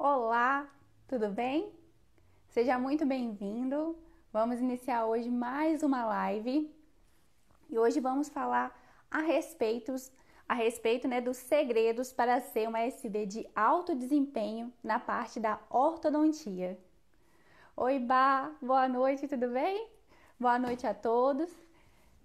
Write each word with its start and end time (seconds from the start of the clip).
Olá, 0.00 0.64
tudo 1.08 1.28
bem? 1.28 1.72
Seja 2.50 2.78
muito 2.78 3.04
bem-vindo. 3.04 3.98
Vamos 4.32 4.60
iniciar 4.60 5.04
hoje 5.06 5.28
mais 5.28 5.82
uma 5.82 6.04
live 6.04 6.72
e 7.68 7.76
hoje 7.76 7.98
vamos 7.98 8.28
falar 8.28 8.80
a 9.10 9.18
respeito, 9.18 9.92
a 10.48 10.54
respeito 10.54 11.08
né, 11.08 11.20
dos 11.20 11.36
segredos 11.36 12.12
para 12.12 12.40
ser 12.40 12.68
uma 12.68 12.78
SB 12.78 13.26
de 13.26 13.48
alto 13.56 13.92
desempenho 13.92 14.72
na 14.84 15.00
parte 15.00 15.40
da 15.40 15.58
ortodontia. 15.68 16.78
Oi, 17.76 17.98
Bá, 17.98 18.52
boa 18.62 18.86
noite, 18.86 19.26
tudo 19.26 19.48
bem? 19.48 19.88
Boa 20.38 20.60
noite 20.60 20.86
a 20.86 20.94
todos. 20.94 21.50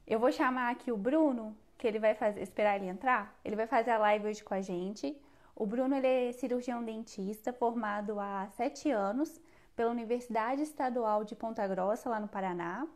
Eu 0.06 0.20
vou 0.20 0.32
chamar 0.32 0.70
aqui 0.70 0.92
o 0.92 0.98
Bruno, 0.98 1.58
que 1.80 1.88
ele 1.88 1.98
vai 1.98 2.14
fazer, 2.14 2.40
esperar 2.44 2.76
ele 2.76 2.86
entrar. 2.86 3.36
Ele 3.44 3.56
vai 3.56 3.66
fazer 3.66 3.90
a 3.90 3.98
live 3.98 4.28
hoje 4.28 4.44
com 4.44 4.54
a 4.54 4.62
gente. 4.62 5.20
O 5.56 5.66
Bruno 5.66 5.96
é 5.96 6.32
cirurgião 6.32 6.84
dentista 6.84 7.54
formado 7.54 8.20
há 8.20 8.48
sete 8.58 8.90
anos 8.90 9.40
pela 9.76 9.92
Universidade 9.92 10.62
Estadual 10.62 11.24
de 11.24 11.36
Ponta 11.36 11.68
Grossa, 11.68 12.10
lá 12.10 12.20
no 12.20 12.28
Paraná. 12.28 12.88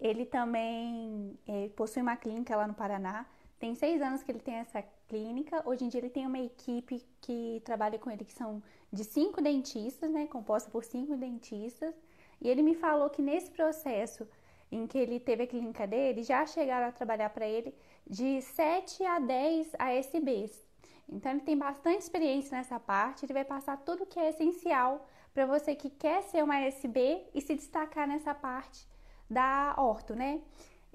Ele 0.00 0.24
também 0.24 1.38
é, 1.46 1.68
possui 1.76 2.02
uma 2.02 2.16
clínica 2.16 2.56
lá 2.56 2.66
no 2.66 2.74
Paraná. 2.74 3.26
Tem 3.58 3.74
seis 3.74 4.00
anos 4.00 4.22
que 4.22 4.30
ele 4.30 4.38
tem 4.38 4.54
essa 4.54 4.82
clínica. 5.08 5.62
Hoje 5.68 5.84
em 5.84 5.88
dia 5.88 6.00
ele 6.00 6.10
tem 6.10 6.26
uma 6.26 6.38
equipe 6.38 7.04
que 7.20 7.60
trabalha 7.64 7.98
com 7.98 8.10
ele, 8.10 8.24
que 8.24 8.32
são 8.32 8.62
de 8.92 9.04
cinco 9.04 9.42
dentistas, 9.42 10.10
né? 10.10 10.26
Composta 10.28 10.70
por 10.70 10.84
cinco 10.84 11.16
dentistas. 11.16 11.94
E 12.40 12.48
ele 12.48 12.62
me 12.62 12.74
falou 12.74 13.10
que 13.10 13.20
nesse 13.20 13.50
processo 13.50 14.26
em 14.70 14.86
que 14.86 14.98
ele 14.98 15.18
teve 15.18 15.44
a 15.44 15.46
clínica 15.46 15.86
dele, 15.86 16.22
já 16.22 16.46
chegaram 16.46 16.88
a 16.88 16.92
trabalhar 16.92 17.30
para 17.30 17.46
ele 17.46 17.74
de 18.06 18.40
7 18.42 19.04
a 19.04 19.18
10 19.18 19.72
ASBs. 19.78 20.67
Então 21.08 21.32
ele 21.32 21.40
tem 21.40 21.56
bastante 21.56 22.02
experiência 22.02 22.56
nessa 22.56 22.78
parte, 22.78 23.24
ele 23.24 23.32
vai 23.32 23.44
passar 23.44 23.76
tudo 23.78 24.06
que 24.06 24.18
é 24.18 24.28
essencial 24.28 25.06
para 25.32 25.46
você 25.46 25.74
que 25.74 25.88
quer 25.88 26.22
ser 26.22 26.42
uma 26.42 26.56
ASB 26.66 27.24
e 27.34 27.40
se 27.40 27.54
destacar 27.54 28.06
nessa 28.06 28.34
parte 28.34 28.86
da 29.28 29.74
orto, 29.78 30.14
né? 30.14 30.40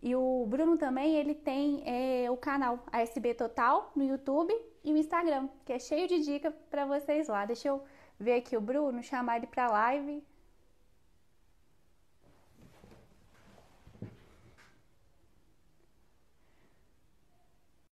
E 0.01 0.15
o 0.15 0.45
Bruno 0.47 0.77
também, 0.77 1.15
ele 1.15 1.33
tem 1.33 1.81
é, 1.85 2.29
o 2.29 2.35
canal 2.35 2.83
ASB 2.91 3.33
Total 3.35 3.89
no 3.95 4.03
YouTube 4.03 4.53
e 4.83 4.91
o 4.91 4.97
Instagram, 4.97 5.47
que 5.65 5.71
é 5.71 5.79
cheio 5.79 6.09
de 6.09 6.19
dicas 6.19 6.53
para 6.69 6.85
vocês 6.85 7.29
lá. 7.29 7.45
Deixa 7.45 7.69
eu 7.69 7.81
ver 8.19 8.35
aqui 8.35 8.57
o 8.57 8.61
Bruno, 8.61 9.01
chamar 9.01 9.37
ele 9.37 9.47
para 9.47 9.71
live. 9.71 10.21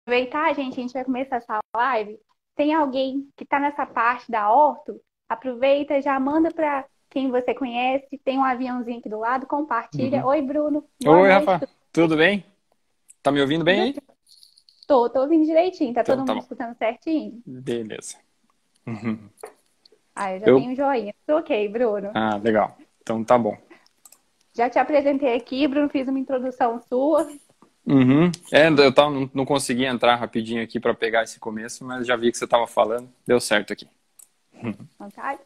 Aproveitar, 0.09 0.55
gente, 0.55 0.73
a 0.79 0.81
gente 0.81 0.93
vai 0.93 1.05
começar 1.05 1.35
essa 1.35 1.59
live. 1.75 2.19
Tem 2.55 2.73
alguém 2.73 3.29
que 3.37 3.43
está 3.43 3.59
nessa 3.59 3.85
parte 3.85 4.29
da 4.29 4.51
orto? 4.51 4.99
Aproveita, 5.29 6.01
já 6.01 6.19
manda 6.19 6.51
para 6.51 6.85
quem 7.09 7.29
você 7.29 7.53
conhece. 7.53 8.19
Tem 8.25 8.37
um 8.37 8.43
aviãozinho 8.43 8.97
aqui 8.99 9.07
do 9.07 9.19
lado, 9.19 9.45
compartilha. 9.45 10.21
Uhum. 10.21 10.29
Oi, 10.29 10.41
Bruno. 10.41 10.85
Boa 11.01 11.17
Oi, 11.17 11.29
noite. 11.29 11.45
Rafa. 11.45 11.69
Tudo 11.93 12.17
bem? 12.17 12.43
Tá 13.21 13.31
me 13.31 13.39
ouvindo 13.39 13.63
bem 13.63 13.81
aí? 13.81 13.95
Tô, 14.87 15.07
tô 15.09 15.21
ouvindo 15.21 15.45
direitinho. 15.45 15.93
Tá 15.93 16.01
então, 16.01 16.17
todo 16.17 16.25
tá 16.25 16.33
mundo 16.33 16.41
escutando 16.41 16.75
certinho? 16.75 17.41
Beleza. 17.45 18.17
Uhum. 18.87 19.29
Ah, 20.15 20.33
eu 20.33 20.39
já 20.39 20.47
eu... 20.47 20.55
tenho 20.57 20.71
um 20.71 20.75
joinha. 20.75 21.13
Tô 21.27 21.37
ok, 21.37 21.69
Bruno. 21.69 22.11
Ah, 22.15 22.37
legal. 22.37 22.75
Então 23.01 23.23
tá 23.23 23.37
bom. 23.37 23.55
Já 24.55 24.69
te 24.69 24.79
apresentei 24.79 25.35
aqui, 25.35 25.67
Bruno, 25.67 25.87
fiz 25.87 26.07
uma 26.07 26.19
introdução 26.19 26.81
sua. 26.81 27.27
Uhum. 27.89 28.31
É, 28.51 28.67
eu 28.67 28.93
tava, 28.93 29.09
não, 29.09 29.29
não 29.33 29.45
consegui 29.45 29.83
entrar 29.83 30.15
rapidinho 30.15 30.63
aqui 30.63 30.79
para 30.79 30.93
pegar 30.93 31.23
esse 31.23 31.39
começo, 31.39 31.83
mas 31.83 32.05
já 32.05 32.15
vi 32.15 32.31
que 32.31 32.37
você 32.37 32.45
estava 32.45 32.67
falando. 32.67 33.09
Deu 33.25 33.39
certo 33.39 33.73
aqui. 33.73 33.87
Vontade? 34.99 35.39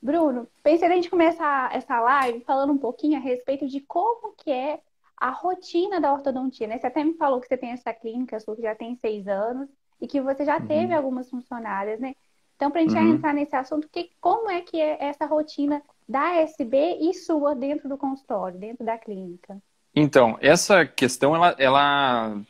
Bruno, 0.00 0.48
pensei 0.62 0.88
a 0.88 0.94
gente 0.94 1.10
começar 1.10 1.74
essa 1.74 2.00
live 2.00 2.40
falando 2.44 2.72
um 2.72 2.78
pouquinho 2.78 3.18
a 3.18 3.20
respeito 3.20 3.68
de 3.68 3.80
como 3.80 4.32
que 4.36 4.50
é 4.50 4.80
a 5.14 5.30
rotina 5.30 6.00
da 6.00 6.12
ortodontia, 6.12 6.66
né? 6.66 6.78
Você 6.78 6.86
até 6.86 7.04
me 7.04 7.14
falou 7.14 7.40
que 7.40 7.48
você 7.48 7.56
tem 7.56 7.70
essa 7.70 7.92
clínica 7.92 8.40
sua 8.40 8.56
que 8.56 8.62
já 8.62 8.74
tem 8.74 8.96
seis 8.96 9.28
anos 9.28 9.68
e 10.00 10.06
que 10.06 10.20
você 10.22 10.46
já 10.46 10.58
uhum. 10.58 10.66
teve 10.66 10.94
algumas 10.94 11.28
funcionárias, 11.28 12.00
né? 12.00 12.14
Então, 12.56 12.70
para 12.70 12.80
a 12.80 12.84
gente 12.84 12.96
uhum. 12.96 13.14
entrar 13.14 13.34
nesse 13.34 13.54
assunto, 13.54 13.88
que, 13.88 14.10
como 14.20 14.48
é 14.48 14.62
que 14.62 14.80
é 14.80 14.96
essa 15.00 15.26
rotina 15.26 15.82
da 16.08 16.36
SB 16.36 16.98
e 17.00 17.12
sua 17.12 17.54
dentro 17.54 17.88
do 17.88 17.98
consultório, 17.98 18.58
dentro 18.58 18.86
da 18.86 18.96
clínica? 18.96 19.60
Então, 20.00 20.38
essa 20.40 20.86
questão, 20.86 21.34
ela, 21.34 21.56
ela 21.58 22.40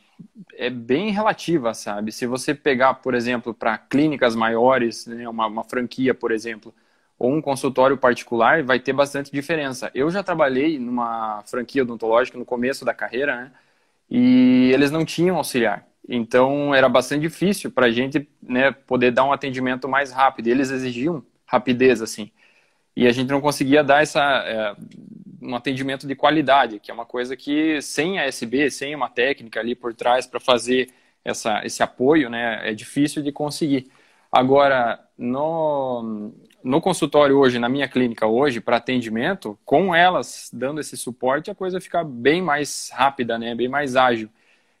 é 0.55 0.69
bem 0.69 1.09
relativa, 1.09 1.73
sabe? 1.73 2.11
Se 2.11 2.27
você 2.27 2.53
pegar, 2.53 2.95
por 2.95 3.15
exemplo, 3.15 3.55
para 3.55 3.75
clínicas 3.75 4.35
maiores, 4.35 5.07
né, 5.07 5.27
uma, 5.27 5.47
uma, 5.47 5.63
franquia, 5.63 6.13
por 6.13 6.31
exemplo, 6.31 6.71
ou 7.17 7.33
um 7.33 7.41
consultório 7.41 7.97
particular, 7.97 8.63
vai 8.63 8.79
ter 8.79 8.93
bastante 8.93 9.31
diferença. 9.31 9.89
Eu 9.95 10.11
já 10.11 10.21
trabalhei 10.21 10.77
numa 10.77 11.41
franquia 11.47 11.81
odontológica 11.81 12.37
no 12.37 12.45
começo 12.45 12.85
da 12.85 12.93
carreira, 12.93 13.35
né? 13.35 13.51
E 14.09 14.69
eles 14.71 14.91
não 14.91 15.03
tinham 15.03 15.37
auxiliar. 15.37 15.87
Então, 16.07 16.73
era 16.75 16.87
bastante 16.87 17.21
difícil 17.21 17.71
para 17.71 17.87
a 17.87 17.91
gente 17.91 18.29
né, 18.43 18.71
poder 18.71 19.11
dar 19.11 19.23
um 19.25 19.33
atendimento 19.33 19.89
mais 19.89 20.11
rápido. 20.11 20.47
Eles 20.47 20.69
exigiam 20.69 21.23
rapidez, 21.47 21.99
assim. 22.01 22.31
E 22.95 23.07
a 23.07 23.11
gente 23.11 23.29
não 23.29 23.41
conseguia 23.41 23.83
dar 23.83 24.03
essa, 24.03 24.21
é, 24.45 24.75
um 25.41 25.55
atendimento 25.55 26.07
de 26.07 26.15
qualidade, 26.15 26.79
que 26.79 26.91
é 26.91 26.93
uma 26.93 27.05
coisa 27.05 27.35
que 27.35 27.81
sem 27.81 28.19
a 28.19 28.25
SB, 28.25 28.69
sem 28.69 28.95
uma 28.95 29.09
técnica 29.09 29.59
ali 29.59 29.75
por 29.75 29.93
trás 29.93 30.27
para 30.27 30.39
fazer 30.39 30.89
essa, 31.23 31.65
esse 31.65 31.83
apoio, 31.83 32.29
né, 32.29 32.69
é 32.69 32.73
difícil 32.73 33.21
de 33.21 33.31
conseguir. 33.31 33.89
Agora, 34.31 34.99
no, 35.17 36.31
no 36.63 36.81
consultório 36.81 37.37
hoje, 37.37 37.59
na 37.59 37.69
minha 37.69 37.87
clínica 37.87 38.27
hoje, 38.27 38.61
para 38.61 38.77
atendimento, 38.77 39.57
com 39.65 39.93
elas 39.93 40.49
dando 40.53 40.79
esse 40.79 40.95
suporte, 40.95 41.49
a 41.49 41.55
coisa 41.55 41.81
fica 41.81 42.03
bem 42.03 42.41
mais 42.41 42.89
rápida, 42.93 43.37
né, 43.37 43.55
bem 43.55 43.67
mais 43.67 43.95
ágil. 43.95 44.29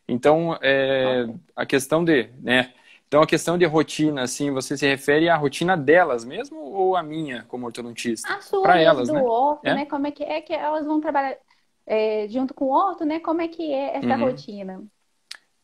Então, 0.07 0.57
é, 0.61 1.27
a 1.55 1.65
questão 1.65 2.03
de, 2.03 2.29
né, 2.41 2.73
então, 3.09 3.23
a 3.23 3.27
questão 3.27 3.57
de 3.57 3.65
rotina, 3.65 4.21
assim, 4.21 4.51
você 4.51 4.77
se 4.77 4.87
refere 4.87 5.29
à 5.29 5.35
rotina 5.35 5.75
delas 5.75 6.23
mesmo 6.23 6.59
ou 6.59 6.95
a 6.95 7.01
minha 7.01 7.43
como 7.47 7.65
ortodontista? 7.65 8.31
A 8.31 8.39
sua, 8.39 8.61
Para 8.61 8.79
elas, 8.79 9.07
do 9.07 9.15
né? 9.15 9.21
orto, 9.23 9.65
é? 9.67 9.73
né? 9.73 9.85
Como 9.87 10.05
é 10.05 10.11
que 10.11 10.23
é 10.23 10.39
que 10.41 10.53
elas 10.53 10.85
vão 10.85 11.01
trabalhar 11.01 11.35
é, 11.87 12.27
junto 12.29 12.53
com 12.53 12.65
o 12.65 12.71
orto, 12.71 13.05
né? 13.05 13.19
Como 13.19 13.41
é 13.41 13.47
que 13.47 13.73
é 13.73 13.97
essa 13.97 14.15
uhum. 14.15 14.25
rotina? 14.25 14.83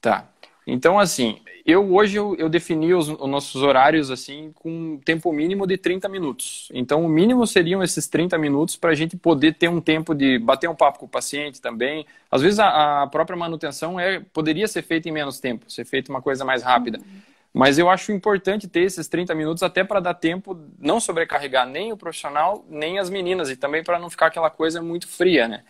Tá. 0.01 0.27
Então, 0.65 0.97
assim, 0.97 1.39
eu 1.63 1.93
hoje 1.93 2.17
eu, 2.17 2.35
eu 2.39 2.49
defini 2.49 2.95
os, 2.95 3.09
os, 3.09 3.29
nossos 3.29 3.61
horários 3.61 4.09
assim 4.09 4.51
com 4.55 4.93
um 4.93 4.97
tempo 4.97 5.31
mínimo 5.31 5.67
de 5.67 5.77
30 5.77 6.09
minutos. 6.09 6.67
Então, 6.73 7.05
o 7.05 7.07
mínimo 7.07 7.45
seriam 7.45 7.83
esses 7.83 8.07
30 8.07 8.39
minutos 8.39 8.75
para 8.75 8.89
a 8.89 8.95
gente 8.95 9.15
poder 9.15 9.53
ter 9.53 9.69
um 9.69 9.79
tempo 9.79 10.15
de 10.15 10.39
bater 10.39 10.67
um 10.67 10.75
papo 10.75 10.97
com 10.97 11.05
o 11.05 11.09
paciente 11.09 11.61
também. 11.61 12.07
Às 12.31 12.41
vezes 12.41 12.57
a, 12.57 13.03
a 13.03 13.07
própria 13.07 13.37
manutenção 13.37 13.99
é, 13.99 14.19
poderia 14.33 14.67
ser 14.67 14.81
feita 14.81 15.07
em 15.07 15.11
menos 15.11 15.39
tempo, 15.39 15.69
ser 15.69 15.85
feita 15.85 16.11
uma 16.11 16.23
coisa 16.23 16.43
mais 16.43 16.63
rápida. 16.63 16.97
Uhum. 16.97 17.34
Mas 17.55 17.77
eu 17.77 17.89
acho 17.89 18.11
importante 18.11 18.67
ter 18.67 18.81
esses 18.81 19.07
30 19.07 19.33
minutos 19.33 19.63
até 19.63 19.81
para 19.81 20.01
dar 20.01 20.13
tempo, 20.13 20.59
não 20.77 20.99
sobrecarregar 20.99 21.65
nem 21.65 21.93
o 21.93 21.95
profissional, 21.95 22.65
nem 22.69 22.99
as 22.99 23.09
meninas, 23.09 23.49
e 23.49 23.55
também 23.55 23.81
para 23.81 23.97
não 23.97 24.09
ficar 24.09 24.25
aquela 24.25 24.49
coisa 24.49 24.81
muito 24.81 25.07
fria, 25.07 25.47
né? 25.47 25.63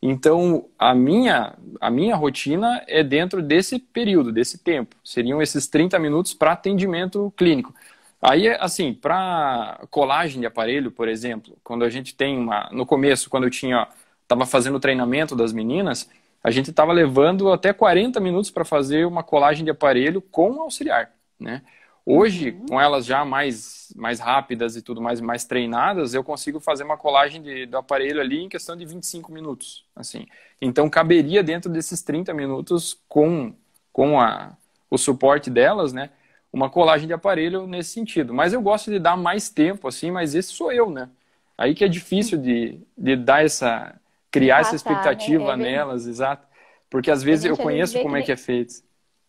Então, 0.00 0.68
a 0.78 0.94
minha, 0.94 1.54
a 1.80 1.90
minha 1.90 2.14
rotina 2.14 2.84
é 2.86 3.02
dentro 3.02 3.42
desse 3.42 3.80
período, 3.80 4.30
desse 4.30 4.58
tempo. 4.58 4.94
Seriam 5.04 5.42
esses 5.42 5.66
30 5.66 5.98
minutos 5.98 6.32
para 6.32 6.52
atendimento 6.52 7.32
clínico. 7.36 7.74
Aí, 8.20 8.46
assim, 8.60 8.94
para 8.94 9.80
colagem 9.90 10.40
de 10.40 10.46
aparelho, 10.46 10.92
por 10.92 11.08
exemplo, 11.08 11.58
quando 11.64 11.84
a 11.84 11.90
gente 11.90 12.14
tem 12.14 12.38
uma. 12.38 12.68
No 12.70 12.86
começo, 12.86 13.28
quando 13.28 13.44
eu 13.44 13.50
tinha. 13.50 13.88
Estava 14.22 14.46
fazendo 14.46 14.76
o 14.76 14.80
treinamento 14.80 15.34
das 15.34 15.52
meninas, 15.52 16.08
a 16.42 16.50
gente 16.52 16.70
estava 16.70 16.92
levando 16.92 17.52
até 17.52 17.72
40 17.72 18.20
minutos 18.20 18.50
para 18.50 18.64
fazer 18.64 19.06
uma 19.06 19.22
colagem 19.24 19.64
de 19.64 19.70
aparelho 19.72 20.22
com 20.22 20.62
auxiliar. 20.62 21.12
Né? 21.42 21.62
Hoje, 22.04 22.50
uhum. 22.50 22.66
com 22.66 22.80
elas 22.80 23.06
já 23.06 23.24
mais, 23.24 23.92
mais 23.94 24.18
rápidas 24.18 24.74
e 24.74 24.82
tudo 24.82 25.00
mais, 25.00 25.20
mais 25.20 25.44
treinadas, 25.44 26.14
eu 26.14 26.24
consigo 26.24 26.58
fazer 26.58 26.82
uma 26.82 26.96
colagem 26.96 27.40
de, 27.40 27.66
do 27.66 27.76
aparelho 27.76 28.20
ali 28.20 28.42
em 28.42 28.48
questão 28.48 28.76
de 28.76 28.84
25 28.84 29.30
minutos. 29.30 29.84
assim. 29.94 30.26
Então, 30.60 30.90
caberia 30.90 31.42
dentro 31.42 31.70
desses 31.70 32.02
30 32.02 32.34
minutos 32.34 32.98
com, 33.08 33.54
com 33.92 34.20
a, 34.20 34.56
o 34.90 34.98
suporte 34.98 35.48
delas, 35.48 35.92
né? 35.92 36.10
Uma 36.52 36.68
colagem 36.68 37.06
de 37.06 37.14
aparelho 37.14 37.66
nesse 37.66 37.90
sentido. 37.90 38.34
Mas 38.34 38.52
eu 38.52 38.60
gosto 38.60 38.90
de 38.90 38.98
dar 38.98 39.16
mais 39.16 39.48
tempo, 39.48 39.86
assim, 39.86 40.10
mas 40.10 40.34
esse 40.34 40.52
sou 40.52 40.72
eu, 40.72 40.90
né? 40.90 41.08
Aí 41.56 41.74
que 41.74 41.84
é 41.84 41.88
difícil 41.88 42.36
de, 42.36 42.80
de 42.98 43.14
dar 43.14 43.44
essa... 43.44 43.94
criar 44.30 44.60
essa 44.60 44.72
né? 44.72 44.76
expectativa 44.76 45.56
né? 45.56 45.64
nelas, 45.64 46.06
exato. 46.08 46.46
Porque 46.90 47.10
às 47.10 47.22
vezes 47.22 47.44
eu 47.44 47.56
conheço 47.56 48.02
como 48.02 48.16
é 48.16 48.22
que 48.22 48.32
é 48.32 48.36
feito. 48.36 48.74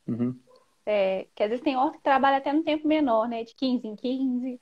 Uhum. 0.08 0.36
É, 0.86 1.28
que 1.36 1.44
às 1.44 1.50
vezes 1.50 1.64
tem 1.64 1.78
horta 1.78 1.98
que 1.98 2.04
trabalha 2.04 2.38
até 2.38 2.52
no 2.52 2.64
tempo 2.64 2.88
menor, 2.88 3.28
né? 3.28 3.44
De 3.44 3.56
15 3.56 3.88
em 3.88 3.96
15. 3.96 4.60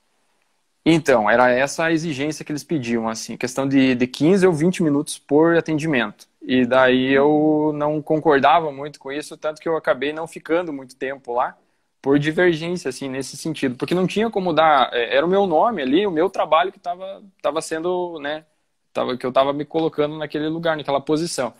Então, 0.84 1.30
era 1.30 1.48
essa 1.50 1.84
a 1.84 1.92
exigência 1.92 2.44
que 2.44 2.50
eles 2.50 2.64
pediam, 2.64 3.08
assim, 3.08 3.36
questão 3.36 3.68
de, 3.68 3.94
de 3.94 4.06
15 4.06 4.46
ou 4.46 4.52
20 4.52 4.82
minutos 4.82 5.16
por 5.18 5.56
atendimento. 5.56 6.26
E 6.40 6.66
daí 6.66 7.12
eu 7.12 7.72
não 7.74 8.02
concordava 8.02 8.72
muito 8.72 8.98
com 8.98 9.12
isso, 9.12 9.36
tanto 9.36 9.60
que 9.60 9.68
eu 9.68 9.76
acabei 9.76 10.12
não 10.12 10.26
ficando 10.26 10.72
muito 10.72 10.96
tempo 10.96 11.32
lá, 11.34 11.56
por 12.00 12.18
divergência, 12.18 12.88
assim, 12.88 13.08
nesse 13.08 13.36
sentido. 13.36 13.76
Porque 13.76 13.94
não 13.94 14.08
tinha 14.08 14.28
como 14.28 14.52
dar. 14.52 14.92
É, 14.92 15.16
era 15.16 15.24
o 15.24 15.28
meu 15.28 15.46
nome 15.46 15.82
ali, 15.82 16.04
o 16.04 16.10
meu 16.10 16.28
trabalho 16.28 16.72
que 16.72 16.78
estava 16.78 17.22
tava 17.40 17.62
sendo, 17.62 18.18
né? 18.20 18.44
Tava, 18.92 19.16
que 19.16 19.24
eu 19.24 19.30
estava 19.30 19.52
me 19.52 19.64
colocando 19.64 20.18
naquele 20.18 20.48
lugar, 20.48 20.76
naquela 20.76 21.00
posição. 21.00 21.54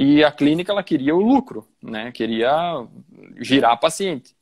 E 0.00 0.22
a 0.22 0.30
clínica, 0.30 0.70
ela 0.70 0.82
queria 0.84 1.12
o 1.16 1.20
lucro, 1.20 1.66
né? 1.82 2.12
Queria 2.12 2.86
girar 3.40 3.80
paciente. 3.80 4.32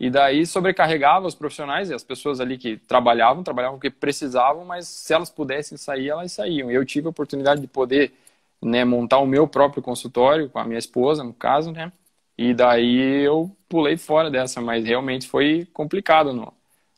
E 0.00 0.10
daí 0.10 0.44
sobrecarregava 0.44 1.28
os 1.28 1.36
profissionais 1.36 1.90
e 1.90 1.94
as 1.94 2.02
pessoas 2.04 2.40
ali 2.40 2.58
que 2.58 2.76
trabalhavam, 2.78 3.44
trabalhavam 3.44 3.78
o 3.78 3.80
que 3.80 3.90
precisavam, 3.90 4.64
mas 4.64 4.88
se 4.88 5.14
elas 5.14 5.30
pudessem 5.30 5.78
sair, 5.78 6.08
elas 6.08 6.32
saíam. 6.32 6.68
Eu 6.70 6.84
tive 6.84 7.06
a 7.06 7.10
oportunidade 7.10 7.60
de 7.60 7.68
poder 7.68 8.12
né, 8.60 8.84
montar 8.84 9.18
o 9.18 9.26
meu 9.26 9.46
próprio 9.46 9.82
consultório 9.82 10.50
com 10.50 10.58
a 10.58 10.64
minha 10.64 10.78
esposa, 10.80 11.22
no 11.22 11.32
caso, 11.34 11.70
né? 11.72 11.92
E 12.36 12.52
daí 12.54 13.24
eu 13.24 13.56
pulei 13.68 13.96
fora 13.96 14.30
dessa, 14.30 14.60
mas 14.60 14.84
realmente 14.84 15.28
foi 15.28 15.66
complicado 15.72 16.32
no, 16.32 16.52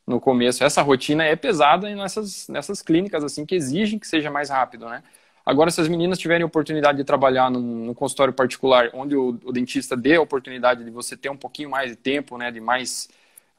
no 0.07 0.21
começo. 0.21 0.65
Essa 0.65 0.83
rotina 0.83 1.25
é 1.25 1.37
pesada 1.37 1.95
nessas, 1.95 2.49
nessas 2.49 2.83
clínicas 2.83 3.25
assim 3.25 3.45
que 3.47 3.55
exigem 3.55 3.99
que 3.99 4.07
seja 4.09 4.31
mais 4.31 4.51
rápido, 4.51 4.89
né? 4.89 5.03
Agora, 5.51 5.69
se 5.73 5.81
as 5.81 5.89
meninas 5.89 6.17
tiverem 6.17 6.47
oportunidade 6.47 6.99
de 6.99 7.03
trabalhar 7.03 7.51
num, 7.51 7.61
num 7.61 7.93
consultório 7.93 8.33
particular, 8.33 8.89
onde 8.95 9.17
o, 9.17 9.31
o, 9.45 9.51
dentista 9.51 9.97
dê 9.97 10.15
a 10.15 10.23
oportunidade 10.23 10.85
de 10.85 10.91
você 10.93 11.17
ter 11.17 11.29
um 11.29 11.37
pouquinho 11.37 11.69
mais 11.69 11.91
de 11.91 11.97
tempo, 11.97 12.39
né, 12.39 12.53
de 12.53 12.61
mais, 12.61 13.09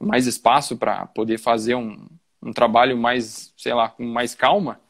mais 0.00 0.26
espaço 0.26 0.74
para 0.74 1.04
poder 1.08 1.36
fazer 1.36 1.74
um, 1.74 2.06
um 2.42 2.50
trabalho 2.50 2.96
mais, 2.96 3.52
sei 3.58 3.74
lá, 3.74 3.90
com 3.90 4.04
mais 4.04 4.34
calma, 4.34 4.80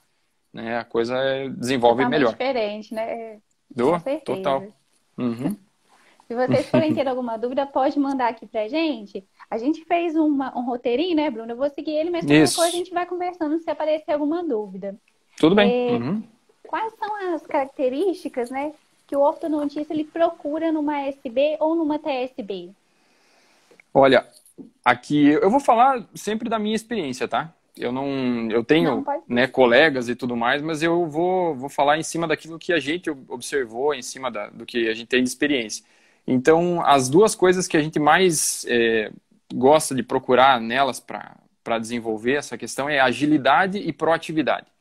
né, 0.52 0.78
a 0.78 0.84
coisa 0.84 1.16
desenvolve 1.56 2.04
Totalmente 2.04 2.20
melhor. 2.20 2.30
diferente, 2.30 2.94
né? 2.94 3.38
Do, 3.68 4.00
total. 4.24 4.62
Uhum. 5.18 5.56
Se 6.28 6.36
vocês 6.36 6.70
forem 6.70 6.94
ter 6.94 7.08
alguma 7.08 7.36
dúvida, 7.36 7.66
pode 7.66 7.98
mandar 7.98 8.28
aqui 8.28 8.46
pra 8.46 8.68
gente. 8.68 9.26
A 9.50 9.58
gente 9.58 9.84
fez 9.86 10.14
uma, 10.14 10.56
um 10.56 10.64
roteirinho, 10.64 11.16
né, 11.16 11.28
Bruno? 11.28 11.50
Eu 11.50 11.56
vou 11.56 11.68
seguir 11.68 11.96
ele, 11.96 12.10
mas 12.10 12.24
coisa 12.24 12.62
a 12.62 12.70
gente 12.70 12.94
vai 12.94 13.06
conversando 13.06 13.58
se 13.58 13.68
aparecer 13.68 14.12
alguma 14.12 14.44
dúvida. 14.44 14.96
Tudo 15.36 15.56
bem. 15.56 15.68
É, 15.68 15.92
uhum. 15.94 16.22
Quais 16.72 16.94
são 16.98 17.34
as 17.34 17.46
características, 17.46 18.48
né, 18.48 18.72
que 19.06 19.14
o 19.14 19.20
ortodontista 19.20 19.92
ele 19.92 20.04
procura 20.04 20.72
numa 20.72 21.02
SB 21.02 21.58
ou 21.60 21.74
numa 21.74 21.98
TSB? 21.98 22.70
Olha, 23.92 24.26
aqui 24.82 25.26
eu 25.26 25.50
vou 25.50 25.60
falar 25.60 26.02
sempre 26.14 26.48
da 26.48 26.58
minha 26.58 26.74
experiência, 26.74 27.28
tá? 27.28 27.52
Eu 27.76 27.92
não, 27.92 28.50
eu 28.50 28.64
tenho, 28.64 29.04
não, 29.04 29.22
né, 29.28 29.46
colegas 29.46 30.08
e 30.08 30.16
tudo 30.16 30.34
mais, 30.34 30.62
mas 30.62 30.82
eu 30.82 31.06
vou, 31.06 31.54
vou 31.54 31.68
falar 31.68 31.98
em 31.98 32.02
cima 32.02 32.26
daquilo 32.26 32.58
que 32.58 32.72
a 32.72 32.80
gente 32.80 33.10
observou, 33.28 33.92
em 33.92 34.00
cima 34.00 34.30
da, 34.30 34.48
do 34.48 34.64
que 34.64 34.88
a 34.88 34.94
gente 34.94 35.08
tem 35.08 35.22
de 35.22 35.28
experiência. 35.28 35.84
Então, 36.26 36.80
as 36.86 37.06
duas 37.10 37.34
coisas 37.34 37.68
que 37.68 37.76
a 37.76 37.82
gente 37.82 37.98
mais 37.98 38.64
é, 38.66 39.12
gosta 39.52 39.94
de 39.94 40.02
procurar 40.02 40.58
nelas 40.58 40.98
para 40.98 41.78
desenvolver 41.78 42.36
essa 42.36 42.56
questão 42.56 42.88
é 42.88 42.98
agilidade 42.98 43.76
e 43.76 43.92
proatividade. 43.92 44.71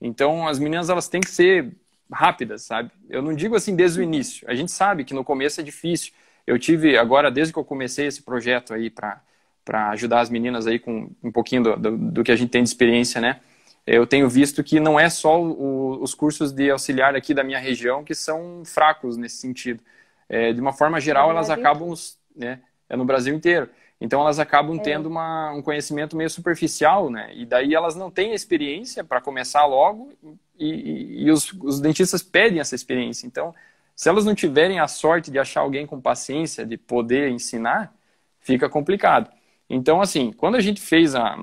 Então, 0.00 0.48
as 0.48 0.58
meninas 0.58 0.88
elas 0.88 1.08
têm 1.08 1.20
que 1.20 1.30
ser 1.30 1.72
rápidas, 2.12 2.62
sabe? 2.62 2.90
Eu 3.08 3.22
não 3.22 3.34
digo 3.34 3.54
assim 3.54 3.76
desde 3.76 4.00
o 4.00 4.02
início. 4.02 4.48
A 4.48 4.54
gente 4.54 4.72
sabe 4.72 5.04
que 5.04 5.14
no 5.14 5.24
começo 5.24 5.60
é 5.60 5.64
difícil. 5.64 6.12
Eu 6.46 6.58
tive 6.58 6.96
agora 6.96 7.30
desde 7.30 7.52
que 7.52 7.58
eu 7.58 7.64
comecei 7.64 8.06
esse 8.06 8.22
projeto 8.22 8.74
aí 8.74 8.90
para 8.90 9.20
para 9.64 9.90
ajudar 9.90 10.20
as 10.20 10.30
meninas 10.30 10.66
aí 10.66 10.78
com 10.78 11.10
um 11.22 11.30
pouquinho 11.30 11.62
do, 11.62 11.76
do, 11.76 11.96
do, 11.96 12.24
que 12.24 12.32
a 12.32 12.36
gente 12.36 12.48
tem 12.48 12.62
de 12.62 12.68
experiência, 12.68 13.20
né? 13.20 13.40
Eu 13.86 14.06
tenho 14.06 14.28
visto 14.28 14.64
que 14.64 14.80
não 14.80 14.98
é 14.98 15.08
só 15.08 15.40
o, 15.40 16.02
os 16.02 16.14
cursos 16.14 16.50
de 16.50 16.70
auxiliar 16.70 17.14
aqui 17.14 17.32
da 17.32 17.44
minha 17.44 17.58
região 17.58 18.02
que 18.02 18.14
são 18.14 18.62
fracos 18.64 19.16
nesse 19.16 19.36
sentido. 19.36 19.80
É, 20.28 20.52
de 20.52 20.60
uma 20.60 20.72
forma 20.72 21.00
geral, 21.00 21.30
elas 21.30 21.50
acabam, 21.50 21.94
né? 22.34 22.60
É 22.88 22.96
no 22.96 23.04
Brasil 23.04 23.34
inteiro. 23.34 23.68
Então 24.00 24.20
elas 24.22 24.38
acabam 24.38 24.76
é. 24.76 24.82
tendo 24.82 25.06
uma, 25.08 25.52
um 25.52 25.60
conhecimento 25.60 26.16
meio 26.16 26.30
superficial, 26.30 27.10
né? 27.10 27.30
E 27.34 27.44
daí 27.44 27.74
elas 27.74 27.94
não 27.94 28.10
têm 28.10 28.32
experiência 28.32 29.04
para 29.04 29.20
começar 29.20 29.66
logo 29.66 30.12
e, 30.58 31.24
e, 31.24 31.30
os, 31.30 31.52
os, 31.52 31.80
dentistas 31.80 32.22
pedem 32.22 32.60
essa 32.60 32.74
experiência. 32.74 33.26
Então, 33.26 33.54
se 33.94 34.08
elas 34.08 34.24
não 34.24 34.34
tiverem 34.34 34.80
a 34.80 34.88
sorte 34.88 35.30
de 35.30 35.38
achar 35.38 35.60
alguém 35.60 35.86
com 35.86 36.00
paciência, 36.00 36.64
de 36.64 36.78
poder 36.78 37.30
ensinar, 37.30 37.94
fica 38.40 38.68
complicado. 38.68 39.30
Então, 39.68 40.00
assim, 40.00 40.32
quando 40.32 40.56
a 40.56 40.60
gente 40.60 40.80
fez 40.80 41.14
a, 41.14 41.36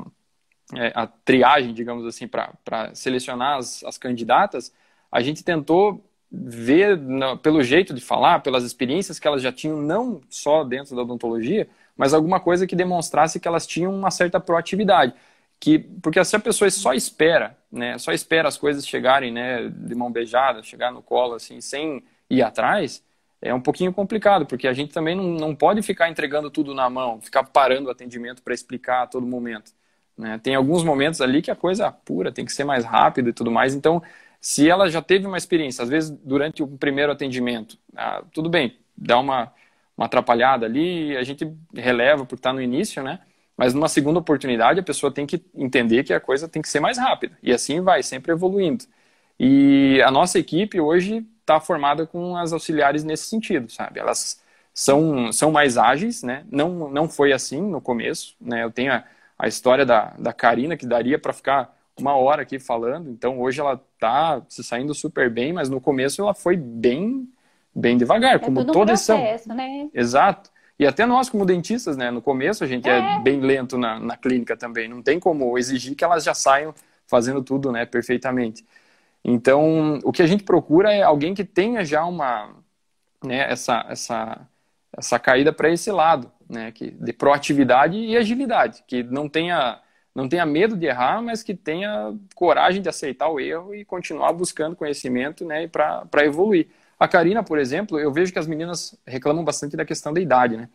é, 0.76 0.92
a 0.96 1.08
triagem, 1.08 1.74
digamos 1.74 2.06
assim, 2.06 2.28
para 2.28 2.94
selecionar 2.96 3.58
as, 3.58 3.84
as 3.84 3.98
candidatas, 3.98 4.74
a 5.12 5.22
gente 5.22 5.44
tentou 5.44 6.04
ver 6.30 7.00
pelo 7.42 7.64
jeito 7.64 7.94
de 7.94 8.02
falar, 8.02 8.42
pelas 8.42 8.64
experiências 8.64 9.20
que 9.20 9.28
elas 9.28 9.42
já 9.42 9.52
tinham, 9.52 9.82
não 9.82 10.22
só 10.30 10.64
dentro 10.64 10.96
da 10.96 11.04
odontologia, 11.04 11.70
mas 11.98 12.14
alguma 12.14 12.40
coisa 12.40 12.68
que 12.68 12.76
demonstrasse 12.76 13.40
que 13.40 13.48
elas 13.48 13.66
tinham 13.66 13.94
uma 13.94 14.12
certa 14.12 14.40
proatividade. 14.40 15.14
Que, 15.60 15.80
porque 15.80 16.24
se 16.24 16.36
a 16.36 16.40
pessoa 16.40 16.70
só 16.70 16.94
espera, 16.94 17.58
né, 17.72 17.98
só 17.98 18.12
espera 18.12 18.48
as 18.48 18.58
coisas 18.58 18.88
chegarem, 18.88 19.32
né, 19.32 19.70
de 19.70 19.96
mão 19.96 20.12
beijada, 20.12 20.62
chegar 20.62 20.92
no 20.92 21.02
colo, 21.02 21.34
assim, 21.34 21.60
sem 21.60 22.04
ir 22.30 22.44
atrás, 22.44 23.04
é 23.42 23.54
um 23.54 23.62
pouquinho 23.62 23.94
complicado, 23.94 24.46
porque 24.46 24.68
a 24.68 24.74
gente 24.74 24.94
também 24.94 25.16
não, 25.16 25.24
não 25.24 25.56
pode 25.56 25.82
ficar 25.82 26.10
entregando 26.10 26.50
tudo 26.52 26.74
na 26.74 26.90
mão, 26.90 27.20
ficar 27.22 27.44
parando 27.44 27.88
o 27.88 27.92
atendimento 27.92 28.42
para 28.44 28.54
explicar 28.54 29.04
a 29.04 29.08
todo 29.08 29.26
momento. 29.26 29.72
Né? 30.18 30.40
Tem 30.42 30.56
alguns 30.56 30.84
momentos 30.84 31.22
ali 31.22 31.42
que 31.42 31.52
a 31.52 31.56
coisa 31.56 31.88
é 31.88 31.92
pura, 31.92 32.32
tem 32.32 32.46
que 32.46 32.52
ser 32.52 32.64
mais 32.64 32.84
rápido 32.84 33.30
e 33.30 33.34
tudo 33.34 33.52
mais. 33.52 33.76
Então, 33.76 34.02
se 34.42 34.70
ela 34.70 34.90
já 34.90 35.02
teve 35.02 35.28
uma 35.28 35.38
experiência, 35.38 35.84
às 35.84 35.90
vezes 35.90 36.10
durante 36.10 36.64
o 36.64 36.68
primeiro 36.68 37.12
atendimento, 37.12 37.78
ah, 37.96 38.24
tudo 38.34 38.50
bem, 38.50 38.78
dá 38.96 39.20
uma, 39.20 39.54
uma 39.98 40.06
atrapalhada 40.06 40.66
ali, 40.66 41.18
a 41.18 41.24
gente 41.24 41.52
releva 41.74 42.24
porque 42.24 42.36
está 42.36 42.54
no 42.54 42.62
início, 42.62 43.02
né? 43.04 43.20
Mas 43.58 43.74
numa 43.74 43.90
segunda 43.90 44.20
oportunidade, 44.20 44.80
a 44.80 44.84
pessoa 44.84 45.12
tem 45.12 45.26
que 45.26 45.44
entender 45.56 46.04
que 46.04 46.14
a 46.14 46.20
coisa 46.20 46.48
tem 46.48 46.62
que 46.62 46.70
ser 46.70 46.80
mais 46.80 46.98
rápida. 46.98 47.38
E 47.42 47.52
assim 47.52 47.82
vai, 47.82 48.04
sempre 48.04 48.32
evoluindo. 48.32 48.86
E 49.40 50.02
a 50.06 50.12
nossa 50.12 50.38
equipe 50.40 50.80
hoje 50.80 51.26
está 51.42 51.60
formada 51.60 52.06
com 52.06 52.38
as 52.38 52.54
auxiliares 52.54 53.04
nesse 53.04 53.26
sentido, 53.26 53.72
sabe? 53.72 54.00
Elas 54.00 54.42
são, 54.74 55.32
são 55.32 55.52
mais 55.52 55.78
ágeis, 55.78 56.22
né? 56.22 56.46
Não, 56.52 56.90
não 56.92 57.10
foi 57.10 57.34
assim 57.34 57.62
no 57.62 57.82
começo, 57.82 58.36
né? 58.40 58.64
Eu 58.64 58.72
tenho 58.72 58.94
a, 58.94 59.04
a 59.40 59.48
história 59.48 59.86
da, 59.86 60.14
da 60.20 60.34
Karina, 60.34 60.78
que 60.78 60.86
daria 60.86 61.18
para 61.18 61.34
ficar 61.34 61.76
uma 62.00 62.16
hora 62.16 62.44
aqui 62.44 62.60
falando, 62.60 63.10
então 63.10 63.40
hoje 63.42 63.60
ela 63.60 63.82
está 63.96 64.42
se 64.48 64.64
saindo 64.64 64.94
super 64.94 65.32
bem, 65.32 65.52
mas 65.52 65.68
no 65.68 65.82
começo 65.82 66.22
ela 66.22 66.34
foi 66.34 66.56
bem 66.56 67.28
bem 67.74 67.98
devagar, 67.98 68.36
é 68.36 68.40
como 68.40 68.66
todas 68.66 69.02
são. 69.02 69.18
Né? 69.18 69.90
Exato. 69.94 70.52
E 70.80 70.86
até 70.86 71.06
nós, 71.06 71.30
como 71.30 71.46
dentistas, 71.46 71.98
né? 71.98 72.12
No 72.12 72.22
começo 72.22 72.64
a 72.64 72.68
gente 72.68 72.88
é, 72.88 73.16
é 73.16 73.20
bem 73.20 73.40
lento 73.40 73.78
na, 73.78 74.00
na 74.00 74.16
clínica 74.16 74.56
também. 74.56 74.88
Não 74.88 75.02
tem 75.02 75.20
como 75.20 75.58
exigir 75.58 75.96
que 75.96 76.04
elas 76.04 76.24
já 76.24 76.34
saiam 76.34 76.74
fazendo 77.08 77.42
tudo 77.42 77.72
né, 77.72 77.86
perfeitamente. 77.86 78.66
Então, 79.24 80.00
o 80.04 80.12
que 80.12 80.22
a 80.22 80.28
gente 80.28 80.44
procura 80.44 80.94
é 80.94 81.02
alguém 81.02 81.34
que 81.34 81.44
tenha 81.44 81.84
já 81.84 82.06
uma, 82.06 82.54
né, 83.24 83.52
essa, 83.52 83.86
essa, 83.90 84.48
essa 84.96 85.20
caída 85.20 85.52
para 85.52 85.70
esse 85.70 85.92
lado, 85.92 86.32
né, 86.48 86.72
que, 86.72 86.92
de 86.92 87.14
proatividade 87.14 87.98
e 87.98 88.16
agilidade, 88.16 88.84
que 88.88 89.04
não 89.04 89.28
tenha, 89.28 89.82
não 90.14 90.30
tenha 90.30 90.46
medo 90.46 90.78
de 90.78 90.86
errar, 90.86 91.22
mas 91.22 91.42
que 91.44 91.56
tenha 91.56 92.14
coragem 92.36 92.82
de 92.82 92.90
aceitar 92.90 93.30
o 93.30 93.40
erro 93.40 93.74
e 93.74 93.84
continuar 93.84 94.32
buscando 94.34 94.76
conhecimento 94.76 95.44
né, 95.44 95.68
para 95.68 96.24
evoluir. 96.24 96.68
A 97.00 97.08
Karina, 97.08 97.44
por 97.44 97.60
exemplo, 97.60 98.00
eu 98.00 98.12
vejo 98.12 98.34
que 98.34 98.40
as 98.40 98.48
meninas 98.48 98.98
reclamam 99.06 99.44
bastante 99.44 99.78
da 99.78 99.86
questão 99.86 100.12
da 100.12 100.20
idade, 100.20 100.58
né? 100.58 100.70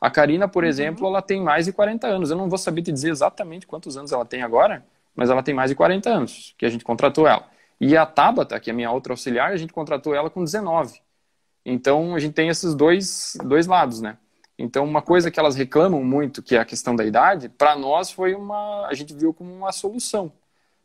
A 0.00 0.10
Karina, 0.10 0.46
por 0.48 0.62
uhum. 0.62 0.68
exemplo, 0.68 1.06
ela 1.06 1.22
tem 1.22 1.42
mais 1.42 1.66
de 1.66 1.72
40 1.72 2.06
anos. 2.06 2.30
Eu 2.30 2.36
não 2.36 2.48
vou 2.48 2.58
saber 2.58 2.82
te 2.82 2.92
dizer 2.92 3.10
exatamente 3.10 3.66
quantos 3.66 3.96
anos 3.96 4.12
ela 4.12 4.24
tem 4.24 4.42
agora, 4.42 4.84
mas 5.14 5.30
ela 5.30 5.42
tem 5.42 5.54
mais 5.54 5.70
de 5.70 5.74
40 5.76 6.08
anos 6.08 6.54
que 6.58 6.66
a 6.66 6.68
gente 6.68 6.84
contratou 6.84 7.26
ela. 7.26 7.48
E 7.80 7.96
a 7.96 8.06
Tabata, 8.06 8.58
que 8.60 8.70
é 8.70 8.72
a 8.72 8.76
minha 8.76 8.90
outra 8.90 9.12
auxiliar, 9.12 9.52
a 9.52 9.56
gente 9.56 9.72
contratou 9.72 10.14
ela 10.14 10.30
com 10.30 10.44
19. 10.44 11.00
Então 11.64 12.14
a 12.14 12.18
gente 12.18 12.34
tem 12.34 12.48
esses 12.48 12.74
dois, 12.74 13.36
dois 13.44 13.66
lados, 13.66 14.00
né? 14.00 14.16
Então 14.58 14.84
uma 14.84 15.02
coisa 15.02 15.30
que 15.30 15.38
elas 15.38 15.56
reclamam 15.56 16.02
muito, 16.02 16.42
que 16.42 16.56
é 16.56 16.58
a 16.58 16.64
questão 16.64 16.96
da 16.96 17.04
idade, 17.04 17.48
para 17.48 17.76
nós 17.76 18.10
foi 18.10 18.34
uma, 18.34 18.86
a 18.86 18.94
gente 18.94 19.14
viu 19.14 19.34
como 19.34 19.52
uma 19.52 19.72
solução, 19.72 20.32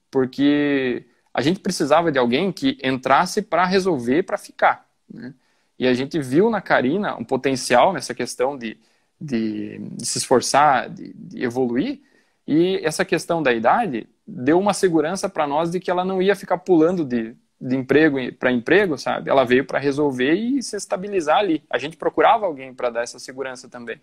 porque 0.10 1.05
a 1.33 1.41
gente 1.41 1.59
precisava 1.59 2.11
de 2.11 2.19
alguém 2.19 2.51
que 2.51 2.77
entrasse 2.83 3.41
para 3.41 3.65
resolver, 3.65 4.23
para 4.23 4.38
ficar, 4.38 4.88
né? 5.09 5.33
E 5.79 5.88
a 5.88 5.93
gente 5.95 6.19
viu 6.19 6.50
na 6.50 6.61
Karina 6.61 7.15
um 7.15 7.23
potencial 7.23 7.91
nessa 7.91 8.13
questão 8.13 8.55
de, 8.55 8.77
de, 9.19 9.79
de 9.79 10.05
se 10.05 10.19
esforçar, 10.19 10.88
de, 10.89 11.11
de 11.13 11.43
evoluir, 11.43 12.01
e 12.47 12.79
essa 12.83 13.03
questão 13.03 13.41
da 13.41 13.51
idade 13.51 14.07
deu 14.27 14.59
uma 14.59 14.73
segurança 14.73 15.27
para 15.27 15.47
nós 15.47 15.71
de 15.71 15.79
que 15.79 15.89
ela 15.89 16.05
não 16.05 16.21
ia 16.21 16.35
ficar 16.35 16.59
pulando 16.59 17.03
de, 17.03 17.35
de 17.59 17.75
emprego 17.75 18.17
para 18.33 18.51
emprego, 18.51 18.97
sabe? 18.97 19.29
Ela 19.29 19.43
veio 19.43 19.65
para 19.65 19.79
resolver 19.79 20.33
e 20.33 20.61
se 20.61 20.75
estabilizar 20.75 21.38
ali. 21.38 21.63
A 21.69 21.77
gente 21.77 21.97
procurava 21.97 22.45
alguém 22.45 22.73
para 22.73 22.89
dar 22.89 23.03
essa 23.03 23.19
segurança 23.19 23.69
também. 23.69 24.00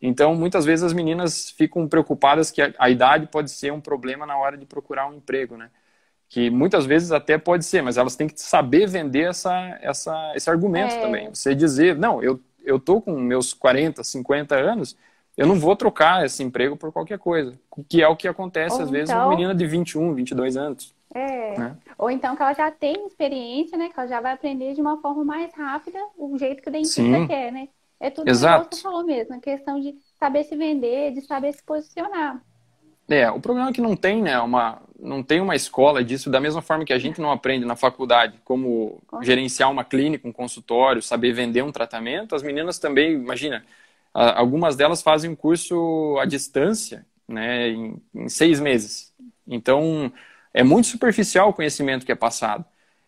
Então, 0.00 0.34
muitas 0.34 0.64
vezes 0.64 0.82
as 0.82 0.92
meninas 0.92 1.50
ficam 1.50 1.86
preocupadas 1.86 2.50
que 2.50 2.62
a, 2.62 2.72
a, 2.78 2.88
idade 2.88 3.26
pode 3.26 3.50
ser 3.50 3.72
um 3.72 3.80
problema 3.80 4.24
na 4.24 4.36
hora 4.36 4.56
de 4.56 4.64
procurar 4.64 5.06
um 5.08 5.14
emprego, 5.14 5.56
né? 5.56 5.70
Que 6.30 6.48
muitas 6.48 6.86
vezes 6.86 7.12
até 7.12 7.36
pode 7.36 7.64
ser, 7.64 7.82
mas 7.82 7.98
elas 7.98 8.16
têm 8.16 8.28
que 8.28 8.40
saber 8.40 8.86
vender 8.86 9.28
essa, 9.28 9.52
essa, 9.82 10.32
esse 10.34 10.48
argumento 10.48 10.94
é. 10.94 11.00
também. 11.02 11.28
Você 11.28 11.54
dizer, 11.54 11.96
não, 11.96 12.22
eu, 12.22 12.40
eu 12.64 12.78
tô 12.78 13.00
com 13.00 13.18
meus 13.18 13.52
40, 13.52 14.02
50 14.02 14.54
anos, 14.54 14.96
eu 15.36 15.46
não 15.46 15.58
vou 15.58 15.74
trocar 15.74 16.24
esse 16.24 16.42
emprego 16.42 16.76
por 16.76 16.92
qualquer 16.92 17.18
coisa. 17.18 17.58
Que 17.88 18.00
é 18.00 18.08
o 18.08 18.16
que 18.16 18.28
acontece, 18.28 18.76
Ou 18.76 18.82
às 18.82 18.90
vezes, 18.90 19.10
então- 19.10 19.22
uma 19.24 19.30
menina 19.30 19.54
de 19.54 19.66
21, 19.66 20.14
22 20.14 20.56
anos. 20.56 20.94
É. 21.12 21.58
Né? 21.58 21.76
Ou 21.98 22.08
então 22.08 22.36
que 22.36 22.42
ela 22.42 22.54
já 22.54 22.70
tem 22.70 23.06
experiência, 23.06 23.76
né? 23.76 23.88
Que 23.88 23.98
ela 23.98 24.08
já 24.08 24.20
vai 24.20 24.32
aprender 24.32 24.74
de 24.74 24.80
uma 24.80 25.00
forma 25.00 25.24
mais 25.24 25.52
rápida 25.52 25.98
o 26.16 26.38
jeito 26.38 26.62
que 26.62 26.68
o 26.68 26.72
dentista 26.72 27.02
Sim. 27.02 27.26
quer, 27.26 27.50
né? 27.50 27.68
É 27.98 28.08
tudo 28.08 28.30
Exato. 28.30 28.70
que 28.70 28.76
você 28.76 28.82
falou 28.82 29.04
mesmo, 29.04 29.34
a 29.34 29.40
questão 29.40 29.78
de 29.78 29.94
saber 30.18 30.44
se 30.44 30.56
vender, 30.56 31.12
de 31.12 31.20
saber 31.20 31.52
se 31.52 31.62
posicionar. 31.62 32.40
É, 33.08 33.30
o 33.30 33.40
problema 33.40 33.68
é 33.68 33.72
que 33.72 33.80
não 33.80 33.94
tem, 33.94 34.22
né, 34.22 34.38
uma, 34.40 34.80
não 35.02 35.22
tem 35.22 35.40
uma 35.40 35.56
escola 35.56 36.04
disso, 36.04 36.30
da 36.30 36.40
mesma 36.40 36.62
forma 36.62 36.84
que 36.84 36.92
a 36.92 36.98
gente 36.98 37.20
não 37.20 37.30
aprende 37.32 37.64
na 37.66 37.76
faculdade 37.76 38.38
como 38.44 39.02
Com 39.06 39.22
gerenciar 39.22 39.70
uma 39.70 39.84
clínica, 39.84 40.28
um 40.28 40.32
consultório, 40.32 41.02
saber 41.02 41.32
vender 41.32 41.62
um 41.62 41.72
tratamento, 41.72 42.34
as 42.34 42.42
meninas 42.42 42.78
também, 42.78 43.12
imagina, 43.14 43.64
algumas 44.12 44.76
delas 44.76 45.02
fazem 45.02 45.30
um 45.30 45.36
curso 45.36 46.18
à 46.20 46.24
distância, 46.24 47.06
né, 47.28 47.68
em, 47.68 48.02
em 48.14 48.28
seis 48.28 48.60
meses. 48.60 49.12
Então, 49.46 50.12
é 50.52 50.62
muito 50.62 50.88
superficial 50.88 51.50
o 51.50 51.52
conhecimento 51.54 52.04
que 52.04 52.12
é 52.12 52.16
passado. 52.16 52.64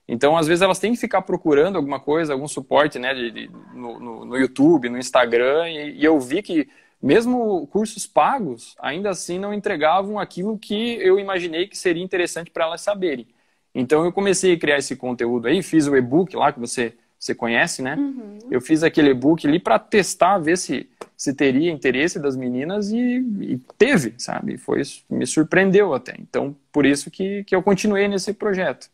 Então, 0.06 0.36
às 0.36 0.46
vezes, 0.46 0.62
elas 0.62 0.78
têm 0.78 0.92
que 0.92 0.98
ficar 0.98 1.22
procurando 1.22 1.76
alguma 1.76 2.00
coisa, 2.00 2.32
algum 2.32 2.48
suporte 2.48 2.98
né, 2.98 3.14
de, 3.14 3.30
de- 3.30 3.48
no, 3.74 3.98
no, 4.00 4.24
no 4.24 4.36
YouTube, 4.36 4.88
no 4.88 4.98
Instagram, 4.98 5.68
e, 5.68 5.96
e 6.00 6.04
eu 6.04 6.18
vi 6.20 6.42
que, 6.42 6.68
mesmo 7.02 7.66
cursos 7.68 8.06
pagos, 8.06 8.76
ainda 8.78 9.10
assim 9.10 9.38
não 9.38 9.52
entregavam 9.52 10.18
aquilo 10.18 10.58
que 10.58 10.94
eu 11.00 11.18
imaginei 11.18 11.66
que 11.66 11.76
seria 11.76 12.02
interessante 12.02 12.50
para 12.50 12.64
elas 12.64 12.80
saberem. 12.80 13.26
Então, 13.74 14.04
eu 14.04 14.12
comecei 14.12 14.54
a 14.54 14.58
criar 14.58 14.78
esse 14.78 14.94
conteúdo 14.96 15.48
aí, 15.48 15.62
fiz 15.62 15.86
o 15.86 15.96
e-book 15.96 16.36
lá, 16.36 16.52
que 16.52 16.60
você, 16.60 16.94
você 17.18 17.34
conhece, 17.34 17.82
né? 17.82 17.96
Uhum. 17.96 18.38
Eu 18.50 18.60
fiz 18.60 18.82
aquele 18.82 19.10
e-book 19.10 19.46
ali 19.46 19.58
para 19.58 19.78
testar, 19.78 20.38
ver 20.38 20.58
se, 20.58 20.88
se 21.16 21.34
teria 21.34 21.72
interesse 21.72 22.20
das 22.20 22.36
meninas 22.36 22.90
e, 22.90 23.18
e 23.40 23.58
teve, 23.78 24.14
sabe? 24.18 24.58
Foi, 24.58 24.82
me 25.08 25.26
surpreendeu 25.26 25.94
até. 25.94 26.14
Então, 26.18 26.54
por 26.70 26.84
isso 26.84 27.10
que, 27.10 27.44
que 27.44 27.56
eu 27.56 27.62
continuei 27.62 28.08
nesse 28.08 28.34
projeto. 28.34 28.90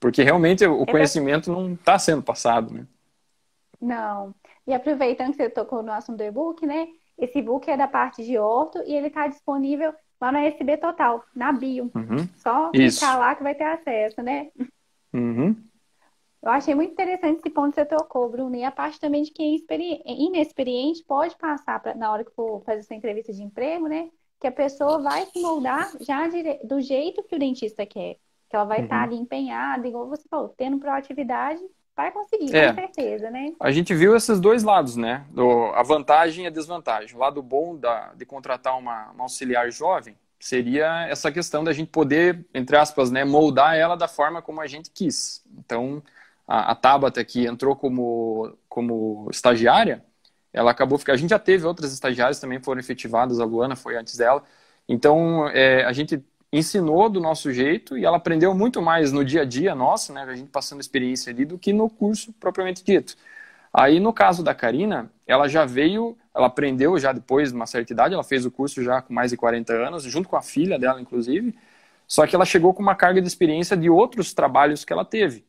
Porque 0.00 0.22
realmente 0.22 0.66
o 0.66 0.84
pra- 0.84 0.92
conhecimento 0.92 1.50
não 1.50 1.74
está 1.74 1.98
sendo 1.98 2.22
passado, 2.22 2.74
né? 2.74 2.86
Não. 3.80 4.34
E 4.66 4.74
aproveitando 4.74 5.30
que 5.30 5.36
você 5.36 5.48
tocou 5.48 5.82
no 5.82 5.92
assunto 5.92 6.18
do 6.18 6.24
e-book, 6.24 6.66
né? 6.66 6.88
Esse 7.18 7.38
e-book 7.38 7.68
é 7.70 7.76
da 7.76 7.88
parte 7.88 8.24
de 8.24 8.38
orto 8.38 8.78
e 8.86 8.94
ele 8.94 9.08
está 9.08 9.26
disponível 9.26 9.94
lá 10.20 10.32
na 10.32 10.42
SB 10.44 10.76
Total, 10.76 11.24
na 11.34 11.52
bio. 11.52 11.90
Uhum, 11.94 12.28
Só 12.36 12.70
Isso. 12.74 13.00
clicar 13.00 13.18
lá 13.18 13.34
que 13.34 13.42
vai 13.42 13.54
ter 13.54 13.64
acesso, 13.64 14.22
né? 14.22 14.50
uhum, 15.12 15.56
Eu 16.42 16.50
achei 16.50 16.74
muito 16.74 16.92
interessante 16.92 17.38
esse 17.40 17.50
ponto 17.50 17.70
que 17.70 17.80
você 17.80 17.86
tocou, 17.86 18.28
Bruno. 18.30 18.54
E 18.54 18.62
a 18.64 18.70
parte 18.70 19.00
também 19.00 19.22
de 19.22 19.32
quem 19.32 19.52
é 19.52 19.56
experi- 19.56 20.02
inexperiente 20.06 21.02
pode 21.04 21.36
passar 21.36 21.80
pra, 21.80 21.94
na 21.94 22.12
hora 22.12 22.24
que 22.24 22.30
for 22.34 22.62
fazer 22.64 22.82
sua 22.82 22.96
entrevista 22.96 23.32
de 23.32 23.42
emprego, 23.42 23.88
né? 23.88 24.10
Que 24.38 24.46
a 24.46 24.52
pessoa 24.52 25.02
vai 25.02 25.26
se 25.26 25.40
moldar 25.40 25.90
já 26.00 26.28
dire- 26.28 26.60
do 26.64 26.80
jeito 26.80 27.22
que 27.24 27.34
o 27.34 27.38
dentista 27.38 27.84
quer. 27.86 28.16
Que 28.48 28.54
ela 28.54 28.64
vai 28.64 28.82
estar 28.82 28.98
Uhum. 28.98 29.02
ali 29.04 29.16
empenhada, 29.16 29.88
igual 29.88 30.08
você 30.08 30.28
falou, 30.28 30.50
tendo 30.50 30.78
proatividade, 30.78 31.60
vai 31.96 32.12
conseguir, 32.12 32.54
É. 32.54 32.68
com 32.68 32.74
certeza, 32.74 33.30
né? 33.30 33.52
A 33.58 33.70
gente 33.70 33.94
viu 33.94 34.14
esses 34.14 34.38
dois 34.38 34.62
lados, 34.62 34.96
né? 34.96 35.24
Do- 35.30 35.72
a 35.74 35.82
vantagem 35.82 36.44
e 36.44 36.46
a 36.46 36.50
desvantagem. 36.50 37.16
O 37.16 37.18
lado 37.20 37.42
bom 37.42 37.76
da, 37.76 38.12
de 38.14 38.26
contratar 38.26 38.78
uma, 38.78 39.10
uma 39.12 39.24
auxiliar 39.24 39.70
jovem 39.70 40.14
seria 40.38 41.06
essa 41.08 41.32
questão 41.32 41.64
da 41.64 41.72
gente 41.72 41.88
poder, 41.90 42.44
entre 42.52 42.76
aspas, 42.76 43.10
né, 43.10 43.24
moldar 43.24 43.74
ela 43.74 43.96
da 43.96 44.06
forma 44.06 44.42
como 44.42 44.60
a 44.60 44.66
gente 44.66 44.90
quis. 44.90 45.42
Então, 45.58 46.02
a, 46.46 46.72
a 46.72 46.74
Tabata, 46.74 47.24
que 47.24 47.46
entrou 47.46 47.74
como, 47.74 48.52
como 48.68 49.26
estagiária, 49.30 50.04
ela 50.52 50.70
acabou 50.70 50.98
ficando. 50.98 51.14
A 51.14 51.18
gente 51.18 51.30
já 51.30 51.38
teve 51.38 51.66
outras 51.66 51.92
estagiárias 51.92 52.38
também 52.38 52.60
foram 52.60 52.78
efetivadas, 52.80 53.40
a 53.40 53.44
Luana 53.44 53.74
foi 53.74 53.96
antes 53.96 54.16
dela. 54.16 54.42
Então, 54.88 55.48
é, 55.48 55.84
a 55.84 55.92
gente 55.92 56.22
ensinou 56.52 57.08
do 57.08 57.20
nosso 57.20 57.52
jeito 57.52 57.98
e 57.98 58.04
ela 58.04 58.16
aprendeu 58.16 58.54
muito 58.54 58.80
mais 58.80 59.12
no 59.12 59.24
dia 59.24 59.42
a 59.42 59.44
dia 59.44 59.74
nosso, 59.74 60.12
né, 60.12 60.22
a 60.22 60.34
gente 60.34 60.48
passando 60.50 60.80
experiência 60.80 61.32
ali, 61.32 61.44
do 61.44 61.58
que 61.58 61.72
no 61.72 61.90
curso 61.90 62.32
propriamente 62.34 62.84
dito. 62.84 63.16
Aí, 63.72 64.00
no 64.00 64.12
caso 64.12 64.42
da 64.42 64.54
Karina, 64.54 65.10
ela 65.26 65.48
já 65.48 65.66
veio, 65.66 66.16
ela 66.34 66.46
aprendeu 66.46 66.98
já 66.98 67.12
depois 67.12 67.50
de 67.50 67.56
uma 67.56 67.66
certa 67.66 67.92
idade, 67.92 68.14
ela 68.14 68.24
fez 68.24 68.46
o 68.46 68.50
curso 68.50 68.82
já 68.82 69.02
com 69.02 69.12
mais 69.12 69.30
de 69.30 69.36
40 69.36 69.72
anos, 69.74 70.02
junto 70.04 70.28
com 70.28 70.36
a 70.36 70.42
filha 70.42 70.78
dela, 70.78 71.00
inclusive, 71.00 71.54
só 72.06 72.26
que 72.26 72.34
ela 72.34 72.44
chegou 72.44 72.72
com 72.72 72.82
uma 72.82 72.94
carga 72.94 73.20
de 73.20 73.28
experiência 73.28 73.76
de 73.76 73.90
outros 73.90 74.32
trabalhos 74.32 74.84
que 74.84 74.92
ela 74.92 75.04
teve. 75.04 75.44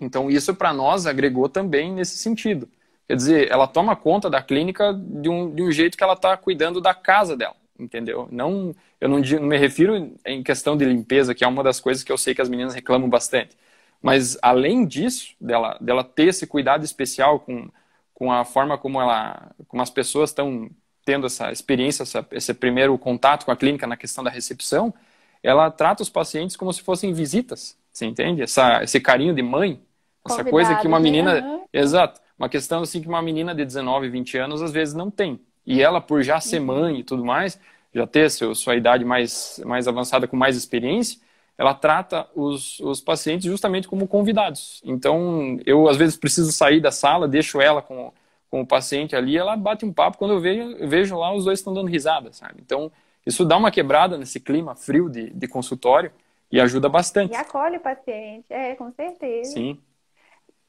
Então, 0.00 0.30
isso 0.30 0.54
para 0.54 0.72
nós 0.72 1.06
agregou 1.06 1.48
também 1.48 1.92
nesse 1.92 2.16
sentido. 2.18 2.68
Quer 3.08 3.16
dizer, 3.16 3.50
ela 3.50 3.66
toma 3.66 3.96
conta 3.96 4.30
da 4.30 4.42
clínica 4.42 4.92
de 4.94 5.28
um, 5.28 5.54
de 5.54 5.62
um 5.62 5.70
jeito 5.72 5.96
que 5.96 6.04
ela 6.04 6.14
está 6.14 6.36
cuidando 6.36 6.80
da 6.80 6.94
casa 6.94 7.36
dela, 7.36 7.56
entendeu? 7.82 8.28
Não, 8.30 8.74
eu 9.00 9.08
não, 9.08 9.18
não 9.20 9.46
me 9.46 9.58
refiro 9.58 10.16
em 10.24 10.42
questão 10.42 10.76
de 10.76 10.84
limpeza, 10.84 11.34
que 11.34 11.44
é 11.44 11.46
uma 11.48 11.62
das 11.62 11.80
coisas 11.80 12.02
que 12.04 12.12
eu 12.12 12.18
sei 12.18 12.34
que 12.34 12.42
as 12.42 12.48
meninas 12.48 12.74
reclamam 12.74 13.08
bastante. 13.08 13.56
Mas, 14.00 14.36
além 14.42 14.86
disso, 14.86 15.34
dela, 15.40 15.76
dela 15.80 16.04
ter 16.04 16.28
esse 16.28 16.46
cuidado 16.46 16.84
especial 16.84 17.40
com, 17.40 17.70
com 18.14 18.32
a 18.32 18.44
forma 18.44 18.76
como, 18.78 19.00
ela, 19.00 19.52
como 19.68 19.82
as 19.82 19.90
pessoas 19.90 20.30
estão 20.30 20.70
tendo 21.04 21.26
essa 21.26 21.52
experiência, 21.52 22.02
essa, 22.02 22.26
esse 22.32 22.54
primeiro 22.54 22.96
contato 22.98 23.44
com 23.44 23.50
a 23.52 23.56
clínica 23.56 23.86
na 23.86 23.96
questão 23.96 24.22
da 24.24 24.30
recepção, 24.30 24.94
ela 25.42 25.70
trata 25.70 26.02
os 26.02 26.08
pacientes 26.08 26.56
como 26.56 26.72
se 26.72 26.82
fossem 26.82 27.12
visitas, 27.12 27.76
você 27.92 28.06
entende? 28.06 28.42
Essa, 28.42 28.82
esse 28.82 29.00
carinho 29.00 29.34
de 29.34 29.42
mãe, 29.42 29.80
essa 30.24 30.44
coisa 30.44 30.76
que 30.76 30.86
uma 30.86 30.98
né? 30.98 31.02
menina... 31.02 31.38
Aham. 31.38 31.62
Exato. 31.72 32.20
Uma 32.38 32.48
questão 32.48 32.82
assim 32.82 33.00
que 33.00 33.08
uma 33.08 33.22
menina 33.22 33.54
de 33.54 33.64
19, 33.64 34.08
20 34.08 34.36
anos 34.36 34.62
às 34.62 34.72
vezes 34.72 34.94
não 34.94 35.10
tem. 35.10 35.40
E 35.66 35.82
ela, 35.82 36.00
por 36.00 36.22
já 36.22 36.40
ser 36.40 36.60
mãe 36.60 37.00
e 37.00 37.04
tudo 37.04 37.24
mais, 37.24 37.58
já 37.94 38.06
ter 38.06 38.30
seu, 38.30 38.54
sua 38.54 38.76
idade 38.76 39.04
mais, 39.04 39.60
mais 39.64 39.86
avançada, 39.86 40.26
com 40.26 40.36
mais 40.36 40.56
experiência, 40.56 41.20
ela 41.56 41.74
trata 41.74 42.28
os, 42.34 42.80
os 42.80 43.00
pacientes 43.00 43.46
justamente 43.46 43.86
como 43.86 44.08
convidados. 44.08 44.80
Então, 44.84 45.58
eu 45.66 45.88
às 45.88 45.96
vezes 45.96 46.16
preciso 46.16 46.50
sair 46.50 46.80
da 46.80 46.90
sala, 46.90 47.28
deixo 47.28 47.60
ela 47.60 47.82
com, 47.82 48.12
com 48.50 48.62
o 48.62 48.66
paciente 48.66 49.14
ali, 49.14 49.36
ela 49.36 49.56
bate 49.56 49.84
um 49.84 49.92
papo, 49.92 50.18
quando 50.18 50.32
eu 50.34 50.40
vejo, 50.40 50.62
eu 50.76 50.88
vejo 50.88 51.16
lá, 51.16 51.32
os 51.32 51.44
dois 51.44 51.58
estão 51.58 51.72
dando 51.72 51.88
risada, 51.88 52.32
sabe? 52.32 52.60
Então, 52.60 52.90
isso 53.24 53.44
dá 53.44 53.56
uma 53.56 53.70
quebrada 53.70 54.18
nesse 54.18 54.40
clima 54.40 54.74
frio 54.74 55.08
de, 55.08 55.30
de 55.30 55.46
consultório 55.46 56.10
e 56.50 56.60
ajuda 56.60 56.88
bastante. 56.88 57.32
E 57.32 57.36
acolhe 57.36 57.76
o 57.76 57.80
paciente, 57.80 58.46
é, 58.50 58.74
com 58.74 58.90
certeza. 58.92 59.52
Sim. 59.52 59.78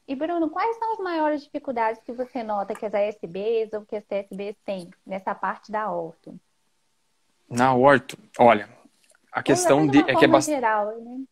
E 0.06 0.14
Bruno, 0.14 0.50
quais 0.50 0.76
são 0.78 0.92
as 0.92 0.98
maiores 0.98 1.42
dificuldades 1.42 2.00
que 2.02 2.12
você 2.12 2.42
nota 2.42 2.74
que 2.74 2.84
as 2.84 2.94
ASBs 2.94 3.72
ou 3.72 3.84
que 3.86 3.96
as 3.96 4.04
TSBs 4.04 4.56
têm 4.64 4.90
nessa 5.06 5.34
parte 5.34 5.72
da 5.72 5.90
orto? 5.90 6.38
Na 7.48 7.74
orto, 7.74 8.18
olha, 8.38 8.68
a 9.32 9.42
questão 9.42 9.86
de, 9.86 9.98
uma 9.98 10.04
é 10.04 10.06
que 10.06 10.10
é 10.10 10.14
forma 10.14 10.28
bastante. 10.28 10.54
geral, 10.54 11.00
né? 11.00 11.24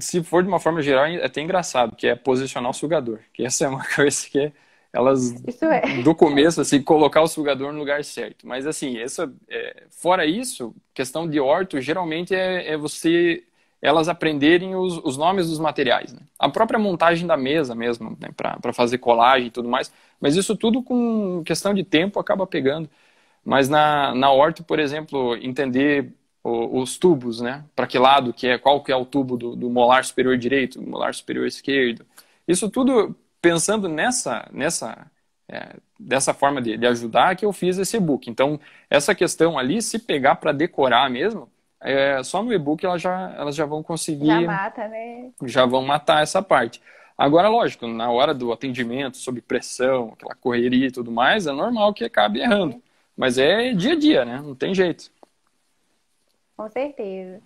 se 0.00 0.22
for 0.22 0.42
de 0.42 0.48
uma 0.48 0.60
forma 0.60 0.80
geral, 0.80 1.06
é 1.06 1.24
até 1.24 1.40
engraçado, 1.40 1.96
que 1.96 2.06
é 2.06 2.14
posicionar 2.14 2.70
o 2.70 2.74
sugador. 2.74 3.20
Que 3.32 3.44
essa 3.44 3.64
é 3.64 3.68
uma 3.68 3.84
coisa 3.94 4.26
que 4.26 4.38
é, 4.38 4.52
elas, 4.92 5.32
Isso 5.46 5.64
é. 5.64 6.02
do 6.02 6.14
começo, 6.14 6.60
assim, 6.60 6.82
colocar 6.82 7.22
o 7.22 7.28
sugador 7.28 7.72
no 7.72 7.78
lugar 7.78 8.04
certo. 8.04 8.46
Mas, 8.46 8.66
assim, 8.66 8.98
essa, 8.98 9.32
é, 9.48 9.84
fora 9.90 10.26
isso, 10.26 10.74
questão 10.94 11.28
de 11.28 11.40
orto, 11.40 11.80
geralmente 11.80 12.34
é, 12.34 12.70
é 12.72 12.76
você, 12.76 13.44
elas 13.82 14.08
aprenderem 14.08 14.76
os, 14.76 14.98
os 15.04 15.16
nomes 15.18 15.48
dos 15.48 15.58
materiais. 15.58 16.12
Né? 16.12 16.20
A 16.38 16.48
própria 16.48 16.78
montagem 16.78 17.26
da 17.26 17.36
mesa 17.36 17.74
mesmo, 17.74 18.16
né? 18.20 18.28
para 18.36 18.72
fazer 18.72 18.98
colagem 18.98 19.48
e 19.48 19.50
tudo 19.50 19.68
mais. 19.68 19.92
Mas 20.20 20.36
isso 20.36 20.56
tudo 20.56 20.82
com 20.82 21.42
questão 21.44 21.74
de 21.74 21.84
tempo 21.84 22.20
acaba 22.20 22.46
pegando. 22.46 22.88
Mas 23.44 23.68
na, 23.68 24.14
na 24.14 24.30
orto, 24.32 24.62
por 24.64 24.78
exemplo, 24.78 25.36
entender 25.36 26.12
o- 26.42 26.80
os 26.80 26.96
tubos, 26.98 27.40
né? 27.40 27.64
Para 27.74 27.86
que 27.86 27.98
lado 27.98 28.32
que 28.32 28.46
é, 28.46 28.58
qual 28.58 28.82
que 28.82 28.92
é 28.92 28.96
o 28.96 29.04
tubo 29.04 29.36
do, 29.36 29.56
do 29.56 29.68
molar 29.70 30.04
superior 30.04 30.36
direito, 30.38 30.80
molar 30.82 31.14
superior 31.14 31.46
esquerdo. 31.46 32.06
Isso 32.46 32.70
tudo 32.70 33.14
pensando 33.40 33.88
nessa, 33.88 34.48
nessa, 34.52 35.10
é, 35.48 35.76
dessa 35.98 36.32
forma 36.34 36.60
de, 36.62 36.76
de 36.76 36.86
ajudar 36.86 37.36
que 37.36 37.44
eu 37.44 37.52
fiz 37.52 37.78
esse 37.78 37.96
e-book. 37.96 38.28
Então, 38.30 38.60
essa 38.88 39.14
questão 39.14 39.58
ali, 39.58 39.82
se 39.82 39.98
pegar 39.98 40.36
para 40.36 40.52
decorar 40.52 41.10
mesmo, 41.10 41.50
é, 41.82 42.22
só 42.22 42.42
no 42.42 42.52
e-book 42.52 42.84
elas 42.84 43.02
já, 43.02 43.32
elas 43.36 43.54
já 43.54 43.66
vão 43.66 43.82
conseguir 43.82 44.26
Já 44.26 44.40
mata, 44.40 44.88
né? 44.88 45.30
já 45.44 45.66
vão 45.66 45.82
matar 45.82 46.22
essa 46.22 46.42
parte. 46.42 46.80
Agora, 47.16 47.48
lógico, 47.48 47.86
na 47.86 48.10
hora 48.10 48.34
do 48.34 48.52
atendimento, 48.52 49.16
sob 49.16 49.40
pressão, 49.42 50.12
aquela 50.14 50.34
correria 50.34 50.88
e 50.88 50.90
tudo 50.92 51.10
mais, 51.12 51.46
é 51.46 51.52
normal 51.52 51.92
que 51.94 52.04
acabe 52.04 52.40
errando. 52.40 52.82
Mas 53.16 53.38
é 53.38 53.72
dia 53.74 53.92
a 53.92 53.96
dia, 53.98 54.24
né? 54.24 54.40
Não 54.42 54.54
tem 54.54 54.74
jeito. 54.74 55.10
Com 56.56 56.68
certeza. 56.70 57.40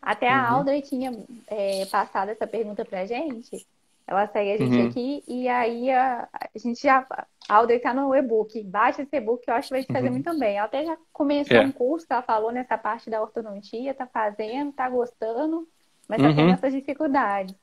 Até 0.00 0.28
a 0.28 0.56
Uhum. 0.58 0.80
Tinha 0.82 1.12
é, 1.46 1.86
passado 1.86 2.30
essa 2.30 2.46
pergunta 2.46 2.84
pra 2.84 3.06
gente. 3.06 3.66
Ela 4.06 4.26
segue 4.28 4.52
a 4.52 4.56
gente 4.58 4.76
Uhum. 4.80 4.88
aqui 4.88 5.24
e 5.28 5.48
aí 5.48 5.90
a, 5.90 6.28
a 6.32 6.58
gente 6.58 6.82
já. 6.82 7.06
A 7.48 7.56
Audrey 7.56 7.78
tá 7.78 7.94
no 7.94 8.14
e-book. 8.14 8.62
Baixa 8.64 9.02
esse 9.02 9.16
e-book 9.16 9.44
que 9.44 9.50
eu 9.50 9.54
acho 9.54 9.68
que 9.68 9.74
vai 9.74 9.84
te 9.84 9.92
fazer 9.92 10.06
Uhum. 10.08 10.12
muito 10.14 10.38
bem. 10.38 10.56
Ela 10.56 10.66
até 10.66 10.84
já 10.84 10.96
começou 11.12 11.56
É. 11.56 11.60
um 11.60 11.72
curso 11.72 12.06
que 12.06 12.12
ela 12.12 12.22
falou 12.22 12.52
nessa 12.52 12.76
parte 12.76 13.08
da 13.08 13.20
ortodontia, 13.22 13.94
tá 13.94 14.06
fazendo, 14.06 14.72
tá 14.72 14.88
gostando, 14.88 15.66
mas 16.08 16.20
tá 16.20 16.28
Uhum. 16.28 16.36
tendo 16.36 16.52
essas 16.52 16.72
dificuldades. 16.72 17.54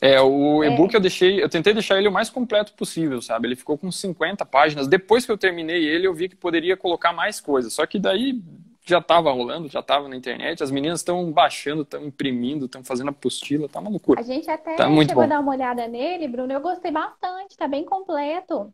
É, 0.00 0.20
o 0.20 0.62
é. 0.62 0.68
e-book 0.68 0.92
eu 0.92 1.00
deixei, 1.00 1.42
eu 1.42 1.48
tentei 1.48 1.72
deixar 1.72 1.96
ele 1.98 2.08
o 2.08 2.12
mais 2.12 2.28
completo 2.28 2.74
possível, 2.74 3.22
sabe? 3.22 3.48
Ele 3.48 3.56
ficou 3.56 3.78
com 3.78 3.90
50 3.90 4.44
páginas. 4.44 4.86
Depois 4.88 5.24
que 5.24 5.32
eu 5.32 5.38
terminei 5.38 5.84
ele, 5.84 6.06
eu 6.06 6.12
vi 6.14 6.28
que 6.28 6.36
poderia 6.36 6.76
colocar 6.76 7.12
mais 7.12 7.40
coisas. 7.40 7.72
Só 7.72 7.86
que 7.86 7.98
daí 7.98 8.42
já 8.84 8.98
estava 8.98 9.32
rolando, 9.32 9.68
já 9.68 9.80
estava 9.80 10.08
na 10.08 10.16
internet. 10.16 10.62
As 10.62 10.70
meninas 10.70 11.00
estão 11.00 11.32
baixando, 11.32 11.82
estão 11.82 12.04
imprimindo, 12.04 12.66
estão 12.66 12.84
fazendo 12.84 13.08
apostila, 13.08 13.68
tá 13.68 13.80
uma 13.80 13.90
loucura. 13.90 14.20
A 14.20 14.24
gente 14.24 14.48
até 14.50 14.76
tá 14.76 14.88
chegou 15.06 15.22
a 15.22 15.26
dar 15.26 15.40
uma 15.40 15.52
olhada 15.52 15.88
nele, 15.88 16.28
Bruno. 16.28 16.52
Eu 16.52 16.60
gostei 16.60 16.90
bastante, 16.90 17.56
tá 17.56 17.66
bem 17.66 17.84
completo. 17.84 18.72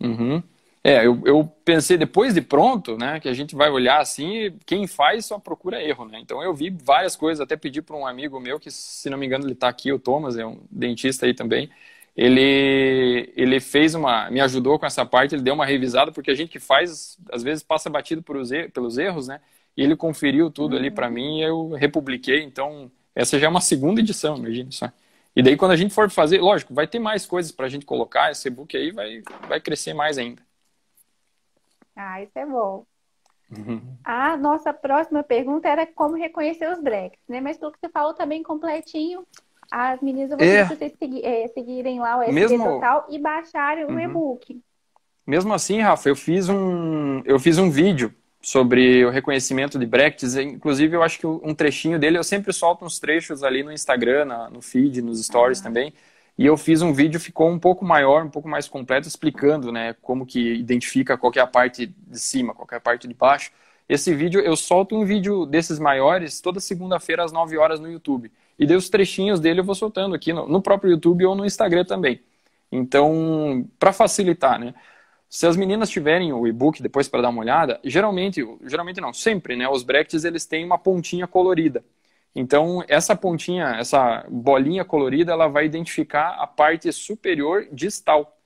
Uhum. 0.00 0.42
É, 0.82 1.04
eu, 1.04 1.20
eu 1.24 1.44
pensei 1.64 1.96
depois 1.96 2.34
de 2.34 2.40
pronto, 2.40 2.96
né, 2.96 3.18
que 3.18 3.28
a 3.28 3.32
gente 3.32 3.56
vai 3.56 3.68
olhar 3.68 4.00
assim, 4.00 4.56
quem 4.64 4.86
faz 4.86 5.26
só 5.26 5.36
procura 5.36 5.82
erro, 5.82 6.04
né? 6.04 6.20
Então 6.20 6.40
eu 6.40 6.54
vi 6.54 6.70
várias 6.70 7.16
coisas, 7.16 7.40
até 7.40 7.56
pedi 7.56 7.82
para 7.82 7.96
um 7.96 8.06
amigo 8.06 8.38
meu 8.38 8.60
que, 8.60 8.70
se 8.70 9.10
não 9.10 9.18
me 9.18 9.26
engano, 9.26 9.44
ele 9.44 9.54
está 9.54 9.68
aqui, 9.68 9.92
o 9.92 9.98
Thomas, 9.98 10.36
é 10.36 10.46
um 10.46 10.60
dentista 10.70 11.26
aí 11.26 11.34
também. 11.34 11.68
Ele 12.16 13.32
ele 13.36 13.60
fez 13.60 13.94
uma, 13.94 14.30
me 14.30 14.40
ajudou 14.40 14.78
com 14.78 14.86
essa 14.86 15.04
parte, 15.04 15.34
ele 15.34 15.42
deu 15.42 15.54
uma 15.54 15.66
revisada 15.66 16.10
porque 16.10 16.30
a 16.30 16.34
gente 16.34 16.50
que 16.50 16.58
faz 16.58 17.18
às 17.30 17.42
vezes 17.42 17.62
passa 17.62 17.90
batido 17.90 18.22
por 18.22 18.36
os 18.36 18.50
erros, 18.50 18.72
pelos 18.72 18.98
erros, 18.98 19.28
né? 19.28 19.40
E 19.76 19.82
ele 19.82 19.94
conferiu 19.94 20.50
tudo 20.50 20.72
uhum. 20.72 20.78
ali 20.78 20.90
para 20.90 21.10
mim 21.10 21.40
e 21.40 21.42
eu 21.42 21.70
republiquei. 21.70 22.42
Então 22.42 22.90
essa 23.14 23.38
já 23.38 23.46
é 23.46 23.50
uma 23.50 23.60
segunda 23.60 24.00
edição, 24.00 24.36
imagina 24.36 24.70
só. 24.70 24.90
E 25.34 25.42
daí 25.42 25.56
quando 25.56 25.72
a 25.72 25.76
gente 25.76 25.92
for 25.92 26.08
fazer, 26.10 26.40
lógico, 26.40 26.72
vai 26.72 26.86
ter 26.86 26.98
mais 26.98 27.26
coisas 27.26 27.52
para 27.52 27.66
a 27.66 27.68
gente 27.68 27.84
colocar. 27.84 28.30
Esse 28.30 28.48
e-book 28.48 28.74
aí 28.74 28.90
vai 28.92 29.22
vai 29.46 29.60
crescer 29.60 29.92
mais 29.92 30.16
ainda. 30.16 30.42
Ah, 31.94 32.22
isso 32.22 32.38
é 32.38 32.46
bom. 32.46 32.86
Uhum. 33.50 33.96
A 34.02 34.36
nossa 34.36 34.72
próxima 34.72 35.22
pergunta 35.22 35.68
era 35.68 35.86
como 35.86 36.16
reconhecer 36.16 36.68
os 36.70 36.80
breaks, 36.80 37.20
né? 37.28 37.40
Mas 37.40 37.58
pelo 37.58 37.72
que 37.72 37.78
você 37.78 37.88
falou 37.88 38.12
também 38.12 38.42
tá 38.42 38.48
completinho, 38.48 39.24
as 39.70 40.00
meninas 40.00 40.30
eu 40.30 40.38
vou 40.38 40.46
é. 40.46 40.64
vocês 40.64 40.92
segui 40.98 41.24
é, 41.24 41.48
seguirem 41.48 42.00
lá 42.00 42.18
o 42.18 42.22
SD 42.22 42.34
Mesmo... 42.34 42.64
Total 42.64 43.06
e 43.08 43.18
baixarem 43.18 43.84
uhum. 43.84 43.94
o 43.94 44.00
e-book. 44.00 44.60
Mesmo 45.26 45.52
assim, 45.52 45.80
Rafa, 45.80 46.08
eu 46.08 46.16
fiz 46.16 46.48
um, 46.48 47.20
eu 47.24 47.38
fiz 47.38 47.58
um 47.58 47.68
vídeo 47.68 48.14
sobre 48.40 49.04
o 49.04 49.10
reconhecimento 49.10 49.76
de 49.76 49.84
brackets. 49.84 50.36
Inclusive, 50.36 50.96
eu 50.96 51.02
acho 51.02 51.18
que 51.18 51.26
um 51.26 51.52
trechinho 51.52 51.98
dele, 51.98 52.16
eu 52.16 52.22
sempre 52.22 52.52
solto 52.52 52.84
uns 52.84 53.00
trechos 53.00 53.42
ali 53.42 53.64
no 53.64 53.72
Instagram, 53.72 54.48
no 54.52 54.62
feed, 54.62 55.02
nos 55.02 55.24
stories 55.24 55.60
ah. 55.60 55.64
também. 55.64 55.92
E 56.38 56.46
eu 56.46 56.56
fiz 56.56 56.82
um 56.82 56.92
vídeo, 56.92 57.18
ficou 57.18 57.50
um 57.50 57.58
pouco 57.58 57.84
maior, 57.84 58.24
um 58.24 58.28
pouco 58.28 58.48
mais 58.48 58.68
completo, 58.68 59.08
explicando 59.08 59.72
né, 59.72 59.96
como 60.02 60.26
que 60.26 60.54
identifica 60.54 61.16
qualquer 61.16 61.42
é 61.42 61.46
parte 61.46 61.86
de 61.86 62.18
cima, 62.20 62.54
qualquer 62.54 62.76
é 62.76 62.80
parte 62.80 63.08
de 63.08 63.14
baixo. 63.14 63.50
Esse 63.88 64.14
vídeo, 64.14 64.40
eu 64.40 64.54
solto 64.54 64.96
um 64.96 65.04
vídeo 65.04 65.46
desses 65.46 65.78
maiores 65.78 66.40
toda 66.40 66.60
segunda-feira 66.60 67.24
às 67.24 67.32
9 67.32 67.56
horas 67.56 67.80
no 67.80 67.90
YouTube. 67.90 68.30
E 68.58 68.66
daí 68.66 68.76
os 68.76 68.88
trechinhos 68.88 69.40
dele 69.40 69.60
eu 69.60 69.64
vou 69.64 69.74
soltando 69.74 70.14
aqui 70.14 70.32
no, 70.32 70.48
no 70.48 70.62
próprio 70.62 70.90
YouTube 70.92 71.24
ou 71.26 71.34
no 71.34 71.44
Instagram 71.44 71.84
também. 71.84 72.20
Então, 72.70 73.68
para 73.78 73.92
facilitar, 73.92 74.58
né? 74.58 74.74
Se 75.28 75.46
as 75.46 75.56
meninas 75.56 75.90
tiverem 75.90 76.32
o 76.32 76.46
e-book 76.46 76.82
depois 76.82 77.08
para 77.08 77.22
dar 77.22 77.30
uma 77.30 77.40
olhada, 77.40 77.80
geralmente, 77.84 78.42
geralmente 78.64 79.00
não, 79.00 79.12
sempre, 79.12 79.56
né? 79.56 79.68
Os 79.68 79.82
brackets 79.82 80.24
eles 80.24 80.46
têm 80.46 80.64
uma 80.64 80.78
pontinha 80.78 81.26
colorida. 81.26 81.84
Então, 82.34 82.84
essa 82.86 83.16
pontinha, 83.16 83.76
essa 83.78 84.24
bolinha 84.28 84.84
colorida, 84.84 85.32
ela 85.32 85.48
vai 85.48 85.64
identificar 85.66 86.36
a 86.38 86.46
parte 86.46 86.92
superior 86.92 87.66
distal. 87.72 88.38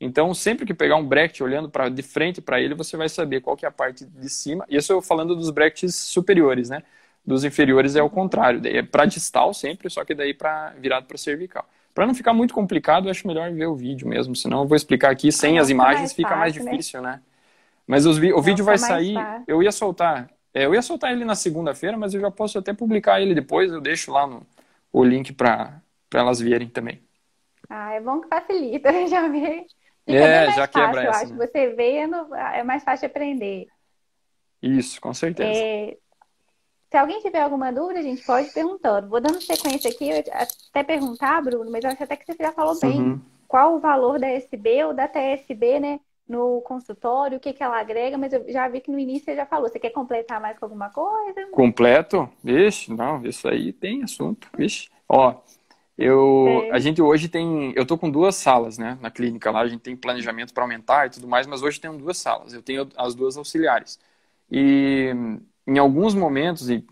Então, 0.00 0.32
sempre 0.34 0.64
que 0.64 0.74
pegar 0.74 0.96
um 0.96 1.06
bracket 1.06 1.40
olhando 1.40 1.68
para 1.68 1.88
de 1.88 2.02
frente 2.02 2.40
para 2.40 2.60
ele, 2.60 2.74
você 2.74 2.96
vai 2.96 3.08
saber 3.08 3.40
qual 3.40 3.56
que 3.56 3.64
é 3.64 3.68
a 3.68 3.72
parte 3.72 4.04
de 4.04 4.28
cima. 4.28 4.64
Isso 4.68 4.92
eu 4.92 5.02
falando 5.02 5.34
dos 5.34 5.50
brackets 5.50 5.94
superiores, 5.96 6.68
né? 6.68 6.82
Dos 7.28 7.44
inferiores 7.44 7.94
é 7.94 8.02
o 8.02 8.08
contrário. 8.08 8.60
É 8.64 8.82
para 8.82 9.04
distal 9.04 9.52
sempre, 9.52 9.90
só 9.90 10.04
que 10.04 10.14
daí 10.14 10.32
para 10.32 10.70
virado 10.78 11.06
para 11.06 11.18
cervical. 11.18 11.68
Para 11.94 12.06
não 12.06 12.14
ficar 12.14 12.32
muito 12.32 12.54
complicado, 12.54 13.06
eu 13.06 13.10
acho 13.10 13.26
melhor 13.26 13.50
ver 13.52 13.66
o 13.66 13.74
vídeo 13.74 14.08
mesmo. 14.08 14.34
Senão 14.34 14.62
eu 14.62 14.66
vou 14.66 14.76
explicar 14.76 15.10
aqui 15.10 15.30
sem 15.30 15.58
ah, 15.58 15.62
as 15.62 15.68
imagens, 15.68 16.00
mais 16.00 16.12
fica 16.12 16.28
fácil, 16.28 16.40
mais 16.40 16.56
né? 16.56 16.70
difícil, 16.70 17.02
né? 17.02 17.10
né? 17.12 17.20
Mas 17.86 18.06
os, 18.06 18.18
o 18.18 18.42
vídeo 18.42 18.64
vai 18.64 18.78
sair. 18.78 19.14
Fácil. 19.14 19.44
Eu 19.46 19.62
ia 19.62 19.72
soltar 19.72 20.30
é, 20.58 20.64
eu 20.64 20.74
ia 20.74 20.82
soltar 20.82 21.12
ele 21.12 21.24
na 21.24 21.34
segunda-feira, 21.34 21.96
mas 21.96 22.14
eu 22.14 22.20
já 22.20 22.30
posso 22.30 22.58
até 22.58 22.72
publicar 22.72 23.20
ele 23.20 23.34
depois. 23.34 23.70
Eu 23.70 23.80
deixo 23.80 24.10
lá 24.10 24.26
no, 24.26 24.46
o 24.92 25.04
link 25.04 25.32
para 25.32 25.80
elas 26.12 26.40
verem 26.40 26.68
também. 26.68 27.02
Ah, 27.68 27.92
é 27.92 28.00
bom 28.00 28.20
que 28.20 28.28
facilita, 28.28 28.90
já 29.06 29.28
vê. 29.28 29.66
Fica 30.06 30.18
é, 30.18 30.46
já 30.46 30.66
fácil, 30.66 30.72
quebra 30.72 31.04
eu 31.04 31.10
essa. 31.10 31.24
acho. 31.24 31.34
Né? 31.34 31.46
Você 31.46 31.68
vendo, 31.74 32.34
é 32.34 32.64
mais 32.64 32.82
fácil 32.82 33.06
de 33.06 33.06
aprender. 33.06 33.68
Isso, 34.62 35.00
com 35.00 35.12
certeza. 35.12 35.60
É, 35.60 35.96
se 36.90 36.96
alguém 36.96 37.20
tiver 37.20 37.40
alguma 37.40 37.72
dúvida, 37.72 38.00
a 38.00 38.02
gente 38.02 38.24
pode 38.24 38.50
perguntando. 38.52 39.08
Vou 39.08 39.20
dando 39.20 39.40
sequência 39.40 39.90
aqui, 39.90 40.10
até 40.70 40.82
perguntar, 40.82 41.42
Bruno, 41.42 41.70
mas 41.70 41.84
eu 41.84 41.90
acho 41.90 42.02
até 42.02 42.16
que 42.16 42.24
você 42.24 42.42
já 42.42 42.52
falou 42.52 42.78
bem. 42.80 43.00
Uhum. 43.00 43.20
Qual 43.46 43.76
o 43.76 43.80
valor 43.80 44.18
da 44.18 44.28
SB 44.28 44.84
ou 44.84 44.94
da 44.94 45.08
TSB, 45.08 45.80
né? 45.80 46.00
no 46.28 46.60
consultório, 46.60 47.38
o 47.38 47.40
que, 47.40 47.54
que 47.54 47.62
ela 47.62 47.80
agrega, 47.80 48.18
mas 48.18 48.32
eu 48.32 48.44
já 48.52 48.68
vi 48.68 48.80
que 48.80 48.90
no 48.90 48.98
início 48.98 49.24
você 49.24 49.34
já 49.34 49.46
falou. 49.46 49.68
Você 49.68 49.78
quer 49.78 49.90
completar 49.90 50.40
mais 50.40 50.58
com 50.58 50.66
alguma 50.66 50.90
coisa? 50.90 51.46
Completo? 51.50 52.28
Vixe, 52.44 52.92
não, 52.92 53.24
isso 53.24 53.48
aí 53.48 53.72
tem 53.72 54.02
assunto. 54.02 54.46
Vixe. 54.56 54.90
Ó, 55.08 55.34
eu, 55.96 56.64
é. 56.64 56.70
a 56.72 56.78
gente 56.78 57.00
hoje 57.00 57.28
tem, 57.28 57.72
eu 57.74 57.86
tô 57.86 57.96
com 57.96 58.10
duas 58.10 58.36
salas, 58.36 58.76
né, 58.76 58.98
na 59.00 59.10
clínica 59.10 59.50
lá, 59.50 59.60
a 59.60 59.68
gente 59.68 59.80
tem 59.80 59.96
planejamento 59.96 60.52
para 60.52 60.62
aumentar 60.62 61.06
e 61.06 61.10
tudo 61.10 61.26
mais, 61.26 61.46
mas 61.46 61.62
hoje 61.62 61.80
tem 61.80 61.96
duas 61.96 62.18
salas, 62.18 62.52
eu 62.52 62.62
tenho 62.62 62.86
as 62.96 63.14
duas 63.14 63.38
auxiliares. 63.38 63.98
E 64.50 65.12
em 65.68 65.78
alguns 65.78 66.14
momentos, 66.14 66.70
e 66.70 66.82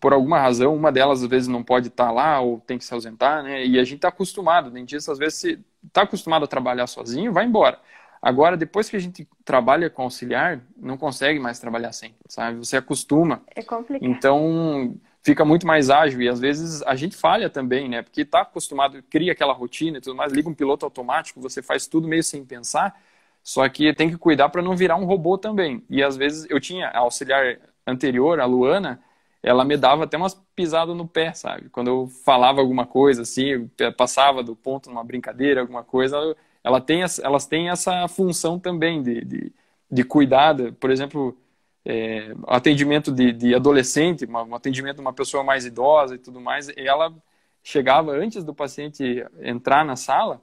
por 0.00 0.12
alguma 0.12 0.40
razão, 0.40 0.74
uma 0.74 0.90
delas 0.90 1.22
às 1.22 1.28
vezes 1.28 1.46
não 1.46 1.62
pode 1.62 1.86
estar 1.86 2.06
tá 2.06 2.10
lá 2.10 2.40
ou 2.40 2.58
tem 2.58 2.76
que 2.76 2.84
se 2.84 2.92
ausentar, 2.92 3.44
né, 3.44 3.64
e 3.64 3.78
a 3.78 3.84
gente 3.84 3.96
está 3.96 4.08
acostumado, 4.08 4.66
o 4.66 4.70
dentista 4.70 5.12
às 5.12 5.18
vezes 5.18 5.58
está 5.86 6.02
acostumado 6.02 6.44
a 6.44 6.48
trabalhar 6.48 6.88
sozinho, 6.88 7.32
vai 7.32 7.46
embora. 7.46 7.78
Agora, 8.20 8.56
depois 8.56 8.88
que 8.88 8.96
a 8.96 8.98
gente 8.98 9.28
trabalha 9.44 9.88
com 9.88 10.02
auxiliar, 10.02 10.60
não 10.76 10.96
consegue 10.96 11.38
mais 11.38 11.60
trabalhar 11.60 11.92
sem, 11.92 12.14
sabe? 12.26 12.56
Você 12.56 12.76
acostuma. 12.76 13.42
É 13.54 13.62
complicado. 13.62 14.10
Então, 14.10 14.96
fica 15.22 15.44
muito 15.44 15.66
mais 15.66 15.90
ágil 15.90 16.20
e 16.22 16.28
às 16.28 16.40
vezes 16.40 16.82
a 16.82 16.96
gente 16.96 17.14
falha 17.14 17.48
também, 17.48 17.88
né? 17.88 18.02
Porque 18.02 18.22
está 18.22 18.40
acostumado, 18.40 19.02
cria 19.08 19.32
aquela 19.32 19.52
rotina 19.52 19.98
e 19.98 20.00
tudo 20.00 20.16
mais, 20.16 20.32
liga 20.32 20.48
um 20.48 20.54
piloto 20.54 20.84
automático, 20.84 21.40
você 21.40 21.62
faz 21.62 21.86
tudo 21.86 22.08
meio 22.08 22.24
sem 22.24 22.44
pensar, 22.44 22.98
só 23.42 23.68
que 23.68 23.92
tem 23.94 24.08
que 24.10 24.16
cuidar 24.16 24.48
para 24.48 24.62
não 24.62 24.74
virar 24.74 24.96
um 24.96 25.04
robô 25.04 25.36
também. 25.36 25.84
E 25.88 26.02
às 26.02 26.16
vezes 26.16 26.46
eu 26.48 26.58
tinha 26.58 26.88
auxiliar 26.90 27.58
anterior, 27.86 28.40
a 28.40 28.44
Luana, 28.46 29.02
ela 29.42 29.64
me 29.64 29.76
dava 29.76 30.04
até 30.04 30.16
umas 30.16 30.34
pisadas 30.56 30.96
no 30.96 31.06
pé, 31.06 31.32
sabe? 31.34 31.68
Quando 31.68 31.88
eu 31.88 32.08
falava 32.24 32.60
alguma 32.60 32.86
coisa 32.86 33.22
assim, 33.22 33.68
passava 33.96 34.42
do 34.42 34.56
ponto 34.56 34.88
numa 34.88 35.04
brincadeira, 35.04 35.60
alguma 35.60 35.84
coisa, 35.84 36.16
ela 36.62 36.80
tem, 36.80 37.02
elas 37.22 37.46
têm 37.46 37.68
essa 37.68 38.08
função 38.08 38.58
também 38.58 39.02
de, 39.02 39.24
de, 39.24 39.52
de 39.90 40.04
cuidar, 40.04 40.56
por 40.80 40.90
exemplo, 40.90 41.36
é, 41.84 42.34
atendimento 42.46 43.12
de, 43.12 43.32
de 43.32 43.54
adolescente, 43.54 44.26
um 44.26 44.54
atendimento 44.54 44.96
de 44.96 45.02
uma 45.02 45.12
pessoa 45.12 45.44
mais 45.44 45.66
idosa 45.66 46.14
e 46.14 46.18
tudo 46.18 46.40
mais, 46.40 46.68
ela 46.76 47.14
chegava 47.62 48.12
antes 48.12 48.44
do 48.44 48.54
paciente 48.54 49.24
entrar 49.40 49.84
na 49.84 49.96
sala, 49.96 50.40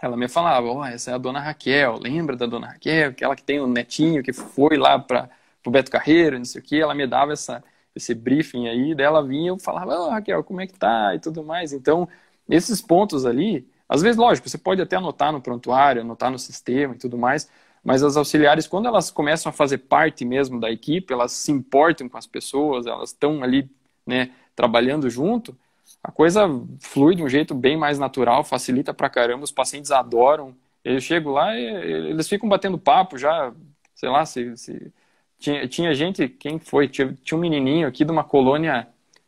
ela 0.00 0.16
me 0.16 0.28
falava, 0.28 0.66
ó, 0.66 0.78
oh, 0.78 0.84
essa 0.84 1.10
é 1.10 1.14
a 1.14 1.18
dona 1.18 1.40
Raquel, 1.40 1.98
lembra 2.00 2.36
da 2.36 2.46
dona 2.46 2.68
Raquel, 2.68 3.10
aquela 3.10 3.36
que 3.36 3.42
tem 3.42 3.60
um 3.60 3.66
netinho 3.66 4.22
que 4.22 4.32
foi 4.32 4.76
lá 4.76 4.98
para 4.98 5.28
o 5.66 5.70
Beto 5.70 5.90
Carreiro, 5.90 6.38
não 6.38 6.44
sei 6.44 6.60
o 6.60 6.64
que, 6.64 6.80
ela 6.80 6.94
me 6.94 7.06
dava 7.06 7.32
essa, 7.32 7.62
esse 7.94 8.14
briefing 8.14 8.68
aí, 8.68 8.94
dela 8.94 9.22
vinha 9.26 9.50
eu 9.50 9.58
falava, 9.58 9.94
oh, 9.98 10.10
Raquel, 10.10 10.42
como 10.44 10.60
é 10.60 10.66
que 10.66 10.78
tá 10.78 11.14
e 11.14 11.18
tudo 11.20 11.44
mais. 11.44 11.72
Então, 11.72 12.08
esses 12.48 12.80
pontos 12.80 13.26
ali, 13.26 13.68
às 13.88 14.02
vezes, 14.02 14.16
lógico, 14.16 14.48
você 14.48 14.58
pode 14.58 14.80
até 14.82 14.96
anotar 14.96 15.32
no 15.32 15.40
prontuário, 15.40 16.02
anotar 16.02 16.30
no 16.30 16.38
sistema 16.38 16.94
e 16.94 16.98
tudo 16.98 17.18
mais, 17.18 17.50
mas 17.82 18.02
as 18.02 18.16
auxiliares, 18.16 18.66
quando 18.66 18.86
elas 18.86 19.10
começam 19.10 19.50
a 19.50 19.52
fazer 19.52 19.78
parte 19.78 20.24
mesmo 20.24 20.60
da 20.60 20.70
equipe, 20.70 21.12
elas 21.12 21.32
se 21.32 21.50
importam 21.52 22.08
com 22.08 22.18
as 22.18 22.26
pessoas, 22.26 22.86
elas 22.86 23.10
estão 23.10 23.42
ali, 23.42 23.70
né, 24.06 24.32
trabalhando 24.54 25.08
junto, 25.08 25.56
a 26.02 26.10
coisa 26.10 26.46
flui 26.80 27.14
de 27.14 27.22
um 27.22 27.28
jeito 27.28 27.54
bem 27.54 27.76
mais 27.76 27.98
natural, 27.98 28.44
facilita 28.44 28.94
pra 28.94 29.10
caramba, 29.10 29.44
os 29.44 29.52
pacientes 29.52 29.90
adoram. 29.90 30.56
Eu 30.84 31.00
chego 31.00 31.30
lá 31.30 31.54
e 31.56 31.64
eles 31.64 32.28
ficam 32.28 32.48
batendo 32.48 32.78
papo 32.78 33.18
já, 33.18 33.52
sei 33.94 34.08
lá, 34.08 34.24
se, 34.24 34.56
se... 34.56 34.92
Tinha, 35.40 35.66
tinha 35.66 35.94
gente, 35.94 36.28
quem 36.28 36.60
foi? 36.60 36.86
Tinha, 36.86 37.12
tinha 37.24 37.36
um 37.36 37.40
menininho 37.40 37.88
aqui 37.88 38.04
de 38.04 38.12
uma 38.12 38.22
colônia, 38.22 38.86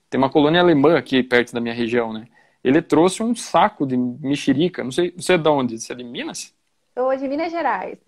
tem 0.09 0.19
uma 0.19 0.31
colônia 0.31 0.61
alemã 0.61 0.97
aqui 0.97 1.23
perto 1.25 1.53
da 1.53 1.61
minha 1.61 1.75
região, 1.75 2.13
né? 2.13 2.29
ele 2.63 2.81
trouxe 2.81 3.23
um 3.23 3.35
saco 3.35 3.87
de 3.87 3.97
mexerica. 3.97 4.85
Não 4.85 4.93
sei, 4.93 5.13
você 5.17 5.35
é 5.35 5.39
de 5.39 5.49
onde? 5.49 5.81
Você 5.81 5.93
é 5.93 5.97
de 5.97 6.05
Minas? 6.05 6.55
Ou 6.97 7.15
de 7.17 7.27
Minas 7.27 7.51
Gerais. 7.51 7.99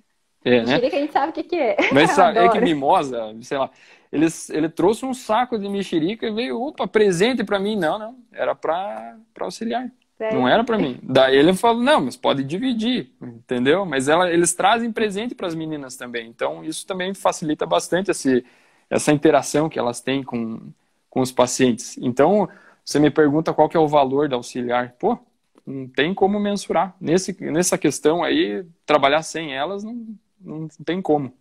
É, 0.44 0.62
né? 0.62 0.74
Mexerica 0.74 0.96
a 0.96 1.00
gente 1.00 1.12
sabe 1.12 1.30
o 1.30 1.32
que, 1.32 1.42
que 1.42 1.56
é. 1.56 1.76
Mas 1.92 2.10
sabe, 2.12 2.38
é 2.38 2.48
que 2.48 2.60
mimosa, 2.60 3.34
sei 3.42 3.58
lá. 3.58 3.70
Ele, 4.12 4.26
ele 4.50 4.68
trouxe 4.68 5.04
um 5.04 5.12
saco 5.12 5.58
de 5.58 5.68
mexerica 5.68 6.26
e 6.26 6.32
veio, 6.32 6.60
opa, 6.60 6.86
presente 6.86 7.42
para 7.42 7.58
mim. 7.58 7.74
Não, 7.76 7.98
não, 7.98 8.16
era 8.32 8.54
para 8.54 9.16
auxiliar. 9.40 9.90
Sério? 10.16 10.40
Não 10.40 10.48
era 10.48 10.64
para 10.64 10.78
mim. 10.78 10.98
Daí 11.02 11.36
ele 11.36 11.54
falou, 11.54 11.82
não, 11.82 12.00
mas 12.02 12.16
pode 12.16 12.44
dividir, 12.44 13.12
entendeu? 13.20 13.84
Mas 13.84 14.08
ela, 14.08 14.30
eles 14.30 14.54
trazem 14.54 14.92
presente 14.92 15.34
para 15.34 15.46
as 15.46 15.54
meninas 15.54 15.96
também. 15.96 16.28
Então 16.28 16.64
isso 16.64 16.86
também 16.86 17.14
facilita 17.14 17.66
bastante 17.66 18.10
esse, 18.10 18.44
essa 18.88 19.12
interação 19.12 19.68
que 19.68 19.78
elas 19.78 20.00
têm 20.00 20.22
com, 20.22 20.72
com 21.10 21.20
os 21.20 21.32
pacientes. 21.32 21.96
Então 21.98 22.48
você 22.84 22.98
me 22.98 23.10
pergunta 23.10 23.52
qual 23.54 23.68
que 23.68 23.76
é 23.76 23.80
o 23.80 23.88
valor 23.88 24.28
da 24.28 24.36
auxiliar. 24.36 24.94
Pô, 24.98 25.18
Não 25.66 25.88
tem 25.88 26.14
como 26.14 26.38
mensurar. 26.40 26.96
Nesse, 27.00 27.36
nessa 27.50 27.78
questão 27.78 28.22
aí, 28.24 28.64
trabalhar 28.86 29.22
sem 29.22 29.54
elas 29.54 29.84
não, 29.84 30.18
não 30.40 30.68
tem 30.84 31.02
como. 31.02 31.32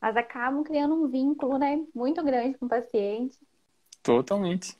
Mas 0.00 0.16
acabam 0.16 0.62
criando 0.64 0.94
um 0.94 1.08
vínculo, 1.08 1.58
né, 1.58 1.78
muito 1.94 2.22
grande 2.24 2.58
com 2.58 2.66
o 2.66 2.68
paciente. 2.68 3.38
Totalmente. 4.02 4.76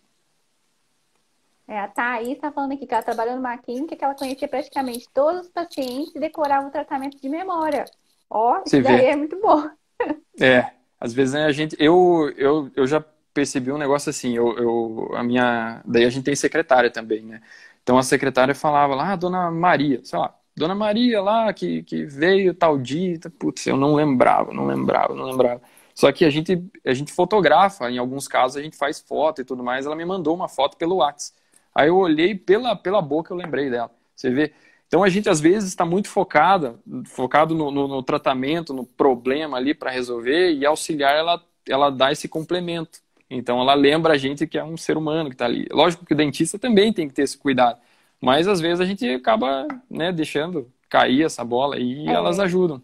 É, 1.70 1.78
a 1.78 1.86
Thaís 1.86 2.30
está 2.30 2.50
falando 2.50 2.72
aqui 2.72 2.84
que 2.84 2.92
ela 2.92 3.00
trabalhou 3.00 3.36
numa 3.36 3.56
clínica 3.56 3.94
que 3.94 4.04
ela 4.04 4.16
conhecia 4.16 4.48
praticamente 4.48 5.08
todos 5.14 5.42
os 5.42 5.48
pacientes 5.48 6.12
e 6.16 6.18
decorava 6.18 6.66
o 6.66 6.70
tratamento 6.70 7.16
de 7.22 7.28
memória. 7.28 7.84
Ó, 8.28 8.60
isso 8.66 8.82
daí 8.82 9.06
é 9.06 9.14
muito 9.16 9.40
bom. 9.40 9.70
É, 10.40 10.70
às 10.98 11.12
vezes 11.12 11.34
né, 11.34 11.44
a 11.44 11.52
gente. 11.52 11.76
Eu, 11.78 12.32
eu, 12.34 12.70
eu 12.74 12.86
já 12.86 13.04
percebi 13.34 13.70
um 13.70 13.76
negócio 13.76 14.08
assim, 14.08 14.34
eu, 14.34 14.56
eu, 14.56 15.10
a 15.14 15.22
minha. 15.22 15.82
Daí 15.84 16.06
a 16.06 16.08
gente 16.08 16.24
tem 16.24 16.34
secretária 16.34 16.90
também, 16.90 17.22
né? 17.22 17.42
Então 17.82 17.98
a 17.98 18.02
secretária 18.02 18.54
falava 18.54 18.94
lá, 18.94 19.12
ah, 19.12 19.16
dona 19.16 19.50
Maria, 19.50 20.00
sei 20.02 20.18
lá, 20.18 20.34
dona 20.56 20.74
Maria 20.74 21.20
lá 21.20 21.52
que, 21.52 21.82
que 21.82 22.06
veio 22.06 22.54
tal 22.54 22.78
dia, 22.78 23.18
putz, 23.38 23.66
eu 23.66 23.76
não 23.76 23.94
lembrava, 23.94 24.54
não 24.54 24.64
lembrava, 24.66 25.14
não 25.14 25.24
lembrava. 25.26 25.60
Só 25.94 26.10
que 26.10 26.24
a 26.24 26.30
gente, 26.30 26.64
a 26.86 26.94
gente 26.94 27.12
fotografa, 27.12 27.90
em 27.90 27.98
alguns 27.98 28.26
casos 28.26 28.56
a 28.56 28.62
gente 28.62 28.78
faz 28.78 28.98
foto 28.98 29.42
e 29.42 29.44
tudo 29.44 29.62
mais. 29.62 29.84
Ela 29.84 29.94
me 29.94 30.06
mandou 30.06 30.34
uma 30.34 30.48
foto 30.48 30.78
pelo 30.78 30.96
WhatsApp. 30.96 31.39
Aí 31.74 31.88
eu 31.88 31.96
olhei 31.96 32.34
pela, 32.34 32.74
pela 32.76 33.00
boca, 33.00 33.32
eu 33.32 33.36
lembrei 33.36 33.70
dela. 33.70 33.90
Você 34.14 34.30
vê? 34.30 34.52
Então 34.86 35.04
a 35.04 35.08
gente 35.08 35.28
às 35.28 35.40
vezes 35.40 35.68
está 35.68 35.86
muito 35.86 36.08
focada, 36.08 36.78
focado 37.06 37.54
no, 37.54 37.70
no, 37.70 37.86
no 37.86 38.02
tratamento, 38.02 38.74
no 38.74 38.84
problema 38.84 39.56
ali 39.56 39.72
para 39.72 39.90
resolver 39.90 40.52
e 40.52 40.66
auxiliar 40.66 41.14
ela, 41.16 41.42
ela 41.68 41.90
dá 41.90 42.10
esse 42.10 42.28
complemento. 42.28 42.98
Então 43.30 43.60
ela 43.60 43.74
lembra 43.74 44.14
a 44.14 44.18
gente 44.18 44.46
que 44.48 44.58
é 44.58 44.64
um 44.64 44.76
ser 44.76 44.96
humano 44.96 45.30
que 45.30 45.36
está 45.36 45.44
ali. 45.44 45.68
Lógico 45.70 46.04
que 46.04 46.12
o 46.12 46.16
dentista 46.16 46.58
também 46.58 46.92
tem 46.92 47.08
que 47.08 47.14
ter 47.14 47.22
esse 47.22 47.38
cuidado, 47.38 47.78
mas 48.20 48.48
às 48.48 48.60
vezes 48.60 48.80
a 48.80 48.84
gente 48.84 49.08
acaba 49.08 49.68
né, 49.88 50.10
deixando 50.10 50.68
cair 50.88 51.22
essa 51.22 51.44
bola 51.44 51.78
e 51.78 52.08
é. 52.08 52.12
elas 52.12 52.40
ajudam. 52.40 52.82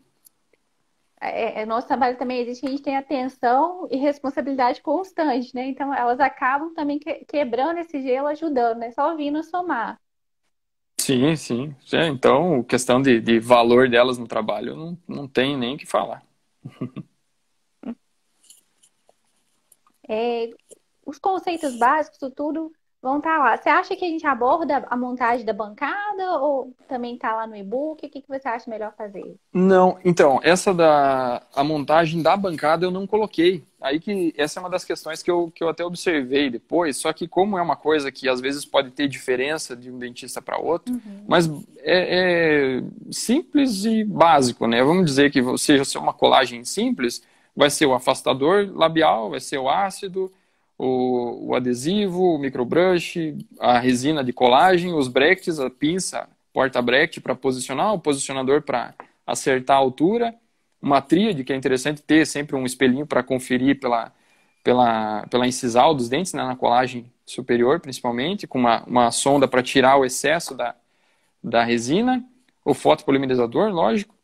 É, 1.21 1.63
é, 1.63 1.67
nosso 1.67 1.87
trabalho 1.87 2.19
também 2.19 2.41
existe, 2.41 2.67
a 2.67 2.69
gente 2.69 2.83
tem 2.83 2.97
atenção 2.97 3.89
e 3.91 3.97
responsabilidade 3.97 4.83
constante, 4.83 5.55
né? 5.55 5.67
Então 5.67 5.93
elas 5.93 6.21
acabam 6.21 6.75
também 6.75 6.99
que, 6.99 7.25
quebrando 7.25 7.79
esse 7.79 8.03
gelo, 8.03 8.29
ajudando, 8.29 8.79
né? 8.79 8.91
Só 8.93 9.17
vindo 9.17 9.43
somar. 9.43 9.99
Sim, 11.01 11.37
sim. 11.37 11.77
É, 11.93 12.07
então, 12.07 12.63
questão 12.65 13.01
de, 13.01 13.21
de 13.21 13.39
valor 13.39 13.89
delas 13.89 14.19
no 14.19 14.27
trabalho, 14.27 14.77
não, 14.77 14.99
não 15.07 15.29
tem 15.29 15.57
nem 15.57 15.75
o 15.75 15.79
que 15.79 15.87
falar. 15.87 16.23
É, 20.09 20.51
os 21.05 21.19
conceitos 21.19 21.77
básicos, 21.81 22.19
tudo 22.37 22.73
vão 23.07 23.19
estar 23.19 23.37
tá 23.37 23.39
lá. 23.39 23.57
Você 23.57 23.69
acha 23.69 23.95
que 23.95 24.05
a 24.05 24.09
gente 24.09 24.27
aborda 24.27 24.85
a 24.91 24.97
montagem 24.97 25.47
da 25.47 25.53
bancada 25.53 26.41
ou 26.41 26.75
também 26.89 27.15
está 27.15 27.37
lá 27.37 27.47
no 27.47 27.55
e-book? 27.55 28.05
O 28.05 28.11
que, 28.11 28.21
que 28.21 28.29
você 28.29 28.49
acha 28.49 28.69
melhor 28.69 28.93
fazer? 28.99 29.37
Não, 29.53 29.97
então, 30.05 30.41
essa 30.43 30.75
da 30.75 31.41
a 31.55 31.63
montagem 31.63 32.21
da 32.21 32.37
bancada 32.37 32.85
eu 32.85 32.91
não 32.91 33.07
coloquei. 33.07 33.63
Aí 33.81 34.01
que 34.01 34.35
essa 34.37 34.59
é 34.59 34.61
uma 34.61 34.69
das 34.69 34.85
questões 34.85 35.23
que 35.23 35.31
eu, 35.31 35.53
que 35.55 35.63
eu 35.63 35.69
até 35.69 35.85
observei 35.85 36.51
depois, 36.51 36.97
só 36.97 37.13
que 37.13 37.29
como 37.29 37.57
é 37.57 37.63
uma 37.63 37.77
coisa 37.77 38.11
que 38.11 38.29
às 38.29 38.41
vezes 38.41 38.65
pode 38.65 38.91
ter 38.91 39.07
diferença 39.07 39.77
de 39.77 39.89
um 39.89 39.99
dentista 39.99 40.43
para 40.43 40.59
outro, 40.59 40.93
uhum. 40.93 41.25
mas 41.29 41.49
é, 41.79 42.81
é, 42.81 42.83
simples 43.13 43.85
e 43.85 44.03
básico, 44.03 44.67
né? 44.67 44.83
Vamos 44.83 45.07
dizer 45.07 45.31
que 45.31 45.41
seja 45.59 45.99
uma 46.01 46.13
colagem 46.13 46.65
simples, 46.65 47.23
vai 47.55 47.71
ser 47.71 47.87
o 47.87 47.95
afastador 47.95 48.69
labial, 48.75 49.31
vai 49.31 49.41
ser 49.41 49.59
o 49.59 49.69
ácido, 49.69 50.33
o, 50.79 51.49
o 51.51 51.55
adesivo, 51.55 52.35
o 52.35 52.39
microbrush, 52.39 53.37
a 53.59 53.79
resina 53.79 54.23
de 54.23 54.33
colagem, 54.33 54.93
os 54.95 55.09
brackets, 55.09 55.59
a 55.59 55.71
pinça, 55.71 56.29
porta-bracket 56.53 57.21
para 57.23 57.35
posicionar, 57.35 57.95
o 57.95 58.01
posicionador 58.01 58.63
para 58.63 58.95
acertar 59.27 59.77
a 59.77 59.81
altura, 59.81 60.35
uma 60.81 61.01
tríade, 61.01 61.45
que 61.45 61.53
é 61.53 61.57
interessante 61.57 62.03
ter 62.03 62.27
sempre 62.27 62.57
um 62.57 62.65
espelhinho 62.65 63.07
para 63.07 63.23
conferir 63.23 63.81
pela, 63.81 64.13
pela, 64.63 65.27
pela 65.29 65.47
incisal 65.47 65.95
dos 65.95 66.09
dentes, 66.09 66.33
né, 66.33 66.45
na 66.45 66.57
colagem 66.57 67.11
superior 67.25 67.81
principalmente, 67.81 68.47
com 68.47 68.59
uma, 68.59 68.85
uma 68.85 69.11
sonda 69.11 69.49
para 69.49 69.63
tirar 69.63 69.97
o 69.97 70.05
excesso 70.05 70.55
da, 70.55 70.75
da 71.43 71.65
resina, 71.65 72.25
o 72.65 72.75
fotopolimerizador, 72.75 73.71
lógico, 73.71 74.15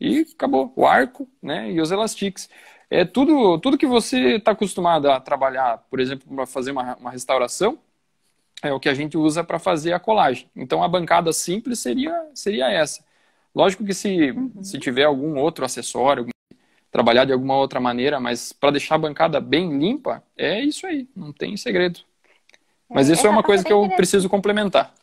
e 0.00 0.26
acabou. 0.34 0.72
O 0.76 0.86
arco 0.86 1.28
né, 1.42 1.70
e 1.70 1.80
os 1.80 1.90
elastiques 1.90 2.48
é 2.94 3.04
tudo, 3.04 3.58
tudo 3.58 3.78
que 3.78 3.86
você 3.86 4.36
está 4.36 4.52
acostumado 4.52 5.10
a 5.10 5.18
trabalhar, 5.18 5.78
por 5.90 5.98
exemplo, 5.98 6.32
para 6.34 6.46
fazer 6.46 6.70
uma, 6.70 6.94
uma 6.96 7.10
restauração, 7.10 7.78
é 8.62 8.72
o 8.72 8.78
que 8.78 8.88
a 8.88 8.94
gente 8.94 9.16
usa 9.16 9.42
para 9.42 9.58
fazer 9.58 9.92
a 9.92 9.98
colagem. 9.98 10.48
Então, 10.54 10.82
a 10.82 10.88
bancada 10.88 11.32
simples 11.32 11.80
seria, 11.80 12.14
seria 12.34 12.70
essa. 12.70 13.04
Lógico 13.54 13.84
que 13.84 13.92
se, 13.92 14.30
uhum. 14.30 14.62
se 14.62 14.78
tiver 14.78 15.04
algum 15.04 15.38
outro 15.38 15.64
acessório, 15.64 16.26
trabalhar 16.90 17.24
de 17.24 17.32
alguma 17.32 17.56
outra 17.56 17.80
maneira, 17.80 18.20
mas 18.20 18.52
para 18.52 18.70
deixar 18.70 18.94
a 18.94 18.98
bancada 18.98 19.40
bem 19.40 19.76
limpa, 19.76 20.22
é 20.36 20.60
isso 20.60 20.86
aí, 20.86 21.08
não 21.16 21.32
tem 21.32 21.56
segredo. 21.56 21.98
Mas 22.88 23.10
é, 23.10 23.14
isso 23.14 23.26
é 23.26 23.30
uma 23.30 23.42
coisa 23.42 23.64
que 23.64 23.72
eu 23.72 23.88
preciso 23.96 24.28
complementar. 24.28 24.94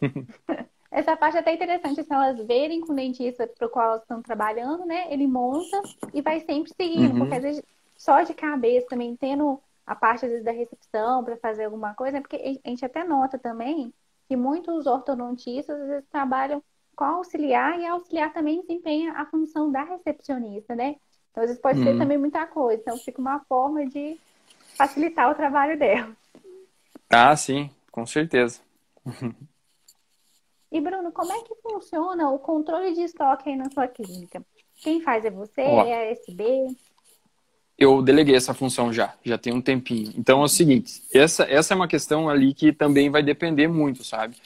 Essa 0.90 1.16
parte 1.16 1.36
é 1.36 1.40
até 1.40 1.52
interessante, 1.52 2.00
assim, 2.00 2.14
elas 2.14 2.38
verem 2.46 2.80
com 2.80 2.92
o 2.92 2.96
dentista 2.96 3.46
para 3.46 3.66
o 3.66 3.70
qual 3.70 3.88
elas 3.88 4.02
estão 4.02 4.22
trabalhando, 4.22 4.86
né? 4.86 5.12
Ele 5.12 5.26
monta 5.26 5.82
e 6.14 6.22
vai 6.22 6.40
sempre 6.40 6.72
seguindo, 6.74 7.12
uhum. 7.12 7.18
porque 7.18 7.34
às 7.34 7.42
vezes 7.42 7.62
só 7.96 8.22
de 8.22 8.32
cabeça 8.32 8.86
também 8.88 9.14
tendo 9.16 9.60
a 9.86 9.94
parte 9.94 10.24
às 10.24 10.30
vezes 10.30 10.44
da 10.44 10.52
recepção 10.52 11.24
para 11.24 11.36
fazer 11.36 11.64
alguma 11.64 11.94
coisa, 11.94 12.12
né? 12.12 12.20
porque 12.20 12.60
a 12.64 12.68
gente 12.68 12.84
até 12.84 13.04
nota 13.04 13.38
também 13.38 13.92
que 14.28 14.36
muitos 14.36 14.86
ortodontistas 14.86 15.78
às 15.80 15.88
vezes 15.88 16.08
trabalham 16.10 16.62
com 16.94 17.04
auxiliar 17.04 17.78
e 17.78 17.86
auxiliar 17.86 18.32
também 18.32 18.60
desempenha 18.60 19.12
a 19.12 19.26
função 19.26 19.70
da 19.70 19.82
recepcionista, 19.84 20.74
né? 20.74 20.96
Então 21.30 21.42
às 21.42 21.50
vezes 21.50 21.62
pode 21.62 21.78
uhum. 21.78 21.84
ser 21.84 21.98
também 21.98 22.18
muita 22.18 22.46
coisa, 22.46 22.80
então 22.80 22.96
fica 22.96 23.20
uma 23.20 23.40
forma 23.40 23.86
de 23.86 24.18
facilitar 24.76 25.30
o 25.30 25.34
trabalho 25.34 25.78
dela. 25.78 26.16
Ah, 27.10 27.34
sim, 27.36 27.70
com 27.90 28.06
certeza. 28.06 28.60
E 30.70 30.80
Bruno, 30.80 31.10
como 31.12 31.32
é 31.32 31.42
que 31.42 31.54
funciona 31.62 32.30
o 32.30 32.38
controle 32.38 32.92
de 32.92 33.02
estoque 33.02 33.48
aí 33.48 33.56
na 33.56 33.70
sua 33.70 33.88
clínica? 33.88 34.44
Quem 34.76 35.00
faz 35.00 35.24
é 35.24 35.30
você? 35.30 35.62
Ó, 35.62 35.84
é 35.84 35.94
a 35.94 36.10
SB? 36.12 36.76
Eu 37.76 38.02
deleguei 38.02 38.34
essa 38.34 38.52
função 38.52 38.92
já, 38.92 39.14
já 39.24 39.38
tem 39.38 39.52
um 39.52 39.62
tempinho. 39.62 40.12
Então 40.16 40.40
é 40.42 40.44
o 40.44 40.48
seguinte, 40.48 41.02
essa, 41.12 41.44
essa 41.44 41.74
é 41.74 41.76
uma 41.76 41.88
questão 41.88 42.28
ali 42.28 42.52
que 42.52 42.72
também 42.72 43.08
vai 43.08 43.22
depender 43.22 43.68
muito, 43.68 44.04
sabe? 44.04 44.36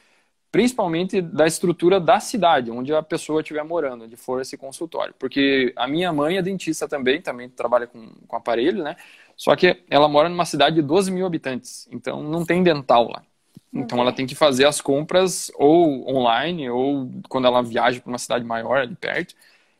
Principalmente 0.50 1.20
da 1.20 1.46
estrutura 1.46 1.98
da 1.98 2.20
cidade, 2.20 2.70
onde 2.70 2.94
a 2.94 3.02
pessoa 3.02 3.40
estiver 3.40 3.64
morando, 3.64 4.04
onde 4.04 4.16
for 4.16 4.40
esse 4.40 4.56
consultório. 4.56 5.14
Porque 5.18 5.72
a 5.76 5.88
minha 5.88 6.12
mãe 6.12 6.36
é 6.36 6.42
dentista 6.42 6.86
também, 6.86 7.22
também 7.22 7.48
trabalha 7.48 7.86
com, 7.86 8.06
com 8.28 8.36
aparelho, 8.36 8.84
né? 8.84 8.96
Só 9.34 9.56
que 9.56 9.82
ela 9.88 10.08
mora 10.08 10.28
numa 10.28 10.44
cidade 10.44 10.76
de 10.76 10.82
12 10.82 11.10
mil 11.10 11.26
habitantes, 11.26 11.88
então 11.90 12.22
não 12.22 12.44
tem 12.44 12.62
dental 12.62 13.08
lá. 13.08 13.24
Então 13.72 14.00
ela 14.00 14.12
tem 14.12 14.26
que 14.26 14.34
fazer 14.34 14.66
as 14.66 14.80
compras 14.80 15.50
ou 15.54 16.08
online 16.08 16.68
ou 16.70 17.10
quando 17.28 17.46
ela 17.46 17.62
viaja 17.62 18.00
para 18.00 18.10
uma 18.10 18.18
cidade 18.18 18.44
maior 18.44 18.78
ali 18.78 18.94
perto. 18.96 19.34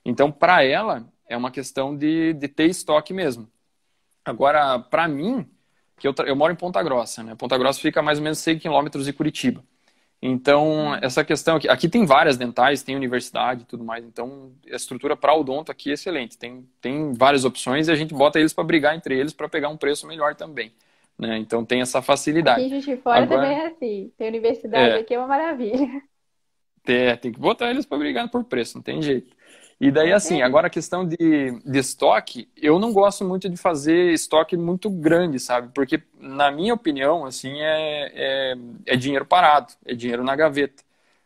Então 0.05 0.33
para 0.33 0.64
ela 0.64 1.07
é 1.28 1.37
uma 1.37 1.50
questão 1.50 1.96
de, 1.96 2.33
de 2.35 2.48
ter 2.48 2.66
estoque 2.70 3.12
mesmo. 3.12 3.48
Agora 4.24 4.78
para 4.78 5.09
mim, 5.09 5.46
que 5.98 6.09
eu, 6.09 6.14
eu 6.26 6.37
moro 6.37 6.52
em 6.52 6.57
Ponta 6.57 6.83
Grossa, 6.83 7.22
né? 7.22 7.35
Ponta 7.37 7.59
Grossa 7.59 7.81
fica 7.81 8.02
mais 8.02 8.18
ou 8.18 8.24
menos 8.24 8.38
100 8.38 8.59
quilômetros 8.59 9.05
de 9.05 9.12
Curitiba. 9.12 9.62
Então, 10.24 10.94
essa 11.02 11.24
questão 11.24 11.57
aqui, 11.57 11.68
aqui 11.68 11.88
tem 11.88 12.07
várias 12.07 12.37
dentais, 12.37 12.83
tem 12.85 12.94
universidade 12.94 13.62
e 13.62 13.64
tudo 13.66 13.83
mais. 13.83 14.05
Então, 14.05 14.52
a 14.70 14.76
estrutura 14.76 15.16
para 15.16 15.35
odonto 15.35 15.72
aqui 15.72 15.90
é 15.90 15.94
excelente. 15.94 16.38
Tem, 16.38 16.64
tem 16.81 17.12
várias 17.12 17.44
opções 17.44 17.88
e 17.88 17.92
a 17.92 17.96
gente 17.96 18.14
bota 18.14 18.38
eles 18.38 18.52
para 18.52 18.62
brigar 18.62 18.94
entre 18.94 19.18
eles 19.18 19.33
para 19.33 19.48
pegar 19.48 19.68
um 19.68 19.76
preço 19.76 20.07
melhor 20.07 20.37
também. 20.37 20.72
Né? 21.18 21.38
Então 21.38 21.64
tem 21.64 21.81
essa 21.81 22.03
facilidade. 22.03 22.64
Aqui 22.64 22.81
de 22.81 22.96
Fora 22.96 23.22
Agora, 23.22 23.42
também 23.42 23.59
é 23.59 23.66
assim. 23.66 24.12
Tem 24.16 24.29
universidade 24.29 24.96
é, 24.96 25.01
aqui, 25.01 25.14
é 25.14 25.18
uma 25.18 25.29
maravilha. 25.29 26.03
É, 26.85 27.14
tem 27.14 27.31
que 27.31 27.38
botar 27.38 27.70
eles 27.70 27.87
para 27.87 27.98
brigar 27.98 28.29
por 28.29 28.42
preço, 28.44 28.77
não 28.77 28.83
tem 28.83 29.01
jeito. 29.01 29.31
E 29.81 29.90
daí, 29.90 30.12
assim, 30.12 30.42
agora 30.42 30.68
a 30.68 30.70
questão 30.70 31.07
de, 31.07 31.16
de 31.64 31.79
estoque, 31.79 32.48
eu 32.57 32.79
não 32.79 32.92
gosto 32.92 33.25
muito 33.25 33.48
de 33.48 33.57
fazer 33.57 34.12
estoque 34.12 34.57
muito 34.57 34.88
grande, 34.88 35.40
sabe? 35.40 35.72
Porque, 35.75 36.01
na 36.20 36.53
minha 36.53 36.72
opinião, 36.72 37.25
assim, 37.25 37.61
é, 37.61 38.12
é, 38.14 38.55
é 38.87 38.96
dinheiro 38.96 39.27
parado, 39.27 39.72
é 39.85 39.92
dinheiro 39.92 40.22
na 40.22 40.37
gaveta. 40.37 40.85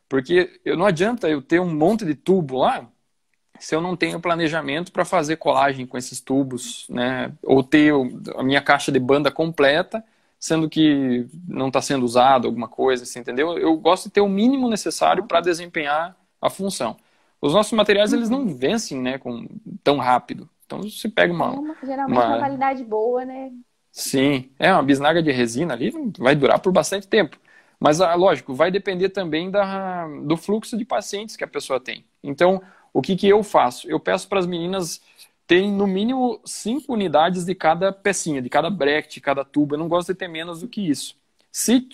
Porque 0.08 0.58
eu, 0.64 0.76
não 0.76 0.86
adianta 0.86 1.28
eu 1.28 1.42
ter 1.42 1.60
um 1.60 1.74
monte 1.74 2.04
de 2.06 2.14
tubo 2.14 2.58
lá 2.58 2.90
se 3.60 3.74
eu 3.74 3.80
não 3.80 3.96
tenho 3.96 4.20
planejamento 4.20 4.92
para 4.92 5.04
fazer 5.04 5.36
colagem 5.36 5.86
com 5.86 5.96
esses 5.98 6.20
tubos, 6.20 6.86
né? 6.88 7.32
Ou 7.42 7.62
ter 7.62 7.92
a 8.36 8.42
minha 8.42 8.60
caixa 8.60 8.92
de 8.92 8.98
banda 8.98 9.30
completa, 9.30 10.04
sendo 10.38 10.68
que 10.68 11.26
não 11.48 11.68
está 11.68 11.80
sendo 11.82 12.04
usado 12.04 12.46
alguma 12.46 12.68
coisa, 12.68 13.04
assim, 13.04 13.20
entendeu? 13.20 13.58
Eu 13.58 13.76
gosto 13.76 14.04
de 14.04 14.10
ter 14.12 14.20
o 14.20 14.28
mínimo 14.28 14.68
necessário 14.68 15.24
para 15.24 15.40
desempenhar 15.40 16.16
a 16.40 16.50
função. 16.50 16.96
Os 17.40 17.52
nossos 17.52 17.72
materiais 17.72 18.12
eles 18.12 18.30
não 18.30 18.46
vencem, 18.48 19.00
né, 19.00 19.18
com 19.18 19.46
tão 19.82 19.98
rápido. 19.98 20.48
Então 20.64 20.82
você 20.82 21.08
pega 21.08 21.32
uma, 21.32 21.46
é 21.46 21.48
uma 21.50 21.76
geralmente 21.84 22.18
uma... 22.18 22.26
uma 22.26 22.38
qualidade 22.38 22.84
boa, 22.84 23.24
né? 23.24 23.52
Sim, 23.92 24.50
é 24.58 24.72
uma 24.72 24.82
bisnaga 24.82 25.22
de 25.22 25.32
resina 25.32 25.72
ali 25.74 25.92
vai 26.18 26.34
durar 26.34 26.60
por 26.60 26.72
bastante 26.72 27.08
tempo. 27.08 27.38
Mas, 27.78 28.00
ah, 28.00 28.14
lógico, 28.14 28.54
vai 28.54 28.70
depender 28.70 29.10
também 29.10 29.50
da, 29.50 30.06
do 30.24 30.36
fluxo 30.36 30.76
de 30.76 30.84
pacientes 30.84 31.36
que 31.36 31.44
a 31.44 31.48
pessoa 31.48 31.78
tem. 31.78 32.04
Então, 32.22 32.62
o 32.96 33.02
que, 33.02 33.14
que 33.14 33.28
eu 33.28 33.42
faço? 33.42 33.86
Eu 33.90 34.00
peço 34.00 34.26
para 34.26 34.38
as 34.38 34.46
meninas 34.46 35.02
terem 35.46 35.70
no 35.70 35.86
mínimo 35.86 36.40
cinco 36.46 36.94
unidades 36.94 37.44
de 37.44 37.54
cada 37.54 37.92
pecinha, 37.92 38.40
de 38.40 38.48
cada 38.48 38.70
brecht, 38.70 39.12
de 39.12 39.20
cada 39.20 39.44
tubo. 39.44 39.74
Eu 39.74 39.78
não 39.78 39.86
gosto 39.86 40.08
de 40.08 40.14
ter 40.18 40.28
menos 40.28 40.60
do 40.62 40.68
que 40.68 40.80
isso. 40.80 41.14
Se, 41.52 41.86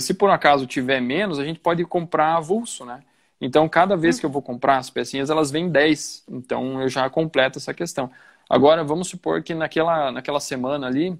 se 0.00 0.14
por 0.14 0.30
acaso 0.30 0.64
tiver 0.64 1.00
menos, 1.00 1.40
a 1.40 1.44
gente 1.44 1.58
pode 1.58 1.84
comprar 1.84 2.36
avulso, 2.36 2.84
né? 2.84 3.02
Então, 3.40 3.68
cada 3.68 3.96
vez 3.96 4.20
que 4.20 4.24
eu 4.24 4.30
vou 4.30 4.40
comprar 4.40 4.78
as 4.78 4.88
pecinhas, 4.88 5.30
elas 5.30 5.50
vêm 5.50 5.68
10. 5.68 6.24
Então, 6.30 6.80
eu 6.80 6.88
já 6.88 7.10
completo 7.10 7.58
essa 7.58 7.74
questão. 7.74 8.08
Agora, 8.48 8.84
vamos 8.84 9.08
supor 9.08 9.42
que 9.42 9.52
naquela, 9.52 10.12
naquela 10.12 10.38
semana 10.38 10.86
ali, 10.86 11.18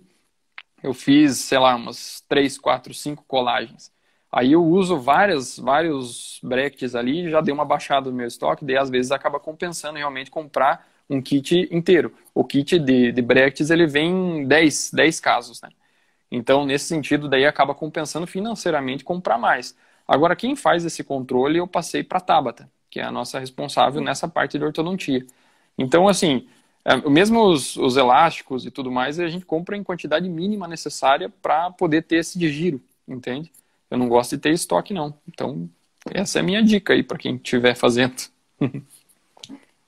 eu 0.85 0.95
fiz, 0.95 1.39
sei 1.39 1.59
lá, 1.59 1.75
umas 1.75 2.21
3, 2.29 2.59
4, 2.59 2.95
5 2.95 3.25
colagens. 3.27 3.91
Aí 4.37 4.53
eu 4.53 4.63
uso 4.63 4.99
várias, 4.99 5.59
vários 5.59 6.39
brackets 6.43 6.95
ali, 6.95 7.31
já 7.31 7.41
dei 7.41 7.55
uma 7.55 7.65
baixada 7.65 8.11
no 8.11 8.17
meu 8.17 8.27
estoque, 8.27 8.67
daí 8.67 8.77
às 8.77 8.91
vezes 8.91 9.11
acaba 9.11 9.41
compensando 9.41 9.97
realmente 9.97 10.31
comprar 10.31 10.87
um 11.09 11.23
kit 11.23 11.67
inteiro. 11.73 12.13
O 12.35 12.45
kit 12.45 12.79
de, 12.79 13.13
de 13.13 13.23
brackets, 13.23 13.71
ele 13.71 13.87
vem 13.87 14.47
10, 14.47 14.91
10 14.93 15.21
casos, 15.21 15.63
né? 15.63 15.71
Então, 16.31 16.67
nesse 16.67 16.85
sentido, 16.85 17.31
daí 17.31 17.47
acaba 17.47 17.75
compensando 17.75 18.27
financeiramente 18.27 19.03
comprar 19.05 19.39
mais. 19.39 19.75
Agora, 20.07 20.37
quem 20.37 20.55
faz 20.55 20.85
esse 20.85 21.03
controle, 21.03 21.59
eu 21.59 21.67
passei 21.67 22.05
para 22.05 22.19
a 22.19 22.21
Tabata, 22.21 22.71
que 22.91 23.01
é 23.01 23.05
a 23.05 23.11
nossa 23.11 23.39
responsável 23.39 24.03
nessa 24.03 24.29
parte 24.29 24.59
de 24.59 24.65
ortodontia. 24.67 25.27
Então, 25.79 26.07
assim, 26.09 26.47
é, 26.85 26.95
mesmo 27.09 27.43
os, 27.43 27.77
os, 27.79 27.97
elásticos 27.97 28.67
e 28.67 28.71
tudo 28.71 28.91
mais, 28.93 29.19
a 29.19 29.29
gente 29.29 29.47
compra 29.47 29.79
em 29.79 29.83
quantidade 29.83 30.29
mínima 30.29 30.69
necessária 30.69 31.31
para 31.31 31.71
poder 31.71 32.03
ter 32.03 32.17
esse 32.17 32.39
de 32.39 32.51
giro, 32.53 32.83
entende? 33.09 33.51
Eu 33.91 33.99
não 33.99 34.09
gosto 34.09 34.37
de 34.37 34.43
ter 34.43 34.51
estoque, 34.51 34.93
não. 34.93 35.19
Então, 35.29 35.69
essa 36.13 36.39
é 36.39 36.41
a 36.41 36.45
minha 36.45 36.63
dica 36.63 36.93
aí 36.93 37.03
para 37.03 37.19
quem 37.19 37.37
estiver 37.37 37.75
fazendo. 37.75 38.15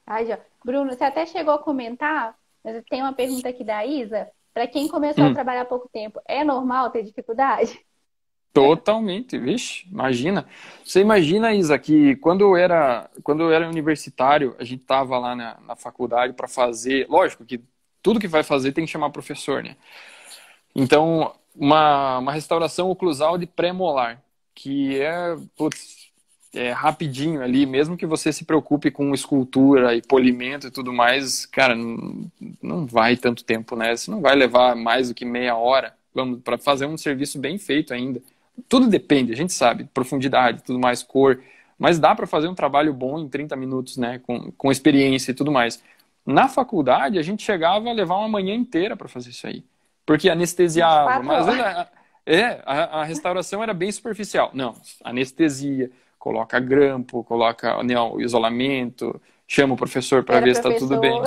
Ai, 0.06 0.26
já. 0.26 0.38
Bruno, 0.64 0.92
você 0.92 1.04
até 1.04 1.26
chegou 1.26 1.54
a 1.54 1.58
comentar, 1.58 2.34
mas 2.64 2.82
tem 2.88 3.02
uma 3.02 3.12
pergunta 3.12 3.48
aqui 3.48 3.64
da 3.64 3.84
Isa. 3.84 4.28
Para 4.52 4.66
quem 4.66 4.88
começou 4.88 5.24
hum. 5.24 5.30
a 5.30 5.34
trabalhar 5.34 5.62
há 5.62 5.66
pouco 5.66 5.88
tempo, 5.88 6.20
é 6.26 6.42
normal 6.42 6.90
ter 6.90 7.02
dificuldade? 7.02 7.78
Totalmente, 8.52 9.38
vixe, 9.38 9.87
imagina. 9.88 10.46
Você 10.84 11.00
imagina, 11.00 11.54
Isa, 11.54 11.78
que 11.78 12.16
quando 12.16 12.40
eu 12.40 12.56
era, 12.56 13.08
quando 13.22 13.42
eu 13.42 13.52
era 13.52 13.68
universitário, 13.68 14.56
a 14.58 14.64
gente 14.64 14.82
tava 14.82 15.16
lá 15.18 15.37
na, 15.37 15.61
na 15.61 15.76
faculdade 15.76 16.32
para 16.32 16.48
fazer, 16.48 17.06
lógico 17.08 17.44
que 17.44 17.62
tudo 18.02 18.18
que 18.18 18.26
vai 18.26 18.42
fazer 18.42 18.72
tem 18.72 18.84
que 18.84 18.90
chamar 18.90 19.11
professor, 19.11 19.62
né? 19.62 19.76
Então, 20.74 21.34
uma, 21.58 22.18
uma 22.18 22.32
restauração 22.32 22.90
oclusal 22.90 23.36
de 23.36 23.46
pré-molar, 23.46 24.22
que 24.54 25.00
é, 25.00 25.36
putz, 25.56 26.08
é 26.54 26.70
rapidinho 26.70 27.42
ali, 27.42 27.66
mesmo 27.66 27.96
que 27.96 28.06
você 28.06 28.32
se 28.32 28.44
preocupe 28.44 28.90
com 28.90 29.12
escultura 29.14 29.94
e 29.94 30.02
polimento 30.02 30.68
e 30.68 30.70
tudo 30.70 30.92
mais, 30.92 31.44
cara, 31.46 31.74
não, 31.74 32.30
não 32.62 32.86
vai 32.86 33.16
tanto 33.16 33.44
tempo, 33.44 33.76
né? 33.76 33.96
Você 33.96 34.10
não 34.10 34.20
vai 34.20 34.34
levar 34.36 34.74
mais 34.76 35.08
do 35.08 35.14
que 35.14 35.24
meia 35.24 35.56
hora 35.56 35.94
para 36.44 36.58
fazer 36.58 36.86
um 36.86 36.96
serviço 36.96 37.38
bem 37.38 37.58
feito 37.58 37.92
ainda. 37.92 38.22
Tudo 38.68 38.88
depende, 38.88 39.32
a 39.32 39.36
gente 39.36 39.52
sabe, 39.52 39.84
profundidade, 39.92 40.62
tudo 40.64 40.78
mais, 40.78 41.02
cor, 41.02 41.40
mas 41.78 41.98
dá 41.98 42.14
para 42.14 42.26
fazer 42.26 42.48
um 42.48 42.54
trabalho 42.54 42.92
bom 42.92 43.18
em 43.18 43.28
30 43.28 43.54
minutos, 43.56 43.96
né? 43.96 44.20
Com, 44.20 44.50
com 44.52 44.70
experiência 44.72 45.32
e 45.32 45.34
tudo 45.34 45.52
mais. 45.52 45.82
Na 46.26 46.48
faculdade, 46.48 47.18
a 47.18 47.22
gente 47.22 47.42
chegava 47.42 47.88
a 47.88 47.92
levar 47.92 48.16
uma 48.16 48.28
manhã 48.28 48.54
inteira 48.54 48.96
para 48.96 49.08
fazer 49.08 49.30
isso 49.30 49.46
aí 49.46 49.64
porque 50.08 50.30
anestesiava. 50.30 51.22
Mas 51.22 51.46
é, 52.24 52.62
a, 52.64 53.00
a, 53.00 53.04
restauração 53.04 53.62
era 53.62 53.74
bem 53.74 53.92
superficial. 53.92 54.50
Não, 54.54 54.74
anestesia, 55.04 55.90
coloca 56.18 56.58
grampo, 56.58 57.22
coloca 57.22 57.82
né, 57.82 58.00
o 58.00 58.18
isolamento, 58.18 59.20
chama 59.46 59.74
o 59.74 59.76
professor 59.76 60.24
para 60.24 60.40
ver 60.40 60.54
se 60.54 60.60
está 60.66 60.74
tudo 60.78 60.98
bem. 60.98 61.22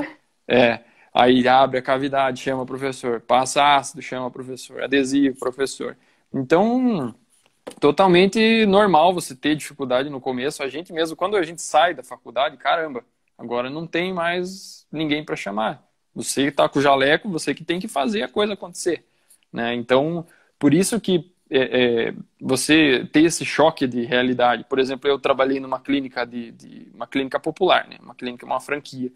É, 0.47 0.79
aí 1.13 1.47
abre 1.47 1.77
a 1.77 1.81
cavidade, 1.81 2.41
chama 2.41 2.63
o 2.63 2.65
professor, 2.65 3.21
passa 3.21 3.75
ácido, 3.75 4.01
chama 4.01 4.25
o 4.25 4.31
professor, 4.31 4.81
adesivo, 4.81 5.37
professor. 5.37 5.95
Então, 6.33 7.13
totalmente 7.79 8.65
normal 8.65 9.13
você 9.13 9.35
ter 9.35 9.55
dificuldade 9.55 10.09
no 10.09 10.19
começo. 10.19 10.63
A 10.63 10.67
gente 10.67 10.91
mesmo, 10.91 11.15
quando 11.15 11.37
a 11.37 11.43
gente 11.43 11.61
sai 11.61 11.93
da 11.93 12.01
faculdade, 12.01 12.57
caramba, 12.57 13.05
agora 13.37 13.69
não 13.69 13.85
tem 13.85 14.11
mais 14.11 14.87
ninguém 14.91 15.23
para 15.23 15.35
chamar. 15.35 15.90
Você 16.13 16.47
está 16.47 16.67
com 16.67 16.79
o 16.79 16.81
jaleco, 16.81 17.29
você 17.29 17.53
que 17.53 17.63
tem 17.63 17.79
que 17.79 17.87
fazer 17.87 18.23
a 18.23 18.27
coisa 18.27 18.53
acontecer. 18.53 19.05
Né? 19.51 19.73
Então, 19.75 20.25
por 20.59 20.73
isso 20.73 20.99
que 20.99 21.31
é, 21.49 21.59
é, 21.59 22.13
você 22.39 23.07
ter 23.11 23.23
esse 23.23 23.43
choque 23.43 23.85
de 23.85 24.05
realidade. 24.05 24.63
Por 24.63 24.79
exemplo, 24.79 25.09
eu 25.09 25.19
trabalhei 25.19 25.59
numa 25.59 25.79
clínica 25.81 26.25
de, 26.25 26.51
de, 26.51 26.87
uma 26.93 27.05
clínica 27.05 27.39
popular, 27.39 27.87
né? 27.89 27.97
uma 28.01 28.15
clínica, 28.15 28.45
uma 28.45 28.59
franquia. 28.61 29.11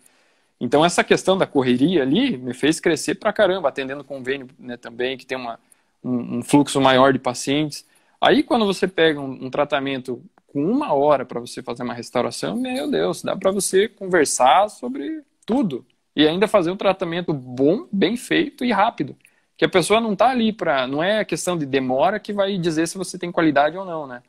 Então 0.60 0.84
essa 0.84 1.04
questão 1.04 1.38
da 1.38 1.48
correria 1.48 2.02
ali 2.02 2.38
me 2.38 2.54
fez 2.54 2.80
crescer 2.80 3.16
pra 3.16 3.32
caramba, 3.32 3.70
atendendo 3.70 4.04
convênio 4.04 4.50
né, 4.60 4.78
também, 4.78 5.18
que 5.18 5.26
tem 5.26 5.38
uma, 5.38 5.60
um, 6.04 6.40
um, 6.40 6.44
fluxo 6.44 6.82
maior 6.82 7.14
de 7.14 7.20
pacientes. 7.20 7.86
Aí 8.20 8.44
quando 8.44 8.66
você 8.66 8.88
pega 8.88 9.20
um, 9.20 9.46
um 9.46 9.50
tratamento 9.50 10.22
com 10.48 10.66
uma 10.66 10.94
hora 10.94 11.26
para 11.26 11.40
você 11.40 11.62
fazer 11.62 11.84
uma 11.84 11.94
restauração, 11.94 12.56
meu 12.56 12.90
Deus, 12.90 13.22
dá 13.22 13.36
para 13.36 13.52
você 13.52 13.88
conversar 13.88 14.70
sobre 14.70 15.22
tudo 15.46 15.86
e 16.15 16.28
ainda 16.28 16.47
fazer 16.47 16.71
um 16.71 16.78
tratamento 16.78 17.34
bom, 17.34 17.88
bem 17.91 18.15
feito 18.15 18.63
e 18.63 18.71
rápido. 18.71 19.15
Que 19.58 19.65
a 19.65 19.69
pessoa 19.69 19.99
não 20.01 20.13
está 20.13 20.30
ali 20.30 20.54
para. 20.54 20.88
Não 20.88 21.04
é 21.04 21.23
questão 21.25 21.58
de 21.58 21.65
demora 21.65 22.19
que 22.19 22.34
vai 22.34 22.58
dizer 22.58 22.88
se 22.88 22.97
você 22.97 23.17
tem 23.17 23.32
qualidade 23.32 23.78
ou 23.78 23.86
não, 23.86 24.08
né? 24.08 24.21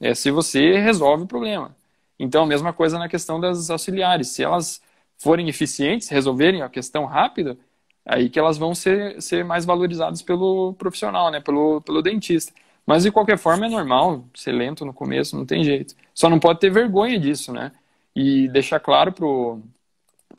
É 0.00 0.14
se 0.14 0.30
você 0.30 0.78
resolve 0.78 1.24
o 1.24 1.26
problema. 1.26 1.76
Então, 2.18 2.44
a 2.44 2.46
mesma 2.46 2.72
coisa 2.72 2.98
na 2.98 3.08
questão 3.08 3.40
das 3.40 3.70
auxiliares. 3.70 4.28
Se 4.28 4.42
elas 4.42 4.82
forem 5.18 5.48
eficientes, 5.48 6.08
resolverem 6.08 6.62
a 6.62 6.68
questão 6.68 7.04
rápido, 7.06 7.58
aí 8.04 8.30
que 8.30 8.38
elas 8.38 8.58
vão 8.58 8.74
ser, 8.74 9.20
ser 9.22 9.44
mais 9.44 9.64
valorizadas 9.64 10.22
pelo 10.22 10.74
profissional, 10.74 11.30
né? 11.30 11.40
Pelo, 11.40 11.80
pelo 11.82 12.02
dentista. 12.02 12.52
Mas, 12.86 13.02
de 13.04 13.12
qualquer 13.12 13.38
forma, 13.38 13.66
é 13.66 13.68
normal 13.68 14.24
ser 14.34 14.52
lento 14.52 14.84
no 14.84 14.92
começo, 14.94 15.36
não 15.36 15.46
tem 15.46 15.64
jeito. 15.64 15.94
Só 16.14 16.28
não 16.30 16.38
pode 16.40 16.60
ter 16.60 16.70
vergonha 16.70 17.18
disso, 17.18 17.52
né? 17.52 17.72
E 18.14 18.48
deixar 18.48 18.80
claro 18.80 19.12
pro 19.12 19.60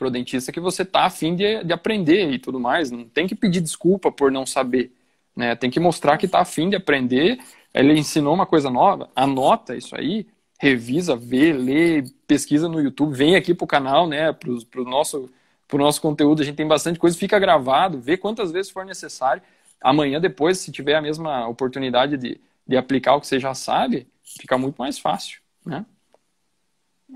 para 0.01 0.07
o 0.07 0.11
dentista 0.11 0.51
que 0.51 0.59
você 0.59 0.81
está 0.81 1.05
afim 1.05 1.35
de, 1.35 1.63
de 1.63 1.71
aprender 1.71 2.31
e 2.31 2.39
tudo 2.39 2.59
mais. 2.59 2.89
Não 2.89 3.07
tem 3.07 3.27
que 3.27 3.35
pedir 3.35 3.61
desculpa 3.61 4.11
por 4.11 4.31
não 4.31 4.47
saber. 4.47 4.91
Né? 5.35 5.55
Tem 5.55 5.69
que 5.69 5.79
mostrar 5.79 6.17
que 6.17 6.25
está 6.25 6.39
afim 6.39 6.71
de 6.71 6.75
aprender. 6.75 7.37
Ele 7.71 7.93
ensinou 7.93 8.33
uma 8.33 8.47
coisa 8.47 8.71
nova, 8.71 9.11
anota 9.15 9.75
isso 9.75 9.95
aí, 9.95 10.25
revisa, 10.59 11.15
vê, 11.15 11.53
lê, 11.53 12.03
pesquisa 12.25 12.67
no 12.67 12.81
YouTube, 12.81 13.15
vem 13.15 13.35
aqui 13.35 13.53
para 13.53 13.63
o 13.63 13.67
canal, 13.67 14.07
né? 14.07 14.33
Para 14.33 14.81
o 14.81 14.83
nosso, 14.83 15.29
pro 15.67 15.77
nosso 15.77 16.01
conteúdo. 16.01 16.41
A 16.41 16.45
gente 16.45 16.55
tem 16.55 16.67
bastante 16.67 16.97
coisa, 16.97 17.15
fica 17.15 17.37
gravado, 17.37 18.01
vê 18.01 18.17
quantas 18.17 18.51
vezes 18.51 18.71
for 18.71 18.83
necessário. 18.83 19.43
Amanhã, 19.79 20.19
depois, 20.19 20.57
se 20.57 20.71
tiver 20.71 20.95
a 20.95 21.01
mesma 21.01 21.47
oportunidade 21.47 22.17
de, 22.17 22.41
de 22.67 22.75
aplicar 22.75 23.13
o 23.15 23.21
que 23.21 23.27
você 23.27 23.39
já 23.39 23.53
sabe, 23.53 24.07
fica 24.23 24.57
muito 24.57 24.77
mais 24.77 24.97
fácil, 24.97 25.41
né? 25.63 25.85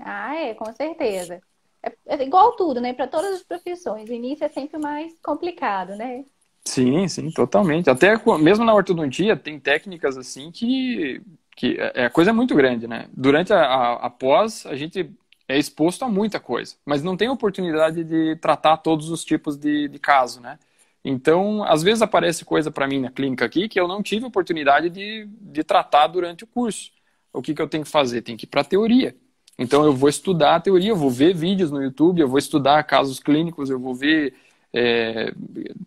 Ah, 0.00 0.36
é, 0.36 0.54
com 0.54 0.72
certeza. 0.72 1.40
É, 1.86 2.16
é 2.16 2.22
igual 2.24 2.56
tudo, 2.56 2.80
né? 2.80 2.92
Para 2.94 3.08
todas 3.08 3.34
as 3.36 3.42
profissões. 3.44 4.08
O 4.08 4.12
início 4.12 4.44
é 4.44 4.48
sempre 4.48 4.78
mais 4.78 5.18
complicado, 5.20 5.96
né? 5.96 6.24
Sim, 6.64 7.06
sim, 7.08 7.30
totalmente. 7.30 7.88
Até 7.88 8.16
mesmo 8.38 8.64
na 8.64 8.74
ortodontia 8.74 9.36
tem 9.36 9.58
técnicas 9.58 10.16
assim 10.18 10.50
que, 10.50 11.22
que 11.56 11.76
é, 11.78 12.06
a 12.06 12.10
coisa 12.10 12.30
é 12.30 12.32
muito 12.32 12.54
grande, 12.54 12.86
né? 12.88 13.08
Durante 13.12 13.52
a, 13.52 13.58
a, 13.64 14.06
a 14.06 14.10
pós, 14.10 14.66
a 14.66 14.74
gente 14.76 15.10
é 15.48 15.56
exposto 15.58 16.04
a 16.04 16.08
muita 16.08 16.40
coisa, 16.40 16.74
mas 16.84 17.02
não 17.04 17.16
tem 17.16 17.28
oportunidade 17.28 18.02
de 18.04 18.36
tratar 18.36 18.78
todos 18.78 19.10
os 19.10 19.24
tipos 19.24 19.56
de, 19.56 19.88
de 19.88 19.98
caso, 19.98 20.40
né? 20.40 20.58
Então, 21.04 21.62
às 21.64 21.82
vezes 21.84 22.02
aparece 22.02 22.44
coisa 22.44 22.68
para 22.70 22.86
mim 22.88 23.00
na 23.00 23.10
clínica 23.12 23.44
aqui 23.44 23.68
que 23.68 23.78
eu 23.78 23.86
não 23.86 24.02
tive 24.02 24.26
oportunidade 24.26 24.90
de, 24.90 25.26
de 25.40 25.62
tratar 25.62 26.08
durante 26.08 26.42
o 26.42 26.46
curso. 26.48 26.90
O 27.32 27.40
que, 27.40 27.54
que 27.54 27.62
eu 27.62 27.68
tenho 27.68 27.84
que 27.84 27.90
fazer? 27.90 28.22
Tem 28.22 28.36
que 28.36 28.44
ir 28.44 28.48
para 28.48 28.62
a 28.62 28.64
teoria. 28.64 29.16
Então 29.58 29.84
eu 29.84 29.92
vou 29.92 30.08
estudar 30.08 30.56
a 30.56 30.60
teoria, 30.60 30.90
eu 30.90 30.96
vou 30.96 31.10
ver 31.10 31.34
vídeos 31.34 31.70
no 31.70 31.82
YouTube, 31.82 32.20
eu 32.20 32.28
vou 32.28 32.38
estudar 32.38 32.82
casos 32.84 33.18
clínicos, 33.18 33.70
eu 33.70 33.78
vou 33.78 33.94
ver 33.94 34.34
é, 34.72 35.32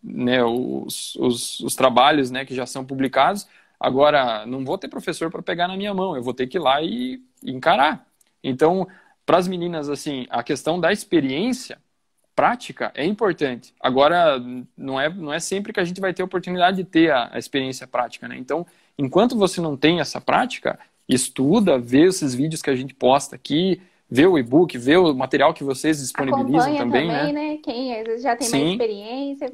né, 0.03 0.43
os, 0.43 1.15
os, 1.15 1.59
os, 1.59 1.75
trabalhos 1.75 2.31
né, 2.31 2.45
que 2.45 2.55
já 2.55 2.65
são 2.65 2.83
publicados. 2.83 3.47
Agora, 3.79 4.45
não 4.45 4.65
vou 4.65 4.77
ter 4.77 4.87
professor 4.87 5.29
para 5.29 5.41
pegar 5.41 5.67
na 5.67 5.77
minha 5.77 5.93
mão, 5.93 6.15
eu 6.15 6.23
vou 6.23 6.33
ter 6.33 6.47
que 6.47 6.57
ir 6.57 6.61
lá 6.61 6.81
e, 6.81 7.21
encarar. 7.43 8.05
Então, 8.43 8.87
para 9.25 9.37
as 9.37 9.47
meninas, 9.47 9.89
assim, 9.89 10.25
a 10.29 10.43
questão 10.43 10.79
da 10.79 10.91
experiência 10.91 11.77
prática 12.35 12.91
é 12.95 13.05
importante. 13.05 13.73
Agora, 13.79 14.41
não 14.77 14.99
é, 14.99 15.09
não 15.09 15.31
é 15.31 15.39
sempre 15.39 15.71
que 15.71 15.79
a 15.79 15.83
gente 15.83 16.01
vai 16.01 16.13
ter 16.13 16.21
a 16.21 16.25
oportunidade 16.25 16.77
de 16.77 16.83
ter 16.83 17.11
a, 17.11 17.29
a 17.33 17.37
experiência 17.37 17.85
prática, 17.85 18.27
né? 18.27 18.37
Então, 18.37 18.65
enquanto 18.97 19.37
você 19.37 19.61
não 19.61 19.77
tem 19.77 19.99
essa 19.99 20.19
prática, 20.19 20.79
estuda, 21.09 21.79
vê 21.79 22.05
esses 22.05 22.35
vídeos 22.35 22.61
que 22.61 22.69
a 22.69 22.75
gente 22.75 22.93
posta 22.93 23.35
aqui, 23.35 23.81
vê 24.09 24.27
o 24.27 24.37
e-book, 24.37 24.77
vê 24.77 24.95
o 24.95 25.13
material 25.13 25.53
que 25.53 25.63
vocês 25.63 25.99
disponibilizam 25.99 26.77
também, 26.77 27.07
também, 27.07 27.07
né? 27.07 27.31
né? 27.31 27.57
Quem 27.57 28.19
já 28.19 28.35
tem 28.35 28.47
Sim. 28.47 28.59
mais 28.59 28.71
experiência. 28.71 29.51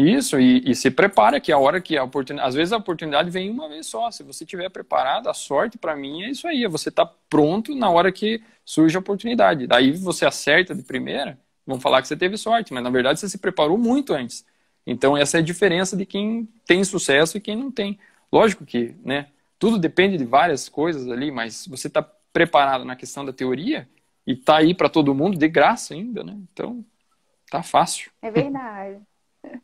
Isso, 0.00 0.38
e, 0.38 0.62
e, 0.64 0.76
se 0.76 0.92
prepara 0.92 1.40
que 1.40 1.50
a 1.50 1.58
hora 1.58 1.80
que 1.80 1.96
a 1.96 2.04
oportunidade. 2.04 2.48
Às 2.48 2.54
vezes 2.54 2.72
a 2.72 2.76
oportunidade 2.76 3.30
vem 3.30 3.50
uma 3.50 3.68
vez 3.68 3.88
só. 3.88 4.08
Se 4.12 4.22
você 4.22 4.44
estiver 4.44 4.70
preparado, 4.70 5.28
a 5.28 5.34
sorte 5.34 5.76
para 5.76 5.96
mim 5.96 6.22
é 6.22 6.30
isso 6.30 6.46
aí. 6.46 6.62
É 6.62 6.68
você 6.68 6.88
tá 6.88 7.04
pronto 7.28 7.74
na 7.74 7.90
hora 7.90 8.12
que 8.12 8.40
surge 8.64 8.96
a 8.96 9.00
oportunidade. 9.00 9.66
Daí 9.66 9.90
você 9.90 10.24
acerta 10.24 10.72
de 10.72 10.84
primeira, 10.84 11.36
vão 11.66 11.80
falar 11.80 12.00
que 12.00 12.06
você 12.06 12.16
teve 12.16 12.36
sorte, 12.36 12.72
mas 12.72 12.84
na 12.84 12.90
verdade 12.90 13.18
você 13.18 13.28
se 13.28 13.38
preparou 13.38 13.76
muito 13.76 14.14
antes. 14.14 14.46
Então 14.86 15.16
essa 15.16 15.38
é 15.38 15.40
a 15.40 15.42
diferença 15.42 15.96
de 15.96 16.06
quem 16.06 16.48
tem 16.64 16.84
sucesso 16.84 17.36
e 17.36 17.40
quem 17.40 17.56
não 17.56 17.68
tem. 17.68 17.98
Lógico 18.32 18.64
que, 18.64 18.94
né? 19.04 19.26
Tudo 19.58 19.78
depende 19.78 20.16
de 20.16 20.24
várias 20.24 20.68
coisas 20.68 21.08
ali, 21.08 21.30
mas 21.30 21.66
você 21.66 21.88
está 21.88 22.02
preparado 22.32 22.84
na 22.84 22.96
questão 22.96 23.24
da 23.24 23.32
teoria 23.32 23.88
e 24.26 24.36
tá 24.36 24.58
aí 24.58 24.74
para 24.74 24.88
todo 24.88 25.14
mundo 25.14 25.36
de 25.36 25.48
graça 25.48 25.94
ainda, 25.94 26.22
né? 26.22 26.38
Então 26.52 26.84
tá 27.50 27.62
fácil. 27.62 28.10
É 28.22 28.30
verdade. 28.30 29.00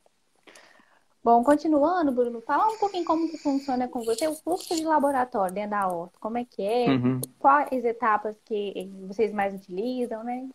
Bom, 1.23 1.43
continuando, 1.43 2.13
Bruno, 2.13 2.43
fala 2.43 2.67
um 2.67 2.79
pouquinho 2.79 3.05
como 3.05 3.31
que 3.31 3.39
funciona 3.39 3.89
com 3.89 4.05
você 4.05 4.29
o 4.29 4.35
fluxo 4.35 4.75
de 4.77 4.85
laboratório 4.85 5.55
dentro 5.55 5.71
da 5.71 5.89
horta. 5.89 6.19
Como 6.21 6.37
é 6.37 6.45
que 6.45 6.63
é? 6.63 6.91
Uhum. 6.91 7.21
Quais 7.39 7.85
etapas 7.85 8.37
que 8.45 8.91
vocês 9.07 9.33
mais 9.33 9.55
utilizam, 9.55 10.23
né? 10.23 10.47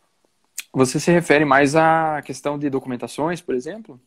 Você 0.72 1.00
se 1.00 1.12
refere 1.12 1.44
mais 1.44 1.76
à 1.76 2.22
questão 2.22 2.60
de 2.60 2.70
documentações, 2.70 3.42
por 3.42 3.56
exemplo? 3.56 4.00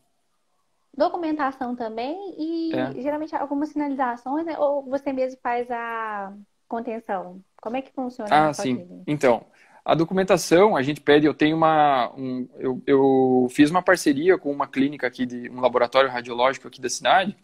Documentação 0.96 1.74
também 1.74 2.35
e 2.38 2.74
é. 2.74 2.92
geralmente 3.00 3.35
algumas 3.35 3.70
sinalizações, 3.70 4.44
né? 4.44 4.59
ou 4.59 4.83
você 4.85 5.12
mesmo 5.12 5.38
faz 5.42 5.70
a 5.70 6.33
contenção? 6.68 7.40
Como 7.61 7.76
é 7.76 7.83
que 7.83 7.92
funciona? 7.92 8.48
Ah, 8.48 8.52
sim. 8.52 9.02
Então, 9.07 9.46
a 9.85 9.94
documentação, 9.94 10.76
a 10.76 10.83
gente 10.83 11.00
pede, 11.00 11.26
eu 11.26 11.35
tenho 11.35 11.57
uma. 11.57 12.12
Um, 12.16 12.48
eu, 12.59 12.83
eu 12.87 13.48
fiz 13.50 13.70
uma 13.70 13.83
parceria 13.83 14.38
com 14.38 14.50
uma 14.52 14.66
clínica 14.66 15.07
aqui, 15.07 15.26
de 15.26 15.50
um 15.50 15.61
laboratório 15.61 16.11
radiológico 16.11 16.68
aqui 16.68 16.81
da 16.81 16.88
cidade. 16.88 17.37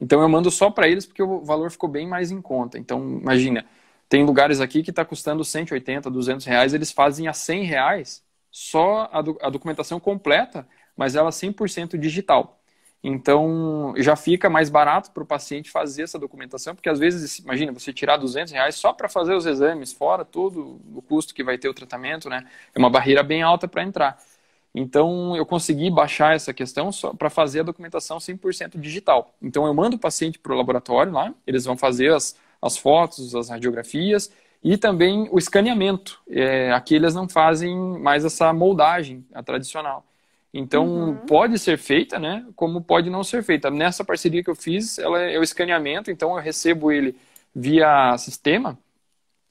Então 0.00 0.20
eu 0.20 0.28
mando 0.28 0.50
só 0.50 0.70
para 0.70 0.88
eles 0.88 1.06
porque 1.06 1.22
o 1.22 1.42
valor 1.42 1.70
ficou 1.70 1.88
bem 1.88 2.06
mais 2.06 2.30
em 2.30 2.40
conta. 2.42 2.78
Então, 2.78 3.18
imagina, 3.18 3.64
tem 4.08 4.24
lugares 4.24 4.60
aqui 4.60 4.82
que 4.82 4.90
está 4.90 5.04
custando 5.04 5.44
180, 5.44 6.10
200 6.10 6.44
reais, 6.44 6.74
eles 6.74 6.92
fazem 6.92 7.28
a 7.28 7.32
100 7.32 7.64
reais 7.64 8.22
só 8.50 9.08
a, 9.12 9.22
do, 9.22 9.38
a 9.40 9.50
documentação 9.50 9.98
completa, 9.98 10.66
mas 10.96 11.14
ela 11.14 11.30
100% 11.30 11.98
digital. 11.98 12.60
Então, 13.02 13.94
já 13.98 14.16
fica 14.16 14.50
mais 14.50 14.68
barato 14.68 15.12
para 15.12 15.22
o 15.22 15.26
paciente 15.26 15.70
fazer 15.70 16.02
essa 16.02 16.18
documentação, 16.18 16.74
porque 16.74 16.88
às 16.88 16.98
vezes, 16.98 17.38
imagina, 17.38 17.72
você 17.72 17.92
tirar 17.92 18.16
200 18.16 18.52
reais 18.52 18.74
só 18.74 18.92
para 18.92 19.08
fazer 19.08 19.34
os 19.34 19.46
exames, 19.46 19.92
fora 19.92 20.24
todo 20.24 20.80
o 20.94 21.02
custo 21.02 21.32
que 21.34 21.44
vai 21.44 21.56
ter 21.56 21.68
o 21.68 21.74
tratamento, 21.74 22.28
né? 22.28 22.46
É 22.74 22.78
uma 22.78 22.90
barreira 22.90 23.22
bem 23.22 23.42
alta 23.42 23.68
para 23.68 23.82
entrar. 23.84 24.18
Então, 24.74 25.34
eu 25.36 25.46
consegui 25.46 25.90
baixar 25.90 26.34
essa 26.34 26.52
questão 26.52 26.92
só 26.92 27.14
para 27.14 27.30
fazer 27.30 27.60
a 27.60 27.62
documentação 27.62 28.18
100% 28.20 28.78
digital. 28.78 29.34
Então, 29.40 29.66
eu 29.66 29.72
mando 29.74 29.96
o 29.96 29.98
paciente 29.98 30.38
para 30.38 30.52
o 30.52 30.56
laboratório 30.56 31.12
lá, 31.12 31.32
eles 31.46 31.64
vão 31.64 31.76
fazer 31.78 32.12
as, 32.12 32.36
as 32.60 32.76
fotos, 32.76 33.34
as 33.34 33.48
radiografias 33.48 34.30
e 34.62 34.76
também 34.76 35.28
o 35.30 35.38
escaneamento. 35.38 36.20
É, 36.28 36.72
aqui 36.72 36.94
eles 36.94 37.14
não 37.14 37.28
fazem 37.28 37.74
mais 38.00 38.24
essa 38.24 38.52
moldagem, 38.52 39.24
tradicional. 39.44 40.04
Então, 40.58 40.86
uhum. 40.86 41.16
pode 41.26 41.58
ser 41.58 41.76
feita, 41.76 42.18
né? 42.18 42.46
Como 42.56 42.80
pode 42.80 43.10
não 43.10 43.22
ser 43.22 43.42
feita. 43.42 43.70
Nessa 43.70 44.04
parceria 44.04 44.42
que 44.42 44.48
eu 44.48 44.54
fiz, 44.54 44.98
ela 44.98 45.20
é 45.20 45.38
o 45.38 45.42
escaneamento, 45.42 46.10
então 46.10 46.34
eu 46.34 46.42
recebo 46.42 46.90
ele 46.90 47.14
via 47.54 48.16
sistema, 48.18 48.78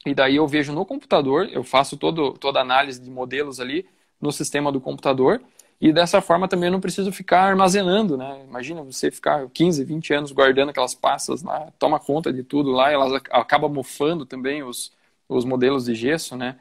e 0.05 0.13
daí 0.13 0.35
eu 0.35 0.47
vejo 0.47 0.73
no 0.73 0.85
computador, 0.85 1.49
eu 1.51 1.63
faço 1.63 1.97
todo, 1.97 2.33
toda 2.33 2.59
a 2.59 2.61
análise 2.61 3.01
de 3.01 3.09
modelos 3.09 3.59
ali 3.59 3.85
no 4.21 4.31
sistema 4.31 4.71
do 4.71 4.81
computador, 4.81 5.41
e 5.81 5.91
dessa 5.91 6.21
forma 6.21 6.47
também 6.47 6.67
eu 6.67 6.71
não 6.71 6.79
preciso 6.79 7.11
ficar 7.11 7.41
armazenando, 7.41 8.17
né? 8.17 8.43
Imagina 8.47 8.81
você 8.83 9.11
ficar 9.11 9.47
15, 9.49 9.83
20 9.83 10.13
anos 10.13 10.31
guardando 10.31 10.69
aquelas 10.69 10.95
pastas 10.95 11.43
lá, 11.43 11.71
toma 11.77 11.99
conta 11.99 12.31
de 12.33 12.43
tudo 12.43 12.71
lá, 12.71 12.91
elas 12.91 13.21
acabam 13.31 13.71
mofando 13.71 14.25
também 14.25 14.63
os, 14.63 14.91
os 15.29 15.45
modelos 15.45 15.85
de 15.85 15.93
gesso, 15.95 16.35
né? 16.35 16.57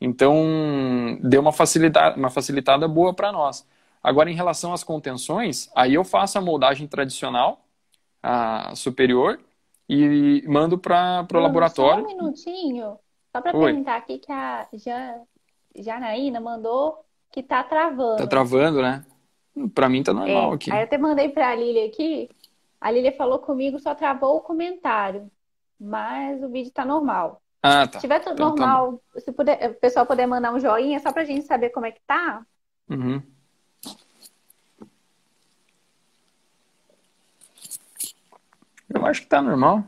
Então, 0.00 1.18
deu 1.22 1.40
uma 1.40 1.52
facilitada, 1.52 2.16
uma 2.16 2.30
facilitada 2.30 2.86
boa 2.86 3.12
para 3.14 3.32
nós. 3.32 3.66
Agora, 4.02 4.30
em 4.30 4.34
relação 4.34 4.72
às 4.72 4.84
contenções, 4.84 5.70
aí 5.74 5.94
eu 5.94 6.04
faço 6.04 6.38
a 6.38 6.40
moldagem 6.40 6.86
tradicional, 6.86 7.64
a 8.22 8.74
superior, 8.74 9.40
e 9.88 10.44
mando 10.46 10.78
para 10.78 11.26
o 11.32 11.38
laboratório. 11.38 12.04
Só 12.04 12.14
um 12.14 12.16
minutinho, 12.16 12.98
só 13.32 13.40
para 13.40 13.52
perguntar 13.52 13.96
aqui 13.96 14.18
que 14.18 14.30
a 14.30 14.68
Jan, 14.72 15.22
Janaína 15.74 16.40
mandou 16.40 17.04
que 17.32 17.42
tá 17.42 17.62
travando. 17.62 18.16
Tá 18.16 18.26
travando, 18.26 18.82
né? 18.82 19.04
Para 19.74 19.88
mim 19.88 20.02
tá 20.02 20.12
normal 20.12 20.52
é. 20.52 20.54
aqui. 20.54 20.72
Aí 20.72 20.78
eu 20.78 20.84
até 20.84 20.98
mandei 20.98 21.28
para 21.28 21.48
a 21.50 21.54
Lília 21.54 21.86
aqui. 21.86 22.28
A 22.80 22.90
Lília 22.90 23.12
falou 23.12 23.38
comigo, 23.40 23.78
só 23.78 23.94
travou 23.94 24.36
o 24.36 24.40
comentário, 24.40 25.30
mas 25.80 26.42
o 26.42 26.48
vídeo 26.48 26.70
tá 26.72 26.84
normal. 26.84 27.42
Ah, 27.62 27.86
tá. 27.86 27.98
Se 27.98 28.00
tiver 28.00 28.20
tudo 28.20 28.34
então, 28.34 28.54
tá 28.54 28.66
normal, 28.66 29.02
tá 29.12 29.20
se 29.20 29.32
puder, 29.32 29.70
o 29.70 29.74
pessoal 29.74 30.06
puder 30.06 30.26
mandar 30.26 30.54
um 30.54 30.60
joinha 30.60 31.00
só 31.00 31.12
pra 31.12 31.24
gente 31.24 31.44
saber 31.44 31.70
como 31.70 31.86
é 31.86 31.90
que 31.90 32.00
tá. 32.06 32.46
Uhum. 32.88 33.20
Eu 38.92 39.04
acho 39.06 39.22
que 39.22 39.26
tá 39.26 39.42
normal. 39.42 39.84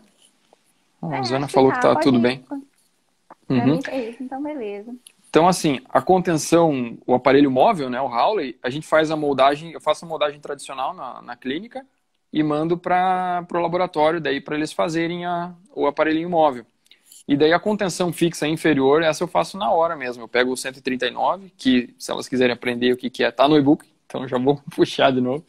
A 1.03 1.17
é, 1.17 1.25
Zana 1.25 1.49
falou 1.49 1.73
que 1.73 1.81
tá, 1.81 1.89
que 1.89 1.95
tá 1.95 2.01
tudo 2.01 2.19
ir. 2.19 2.21
bem. 2.21 2.45
Uhum. 3.49 3.81
É 3.89 4.11
isso, 4.11 4.23
então 4.23 4.43
beleza. 4.43 4.95
Então, 5.29 5.47
assim, 5.47 5.81
a 5.89 6.03
contenção, 6.03 6.99
o 7.07 7.15
aparelho 7.15 7.51
móvel, 7.51 7.89
né, 7.89 8.01
o 8.01 8.07
Howley, 8.07 8.59
a 8.63 8.69
gente 8.69 8.87
faz 8.87 9.11
a 9.11 9.17
moldagem, 9.17 9.73
eu 9.73 9.81
faço 9.81 10.05
a 10.05 10.09
moldagem 10.09 10.41
tradicional 10.41 10.93
na, 10.93 11.23
na 11.23 11.37
clínica 11.37 11.87
e 12.33 12.43
mando 12.43 12.77
para 12.77 13.47
o 13.53 13.59
laboratório 13.59 14.21
daí 14.21 14.41
para 14.41 14.57
eles 14.57 14.73
fazerem 14.73 15.25
a, 15.25 15.55
o 15.75 15.87
aparelhinho 15.87 16.29
móvel. 16.29 16.67
E 17.29 17.37
daí 17.37 17.53
a 17.53 17.61
contenção 17.61 18.13
fixa 18.13 18.47
inferior, 18.49 19.05
essa 19.05 19.23
eu 19.23 19.29
faço 19.29 19.57
na 19.57 19.71
hora 19.71 19.95
mesmo. 19.95 20.25
Eu 20.25 20.29
pego 20.29 20.53
o 20.53 20.57
139, 20.57 21.53
que 21.57 21.95
se 21.97 22.11
elas 22.11 22.29
quiserem 22.29 22.53
aprender 22.53 22.93
o 22.93 22.97
que, 22.97 23.09
que 23.09 23.23
é, 23.23 23.31
tá 23.31 23.49
no 23.49 23.57
e-book, 23.57 23.87
então 24.07 24.27
já 24.27 24.37
vou 24.37 24.61
puxar 24.75 25.13
de 25.13 25.21
novo. 25.21 25.45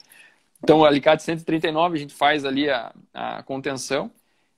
Então, 0.63 0.80
o 0.80 0.86
alicate 0.86 1.24
139, 1.24 1.95
a 1.95 2.00
gente 2.00 2.13
faz 2.13 2.45
ali 2.45 2.69
a, 2.69 2.93
a 3.13 3.43
contenção 3.43 4.12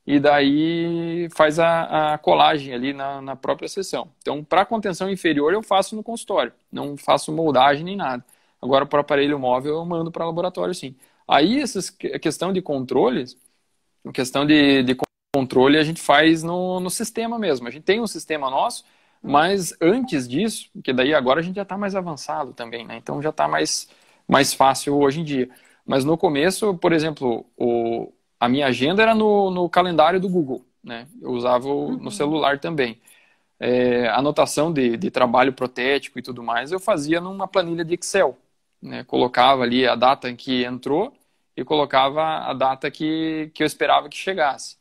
e 0.06 0.20
daí 0.20 1.30
faz 1.36 1.60
a, 1.60 2.13
a 2.13 2.18
colagem 2.18 2.74
ali 2.74 2.94
na, 2.94 3.22
na, 3.22 3.36
própria 3.36 3.70
sessão. 3.70 4.12
Então, 4.22 4.44
para 4.44 4.66
contenção 4.66 5.10
inferior, 5.10 5.54
eu 5.54 5.63
faço 5.63 5.96
no 5.96 6.04
consultório, 6.04 6.54
não 6.72 6.98
faço 6.98 7.32
moldagem 7.32 7.86
nem 7.86 7.96
nada. 7.96 8.24
Agora, 8.62 8.86
para 8.86 8.98
o 8.98 9.02
aparelho 9.02 9.39
móvel, 9.39 9.76
eu 9.76 9.86
mando 9.86 10.12
para 10.12 10.26
laboratório, 10.26 10.74
sim. 10.74 10.96
Aí, 11.28 11.60
essa 11.62 11.80
questão 12.20 12.52
de 12.52 12.62
controles, 12.62 13.38
questão 14.13 14.46
de, 14.46 14.84
de 14.84 14.96
controle, 15.34 15.78
a 15.78 15.84
gente 15.84 16.02
faz 16.02 16.44
no, 16.44 16.80
no 16.80 16.89
sistema 16.89 17.39
mesmo. 17.39 17.68
A 17.68 17.72
gente 17.72 17.84
tem 17.84 18.02
um 18.02 18.08
sistema 18.08 18.50
nosso, 18.50 18.84
mas 19.22 19.74
antes 19.82 20.28
disso, 20.28 20.70
porque 20.74 20.92
daí 20.94 21.13
agora 21.13 21.39
a 21.39 21.44
gente 21.44 21.56
já 21.56 21.63
está 21.63 21.78
mais 21.78 21.96
avançado 21.96 22.54
também, 22.54 22.86
né? 22.86 22.98
Então 22.98 23.22
já 23.22 23.30
está 23.30 23.48
mais, 23.48 23.89
mais 24.28 24.54
fácil 24.54 24.96
hoje 24.98 25.22
em 25.22 25.24
dia. 25.24 25.50
Mas 25.86 26.06
no 26.06 26.17
começo, 26.17 26.76
por 26.78 26.93
exemplo, 26.93 27.46
o, 27.58 28.12
a 28.39 28.48
minha 28.48 28.67
agenda 28.67 29.02
era 29.02 29.13
no, 29.13 29.52
no 29.52 29.69
calendário 29.69 30.19
do 30.19 30.30
Google, 30.30 30.65
né? 30.84 31.08
Eu 31.22 31.32
usava 31.32 31.67
uhum. 31.67 31.98
no 31.98 32.12
celular 32.12 32.60
também. 32.60 33.02
É, 33.60 34.08
anotação 34.10 34.74
de, 34.74 34.98
de 34.98 35.12
trabalho 35.12 35.54
protético 35.54 36.19
e 36.19 36.22
tudo 36.22 36.43
mais, 36.43 36.72
eu 36.72 36.80
fazia 36.80 37.22
numa 37.22 37.48
planilha 37.48 37.86
de 37.86 37.93
Excel. 37.96 38.38
Né? 38.82 39.04
Colocava 39.06 39.63
ali 39.63 39.88
a 39.88 39.96
data 39.96 40.30
em 40.30 40.36
que 40.36 40.65
entrou 40.65 41.13
e 41.56 41.63
colocava 41.63 42.22
a 42.50 42.54
data 42.54 42.91
que, 42.91 43.52
que 43.54 43.63
eu 43.63 43.67
esperava 43.67 44.10
que 44.10 44.17
chegasse. 44.17 44.78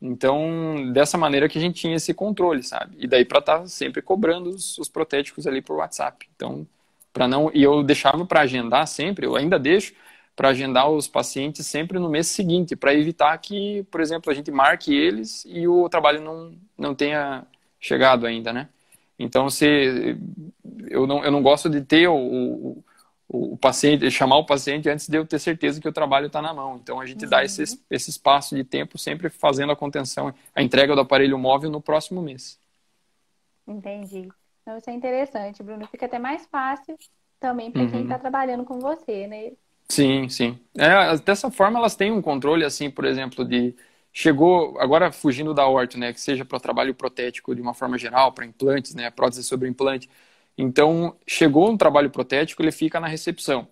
Então, 0.00 0.90
dessa 0.92 1.18
maneira 1.18 1.48
que 1.48 1.58
a 1.58 1.60
gente 1.60 1.80
tinha 1.80 1.96
esse 1.96 2.14
controle, 2.14 2.62
sabe? 2.62 2.96
E 2.98 3.06
daí 3.06 3.24
para 3.24 3.40
estar 3.40 3.58
tá 3.60 3.66
sempre 3.66 4.00
cobrando 4.00 4.50
os, 4.50 4.78
os 4.78 4.88
protéticos 4.88 5.46
ali 5.46 5.60
por 5.60 5.76
WhatsApp. 5.76 6.26
Então, 6.34 6.66
para 7.12 7.28
não 7.28 7.50
e 7.52 7.62
eu 7.62 7.82
deixava 7.82 8.24
para 8.24 8.40
agendar 8.42 8.86
sempre, 8.86 9.26
eu 9.26 9.36
ainda 9.36 9.58
deixo 9.58 9.94
para 10.40 10.48
agendar 10.48 10.88
os 10.88 11.06
pacientes 11.06 11.66
sempre 11.66 11.98
no 11.98 12.08
mês 12.08 12.26
seguinte, 12.28 12.74
para 12.74 12.94
evitar 12.94 13.36
que, 13.36 13.82
por 13.90 14.00
exemplo, 14.00 14.32
a 14.32 14.34
gente 14.34 14.50
marque 14.50 14.90
eles 14.90 15.44
e 15.46 15.68
o 15.68 15.86
trabalho 15.86 16.22
não, 16.22 16.54
não 16.78 16.94
tenha 16.94 17.44
chegado 17.78 18.24
ainda, 18.24 18.50
né? 18.50 18.70
Então, 19.18 19.50
se 19.50 20.16
eu 20.88 21.06
não, 21.06 21.22
eu 21.22 21.30
não 21.30 21.42
gosto 21.42 21.68
de 21.68 21.82
ter 21.82 22.08
o, 22.08 22.16
o, 22.16 22.84
o 23.28 23.56
paciente, 23.58 24.10
chamar 24.10 24.38
o 24.38 24.46
paciente 24.46 24.88
antes 24.88 25.06
de 25.10 25.18
eu 25.18 25.26
ter 25.26 25.38
certeza 25.38 25.78
que 25.78 25.86
o 25.86 25.92
trabalho 25.92 26.28
está 26.28 26.40
na 26.40 26.54
mão. 26.54 26.80
Então, 26.82 26.98
a 26.98 27.04
gente 27.04 27.24
uhum. 27.24 27.30
dá 27.30 27.44
esse, 27.44 27.62
esse 27.90 28.08
espaço 28.08 28.56
de 28.56 28.64
tempo 28.64 28.96
sempre 28.96 29.28
fazendo 29.28 29.72
a 29.72 29.76
contenção, 29.76 30.32
a 30.54 30.62
entrega 30.62 30.94
do 30.94 31.02
aparelho 31.02 31.38
móvel 31.38 31.68
no 31.68 31.82
próximo 31.82 32.22
mês. 32.22 32.58
Entendi. 33.68 34.26
Então, 34.62 34.78
isso 34.78 34.88
é 34.88 34.94
interessante, 34.94 35.62
Bruno. 35.62 35.86
Fica 35.88 36.06
até 36.06 36.18
mais 36.18 36.46
fácil 36.46 36.96
também 37.38 37.70
para 37.70 37.82
uhum. 37.82 37.90
quem 37.90 38.02
está 38.04 38.18
trabalhando 38.18 38.64
com 38.64 38.80
você, 38.80 39.26
né? 39.26 39.52
Sim, 39.90 40.28
sim. 40.28 40.58
É, 40.78 41.16
dessa 41.18 41.50
forma 41.50 41.78
elas 41.78 41.96
têm 41.96 42.12
um 42.12 42.22
controle, 42.22 42.64
assim, 42.64 42.88
por 42.90 43.04
exemplo, 43.04 43.44
de 43.44 43.74
chegou, 44.12 44.78
agora 44.80 45.10
fugindo 45.10 45.52
da 45.52 45.66
horta, 45.66 45.98
né, 45.98 46.12
que 46.12 46.20
seja 46.20 46.44
para 46.44 46.60
trabalho 46.60 46.94
protético 46.94 47.54
de 47.54 47.60
uma 47.60 47.74
forma 47.74 47.98
geral, 47.98 48.32
para 48.32 48.44
implantes, 48.46 48.94
né, 48.94 49.10
prótese 49.10 49.42
sobre 49.42 49.68
implante. 49.68 50.08
Então, 50.56 51.16
chegou 51.26 51.68
um 51.70 51.76
trabalho 51.76 52.08
protético, 52.10 52.62
ele 52.62 52.70
fica 52.72 53.00
na 53.00 53.08
recepção. 53.08 53.66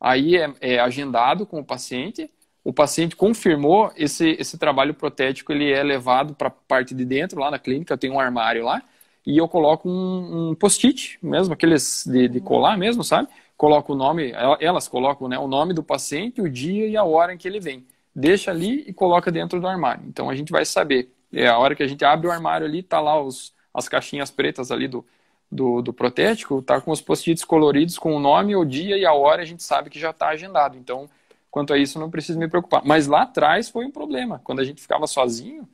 aí 0.00 0.36
é, 0.36 0.52
é 0.60 0.78
agendado 0.80 1.46
com 1.46 1.60
o 1.60 1.64
paciente, 1.64 2.30
o 2.64 2.72
paciente 2.72 3.16
confirmou 3.16 3.90
esse, 3.96 4.30
esse 4.38 4.58
trabalho 4.58 4.94
protético, 4.94 5.52
ele 5.52 5.70
é 5.72 5.82
levado 5.82 6.34
para 6.34 6.48
a 6.48 6.50
parte 6.50 6.94
de 6.94 7.04
dentro, 7.04 7.40
lá 7.40 7.50
na 7.50 7.58
clínica, 7.58 7.96
tem 7.96 8.10
um 8.10 8.20
armário 8.20 8.64
lá, 8.64 8.82
e 9.26 9.38
eu 9.38 9.48
coloco 9.48 9.88
um, 9.88 10.50
um 10.50 10.54
post-it 10.54 11.18
mesmo, 11.22 11.54
aqueles 11.54 12.04
de, 12.06 12.28
de, 12.28 12.40
colar 12.40 12.76
mesmo, 12.76 13.04
sabe? 13.04 13.28
Coloco 13.56 13.92
o 13.92 13.96
nome, 13.96 14.32
elas 14.60 14.88
colocam 14.88 15.28
né, 15.28 15.38
o 15.38 15.46
nome 15.46 15.72
do 15.72 15.82
paciente, 15.82 16.40
o 16.40 16.48
dia 16.48 16.86
e 16.86 16.96
a 16.96 17.04
hora 17.04 17.32
em 17.32 17.38
que 17.38 17.46
ele 17.46 17.60
vem. 17.60 17.86
Deixa 18.14 18.50
ali 18.50 18.84
e 18.86 18.92
coloca 18.92 19.30
dentro 19.30 19.60
do 19.60 19.66
armário. 19.66 20.04
Então 20.06 20.28
a 20.28 20.34
gente 20.34 20.50
vai 20.50 20.64
saber. 20.64 21.10
É 21.32 21.48
a 21.48 21.58
hora 21.58 21.74
que 21.74 21.82
a 21.82 21.86
gente 21.86 22.04
abre 22.04 22.26
o 22.26 22.30
armário 22.30 22.66
ali, 22.66 22.82
tá 22.82 23.00
lá 23.00 23.20
os, 23.20 23.54
as 23.72 23.88
caixinhas 23.88 24.30
pretas 24.30 24.70
ali 24.70 24.88
do, 24.88 25.04
do, 25.50 25.80
do 25.80 25.92
protético, 25.92 26.60
tá 26.60 26.80
com 26.80 26.90
os 26.90 27.00
post-its 27.00 27.44
coloridos 27.44 27.98
com 27.98 28.14
o 28.14 28.20
nome, 28.20 28.56
o 28.56 28.64
dia 28.64 28.98
e 28.98 29.06
a 29.06 29.12
hora, 29.12 29.42
a 29.42 29.46
gente 29.46 29.62
sabe 29.62 29.88
que 29.90 29.98
já 29.98 30.10
está 30.10 30.28
agendado. 30.28 30.76
Então, 30.76 31.08
quanto 31.50 31.72
a 31.72 31.78
isso, 31.78 31.98
não 31.98 32.10
preciso 32.10 32.38
me 32.38 32.48
preocupar. 32.48 32.82
Mas 32.84 33.06
lá 33.06 33.22
atrás 33.22 33.68
foi 33.68 33.86
um 33.86 33.90
problema. 33.90 34.40
Quando 34.44 34.60
a 34.60 34.64
gente 34.64 34.82
ficava 34.82 35.06
sozinho, 35.06 35.68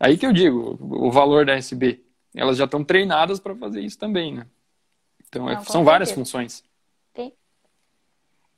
aí 0.00 0.16
que 0.16 0.26
eu 0.26 0.32
digo, 0.32 0.78
o 0.80 1.10
valor 1.10 1.44
da 1.46 1.54
SB 1.54 2.04
elas 2.34 2.56
já 2.56 2.64
estão 2.64 2.82
treinadas 2.82 3.38
para 3.38 3.54
fazer 3.54 3.80
isso 3.80 3.98
também, 3.98 4.34
né? 4.34 4.46
Então, 5.28 5.48
é, 5.48 5.54
Não, 5.54 5.64
são 5.64 5.84
várias 5.84 6.10
funções. 6.10 6.64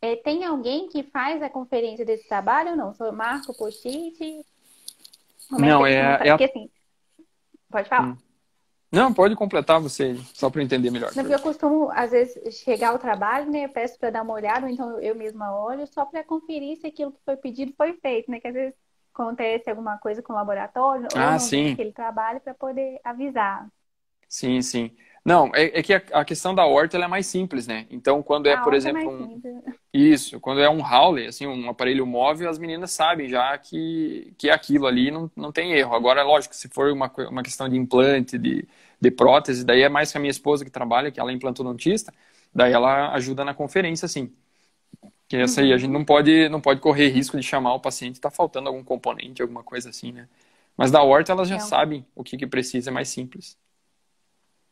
Tem, 0.01 0.13
é, 0.13 0.17
tem 0.17 0.45
alguém 0.45 0.89
que 0.89 1.03
faz 1.03 1.43
a 1.43 1.51
conferência 1.51 2.05
desse 2.05 2.29
trabalho 2.29 2.71
ou 2.71 2.77
não? 2.77 2.95
Só 2.95 3.11
marca 3.13 3.51
o 3.51 3.57
post-it? 3.57 4.45
Não, 5.51 5.87
é, 5.87 5.95
é, 5.95 6.29
é 6.29 6.31
a... 6.31 6.35
assim, 6.35 6.71
pode 7.71 7.89
falar. 7.89 8.09
Hum. 8.09 8.17
Não, 8.91 9.13
pode 9.13 9.35
completar 9.35 9.81
você, 9.81 10.17
só 10.33 10.49
para 10.49 10.63
entender 10.63 10.91
melhor. 10.91 11.11
Não, 11.15 11.27
eu 11.27 11.41
costumo, 11.41 11.91
às 11.91 12.13
vezes, 12.13 12.55
chegar 12.55 12.91
ao 12.91 12.99
trabalho, 12.99 13.51
né? 13.51 13.65
Eu 13.65 13.69
peço 13.69 13.99
para 13.99 14.11
dar 14.11 14.23
uma 14.23 14.33
olhada, 14.33 14.65
ou 14.65 14.73
então 14.73 15.01
eu 15.01 15.15
mesma 15.15 15.55
olho, 15.55 15.87
só 15.87 16.05
para 16.05 16.25
conferir 16.25 16.79
se 16.79 16.87
aquilo 16.87 17.13
que 17.13 17.19
foi 17.25 17.37
pedido 17.37 17.75
foi 17.77 17.95
feito, 17.95 18.31
né? 18.31 18.41
Que 18.41 18.49
às 18.49 18.55
vezes 18.55 18.75
acontece 19.13 19.69
alguma 19.69 19.99
coisa 19.99 20.23
com 20.23 20.33
o 20.33 20.37
laboratório 20.37 21.09
ah, 21.15 21.35
ou 21.35 21.41
sim. 21.41 21.73
aquele 21.73 21.93
trabalho 21.93 22.41
para 22.41 22.55
poder 22.55 23.01
avisar. 23.03 23.67
Sim, 24.29 24.61
sim. 24.63 24.91
Não, 25.25 25.51
é, 25.55 25.81
é 25.81 25.83
que 25.83 25.93
a, 25.93 26.03
a, 26.13 26.25
questão 26.25 26.55
da 26.55 26.65
horta 26.67 26.97
é 26.97 27.09
mais 27.09 27.27
simples, 27.27 27.67
né? 27.67 27.87
Então, 27.91 28.23
quando 28.23 28.47
é, 28.47 28.55
a 28.55 28.61
por 28.61 28.75
é 28.75 28.77
exemplo, 28.77 29.03
é 29.03 29.07
um... 29.09 29.41
isso, 29.97 30.41
quando 30.41 30.61
é 30.61 30.69
um 30.71 30.81
Howley, 30.85 31.27
assim, 31.27 31.47
um 31.47 31.69
aparelho 31.71 32.07
móvel, 32.07 32.49
as 32.51 32.59
meninas 32.59 32.91
sabem 32.93 33.29
já 33.29 33.57
que, 33.59 34.35
que 34.39 34.49
é 34.49 34.53
aquilo 34.53 34.87
ali, 34.87 35.11
não, 35.11 35.31
não 35.37 35.53
tem 35.53 35.73
erro. 35.73 35.95
Agora, 35.95 36.23
lógico, 36.23 36.55
se 36.55 36.69
for 36.69 36.91
uma, 36.93 37.13
uma 37.31 37.43
questão 37.43 37.69
de 37.69 37.77
implante, 37.77 38.39
de, 38.39 38.67
de 39.01 39.11
prótese, 39.11 39.65
daí 39.65 39.83
é 39.83 39.89
mais 39.89 40.13
que 40.13 40.19
a 40.19 40.21
minha 40.21 40.31
esposa 40.31 40.65
que 40.65 40.71
trabalha, 40.71 41.11
que 41.11 41.21
ela 41.21 41.31
é 41.31 41.35
implantodontista, 41.35 42.13
daí 42.55 42.73
ela 42.73 43.13
ajuda 43.15 43.45
na 43.45 43.55
conferência, 43.55 44.09
sim. 44.09 44.33
Que 45.29 45.37
essa 45.39 45.61
aí 45.61 45.73
a 45.73 45.79
gente 45.79 45.91
não 45.91 46.05
pode, 46.05 46.49
não 46.49 46.61
pode 46.61 46.81
correr 46.81 47.09
risco 47.09 47.37
de 47.39 47.43
chamar 47.43 47.75
o 47.75 47.81
paciente 47.81 48.15
está 48.17 48.31
faltando 48.31 48.69
algum 48.69 48.85
componente, 48.85 49.43
alguma 49.43 49.63
coisa 49.65 49.91
assim, 49.91 50.13
né? 50.13 50.29
Mas 50.77 50.91
da 50.91 51.03
horta 51.03 51.33
elas 51.33 51.49
já 51.49 51.59
não. 51.59 51.61
sabem 51.61 52.07
o 52.15 52.23
que, 52.25 52.37
que 52.37 52.47
precisa, 52.47 52.91
é 52.91 52.93
mais 52.93 53.09
simples. 53.09 53.59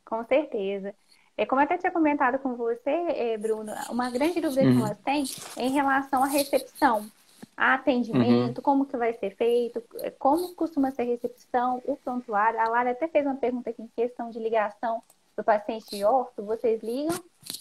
Com 0.04 0.24
certeza. 0.26 0.94
É, 1.36 1.44
como 1.44 1.60
eu 1.60 1.64
até 1.64 1.76
tinha 1.76 1.90
comentado 1.90 2.38
com 2.38 2.54
você, 2.54 2.90
é, 2.90 3.36
Bruno, 3.36 3.72
uma 3.90 4.10
grande 4.10 4.40
dúvida 4.40 4.62
uhum. 4.62 4.76
que 4.76 4.82
elas 4.82 4.98
têm 4.98 5.24
é 5.56 5.66
em 5.66 5.72
relação 5.72 6.22
à 6.22 6.26
recepção, 6.26 7.10
a 7.56 7.74
atendimento, 7.74 8.58
uhum. 8.58 8.62
como 8.62 8.86
que 8.86 8.96
vai 8.96 9.12
ser 9.14 9.34
feito, 9.34 9.82
é, 10.00 10.10
como 10.10 10.54
costuma 10.54 10.92
ser 10.92 11.02
a 11.02 11.06
recepção, 11.06 11.82
o 11.86 11.96
prontuário. 11.96 12.60
A 12.60 12.68
Lara 12.68 12.92
até 12.92 13.08
fez 13.08 13.26
uma 13.26 13.34
pergunta 13.34 13.70
aqui 13.70 13.82
em 13.82 13.90
questão 13.96 14.30
de 14.30 14.38
ligação 14.38 15.02
do 15.36 15.42
paciente 15.42 16.02
orto, 16.04 16.44
vocês 16.44 16.80
ligam 16.82 17.18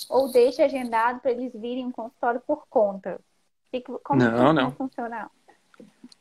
ou 0.09 0.32
deixa 0.32 0.65
agendado 0.65 1.19
para 1.19 1.32
eles 1.32 1.51
virem 1.53 1.86
um 1.86 1.91
consultório 1.91 2.41
por 2.45 2.65
conta? 2.69 3.19
Como 4.03 4.19
não, 4.19 4.53
não. 4.53 4.71
funciona? 4.71 5.30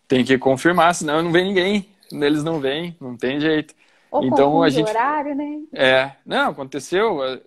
Tem 0.08 0.24
que 0.24 0.38
confirmar, 0.38 0.94
senão 0.94 1.22
não 1.22 1.30
vem 1.30 1.44
ninguém. 1.44 1.88
Eles 2.10 2.42
não 2.42 2.60
vêm, 2.60 2.96
não 3.00 3.16
tem 3.16 3.40
jeito. 3.40 3.74
Ou 4.12 4.24
então 4.24 4.62
a 4.62 4.70
gente 4.70 4.90
horário, 4.90 5.34
né? 5.34 5.62
É, 5.74 6.16
não, 6.26 6.50
aconteceu 6.50 7.24
é, 7.24 7.40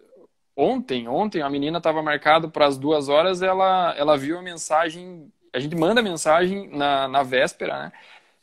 ontem, 0.55 1.07
ontem 1.07 1.41
a 1.41 1.49
menina 1.49 1.77
estava 1.79 2.01
marcado 2.03 2.49
para 2.51 2.65
as 2.67 2.77
duas 2.77 3.09
horas, 3.09 3.41
ela 3.41 3.93
ela 3.97 4.17
viu 4.17 4.37
a 4.39 4.41
mensagem, 4.41 5.31
a 5.53 5.59
gente 5.59 5.75
manda 5.75 6.01
a 6.01 6.03
mensagem 6.03 6.69
na, 6.69 7.07
na 7.07 7.23
véspera, 7.23 7.85
né? 7.85 7.93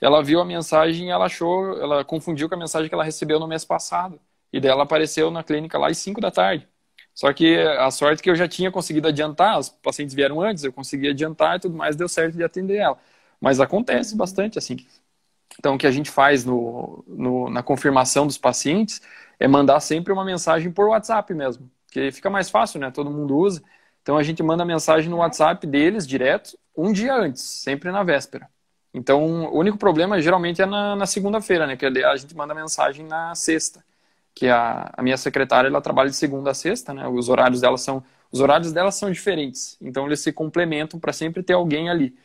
Ela 0.00 0.22
viu 0.22 0.40
a 0.40 0.44
mensagem, 0.44 1.10
ela 1.10 1.26
achou, 1.26 1.80
ela 1.80 2.04
confundiu 2.04 2.48
com 2.48 2.54
a 2.56 2.58
mensagem 2.58 2.88
que 2.88 2.94
ela 2.94 3.04
recebeu 3.04 3.38
no 3.40 3.46
mês 3.48 3.64
passado. 3.64 4.20
E 4.52 4.60
daí 4.60 4.70
ela 4.70 4.82
apareceu 4.84 5.30
na 5.30 5.44
clínica 5.44 5.78
lá 5.78 5.88
às 5.88 5.98
5 5.98 6.20
da 6.20 6.30
tarde. 6.30 6.68
Só 7.14 7.32
que 7.32 7.58
a 7.58 7.90
sorte 7.90 8.20
é 8.20 8.22
que 8.24 8.30
eu 8.30 8.34
já 8.36 8.48
tinha 8.48 8.70
conseguido 8.70 9.08
adiantar, 9.08 9.58
os 9.58 9.68
pacientes 9.68 10.14
vieram 10.14 10.40
antes, 10.40 10.64
eu 10.64 10.72
consegui 10.72 11.08
adiantar 11.08 11.56
e 11.56 11.60
tudo 11.60 11.76
mais, 11.76 11.94
deu 11.96 12.08
certo 12.08 12.36
de 12.36 12.42
atender 12.44 12.76
ela. 12.78 12.98
Mas 13.40 13.60
acontece 13.60 14.16
bastante, 14.16 14.58
assim. 14.58 14.76
Então, 15.58 15.74
o 15.74 15.78
que 15.78 15.86
a 15.86 15.90
gente 15.90 16.10
faz 16.10 16.44
no, 16.44 17.04
no, 17.06 17.50
na 17.50 17.62
confirmação 17.62 18.26
dos 18.26 18.38
pacientes 18.38 19.00
é 19.38 19.46
mandar 19.46 19.80
sempre 19.80 20.12
uma 20.12 20.24
mensagem 20.24 20.70
por 20.70 20.88
WhatsApp 20.88 21.32
mesmo, 21.34 21.70
que 21.90 22.10
fica 22.10 22.30
mais 22.30 22.50
fácil, 22.50 22.80
né? 22.80 22.90
Todo 22.90 23.10
mundo 23.10 23.36
usa. 23.36 23.62
Então, 24.02 24.16
a 24.16 24.22
gente 24.22 24.42
manda 24.42 24.64
mensagem 24.64 25.08
no 25.10 25.18
WhatsApp 25.18 25.66
deles 25.66 26.06
direto, 26.06 26.58
um 26.76 26.92
dia 26.92 27.14
antes, 27.14 27.42
sempre 27.42 27.90
na 27.90 28.02
véspera. 28.02 28.48
Então, 28.94 29.46
o 29.52 29.58
único 29.58 29.78
problema 29.78 30.20
geralmente 30.20 30.60
é 30.60 30.66
na, 30.66 30.96
na 30.96 31.06
segunda-feira, 31.06 31.66
né? 31.66 31.76
Que 31.76 31.86
a 31.86 32.16
gente 32.16 32.36
manda 32.36 32.54
mensagem 32.54 33.06
na 33.06 33.34
sexta 33.34 33.84
que 34.34 34.48
a, 34.48 34.90
a 34.96 35.02
minha 35.02 35.16
secretária 35.16 35.68
ela 35.68 35.80
trabalha 35.80 36.10
de 36.10 36.16
segunda 36.16 36.50
a 36.50 36.54
sexta, 36.54 36.92
né? 36.94 37.06
Os 37.08 37.28
horários 37.28 37.60
dela 37.60 37.76
são 37.76 38.02
os 38.30 38.40
horários 38.40 38.72
dela 38.72 38.90
são 38.90 39.10
diferentes, 39.10 39.76
então 39.78 40.06
eles 40.06 40.20
se 40.20 40.32
complementam 40.32 40.98
para 40.98 41.12
sempre 41.12 41.42
ter 41.42 41.52
alguém 41.52 41.90
ali. 41.90 42.16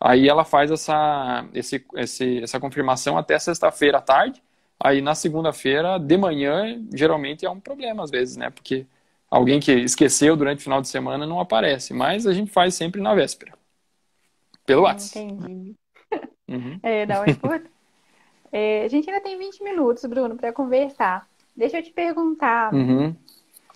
Aí 0.00 0.28
ela 0.28 0.44
faz 0.44 0.70
essa 0.70 1.44
esse, 1.52 1.84
esse 1.96 2.42
essa 2.42 2.60
confirmação 2.60 3.18
até 3.18 3.38
sexta-feira 3.38 3.98
à 3.98 4.00
tarde. 4.00 4.42
Aí 4.78 5.00
na 5.00 5.14
segunda-feira 5.14 5.98
de 5.98 6.16
manhã 6.16 6.80
geralmente 6.94 7.44
é 7.44 7.50
um 7.50 7.60
problema 7.60 8.04
às 8.04 8.10
vezes, 8.10 8.36
né? 8.36 8.50
Porque 8.50 8.86
alguém 9.30 9.58
que 9.58 9.72
esqueceu 9.72 10.36
durante 10.36 10.60
o 10.60 10.62
final 10.62 10.80
de 10.80 10.88
semana 10.88 11.26
não 11.26 11.40
aparece, 11.40 11.92
mas 11.92 12.26
a 12.26 12.32
gente 12.32 12.50
faz 12.50 12.74
sempre 12.74 13.00
na 13.00 13.14
véspera. 13.14 13.52
Pelo 14.64 14.82
WhatsApp. 14.82 15.20
Entendi. 15.20 15.74
Uhum. 16.48 16.80
É, 16.82 17.04
dá 17.04 17.20
uma 17.20 17.60
é, 18.50 18.84
A 18.84 18.88
gente 18.88 19.10
ainda 19.10 19.22
tem 19.22 19.36
20 19.36 19.62
minutos, 19.62 20.02
Bruno, 20.06 20.34
para 20.34 20.50
conversar. 20.50 21.28
Deixa 21.54 21.78
eu 21.78 21.82
te 21.82 21.90
perguntar. 21.92 22.72
Uhum. 22.72 23.14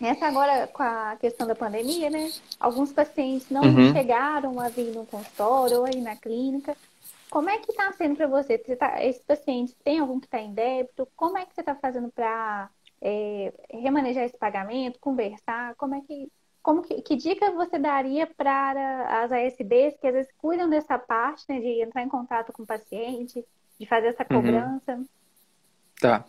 Essa 0.02 0.26
agora, 0.26 0.66
com 0.66 0.82
a 0.82 1.16
questão 1.20 1.46
da 1.46 1.54
pandemia, 1.54 2.10
né? 2.10 2.30
Alguns 2.58 2.92
pacientes 2.92 3.48
não 3.50 3.62
uhum. 3.62 3.92
chegaram 3.92 4.58
a 4.58 4.68
vir 4.68 4.92
no 4.92 5.06
consultório 5.06 5.78
ou 5.78 5.84
aí 5.86 6.00
na 6.00 6.16
clínica. 6.16 6.76
Como 7.30 7.48
é 7.48 7.58
que 7.58 7.70
está 7.70 7.90
sendo 7.92 8.16
para 8.16 8.26
você? 8.26 8.58
você 8.58 8.76
tá, 8.76 9.02
esses 9.02 9.22
pacientes, 9.22 9.74
tem 9.84 10.00
algum 10.00 10.18
que 10.18 10.26
está 10.26 10.40
em 10.40 10.52
débito? 10.52 11.08
Como 11.16 11.38
é 11.38 11.46
que 11.46 11.54
você 11.54 11.60
está 11.60 11.74
fazendo 11.76 12.10
para 12.10 12.68
é, 13.00 13.52
remanejar 13.70 14.24
esse 14.24 14.36
pagamento, 14.36 14.98
conversar? 14.98 15.74
Como 15.76 15.94
é 15.94 16.00
que, 16.00 16.28
como 16.62 16.82
que, 16.82 17.00
que 17.00 17.14
dica 17.14 17.52
você 17.52 17.78
daria 17.78 18.26
para 18.26 19.22
as 19.22 19.30
ASDs 19.30 19.96
que 20.00 20.08
às 20.08 20.14
vezes 20.14 20.32
cuidam 20.36 20.68
dessa 20.68 20.98
parte, 20.98 21.44
né, 21.48 21.60
de 21.60 21.80
entrar 21.80 22.02
em 22.02 22.08
contato 22.08 22.52
com 22.52 22.64
o 22.64 22.66
paciente, 22.66 23.44
de 23.78 23.86
fazer 23.86 24.08
essa 24.08 24.24
uhum. 24.24 24.42
cobrança? 24.42 24.94
Uhum. 24.94 25.06
Tá. 26.00 26.24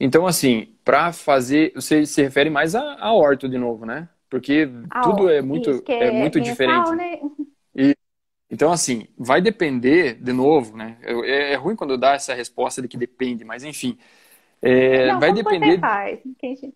Então, 0.00 0.26
assim, 0.26 0.74
para 0.84 1.12
fazer. 1.12 1.72
Você 1.74 2.06
se 2.06 2.22
refere 2.22 2.50
mais 2.50 2.74
a, 2.74 2.96
a 3.00 3.12
orto 3.12 3.48
de 3.48 3.58
novo, 3.58 3.84
né? 3.84 4.08
Porque 4.30 4.68
a 4.90 5.00
tudo 5.00 5.28
é 5.28 5.40
muito, 5.40 5.82
é, 5.88 6.08
é, 6.08 6.10
muito 6.10 6.40
diferente. 6.40 6.90
Né? 6.92 7.20
E, 7.74 7.96
então, 8.50 8.70
assim, 8.70 9.06
vai 9.16 9.40
depender, 9.40 10.14
de 10.14 10.32
novo, 10.32 10.76
né? 10.76 10.98
É, 11.02 11.52
é, 11.52 11.54
ruim 11.56 11.76
quando 11.76 11.98
dá 11.98 12.12
essa 12.12 12.34
resposta 12.34 12.80
de 12.80 12.88
que 12.88 12.96
depende, 12.96 13.44
mas 13.44 13.64
enfim. 13.64 13.98
É, 14.60 15.06
Não, 15.06 15.20
vai 15.20 15.32
depender 15.32 15.80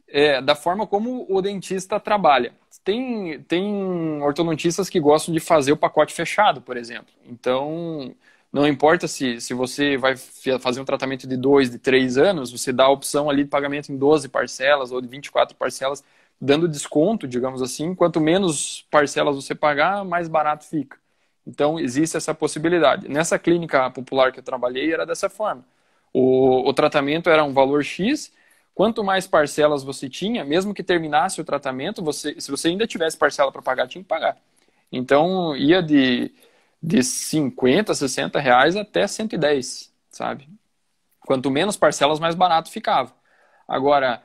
é, 0.06 0.40
da 0.40 0.54
forma 0.54 0.86
como 0.86 1.26
o 1.28 1.42
dentista 1.42 1.98
trabalha. 1.98 2.54
Tem, 2.84 3.42
tem 3.42 4.22
ortodontistas 4.22 4.88
que 4.88 5.00
gostam 5.00 5.34
de 5.34 5.40
fazer 5.40 5.72
o 5.72 5.76
pacote 5.76 6.14
fechado, 6.14 6.62
por 6.62 6.76
exemplo. 6.76 7.12
Então, 7.24 8.14
não 8.52 8.66
importa 8.66 9.08
se, 9.08 9.40
se 9.40 9.54
você 9.54 9.96
vai 9.96 10.14
fazer 10.60 10.80
um 10.80 10.84
tratamento 10.84 11.26
de 11.26 11.36
dois, 11.36 11.70
de 11.70 11.78
três 11.78 12.18
anos, 12.18 12.52
você 12.52 12.70
dá 12.72 12.84
a 12.84 12.90
opção 12.90 13.30
ali 13.30 13.44
de 13.44 13.50
pagamento 13.50 13.90
em 13.90 13.96
12 13.96 14.28
parcelas 14.28 14.92
ou 14.92 15.00
de 15.00 15.08
24 15.08 15.56
parcelas, 15.56 16.04
dando 16.38 16.68
desconto, 16.68 17.26
digamos 17.26 17.62
assim. 17.62 17.94
Quanto 17.94 18.20
menos 18.20 18.86
parcelas 18.90 19.36
você 19.36 19.54
pagar, 19.54 20.04
mais 20.04 20.28
barato 20.28 20.66
fica. 20.66 20.98
Então, 21.46 21.78
existe 21.80 22.16
essa 22.16 22.34
possibilidade. 22.34 23.08
Nessa 23.08 23.38
clínica 23.38 23.90
popular 23.90 24.32
que 24.32 24.40
eu 24.40 24.44
trabalhei, 24.44 24.92
era 24.92 25.06
dessa 25.06 25.30
forma. 25.30 25.64
O, 26.12 26.68
o 26.68 26.74
tratamento 26.74 27.30
era 27.30 27.42
um 27.42 27.52
valor 27.54 27.82
X, 27.82 28.32
quanto 28.74 29.02
mais 29.02 29.26
parcelas 29.26 29.82
você 29.82 30.08
tinha, 30.10 30.44
mesmo 30.44 30.74
que 30.74 30.82
terminasse 30.82 31.40
o 31.40 31.44
tratamento, 31.44 32.02
você, 32.02 32.38
se 32.38 32.50
você 32.50 32.68
ainda 32.68 32.86
tivesse 32.86 33.16
parcela 33.16 33.50
para 33.50 33.62
pagar, 33.62 33.88
tinha 33.88 34.02
que 34.02 34.08
pagar. 34.08 34.36
Então, 34.92 35.56
ia 35.56 35.82
de 35.82 36.30
de 36.82 37.02
50, 37.02 37.94
60 37.94 38.40
reais 38.40 38.76
até 38.76 39.06
110, 39.06 39.92
sabe? 40.10 40.48
Quanto 41.20 41.50
menos 41.50 41.76
parcelas, 41.76 42.18
mais 42.18 42.34
barato 42.34 42.70
ficava. 42.70 43.14
Agora, 43.68 44.22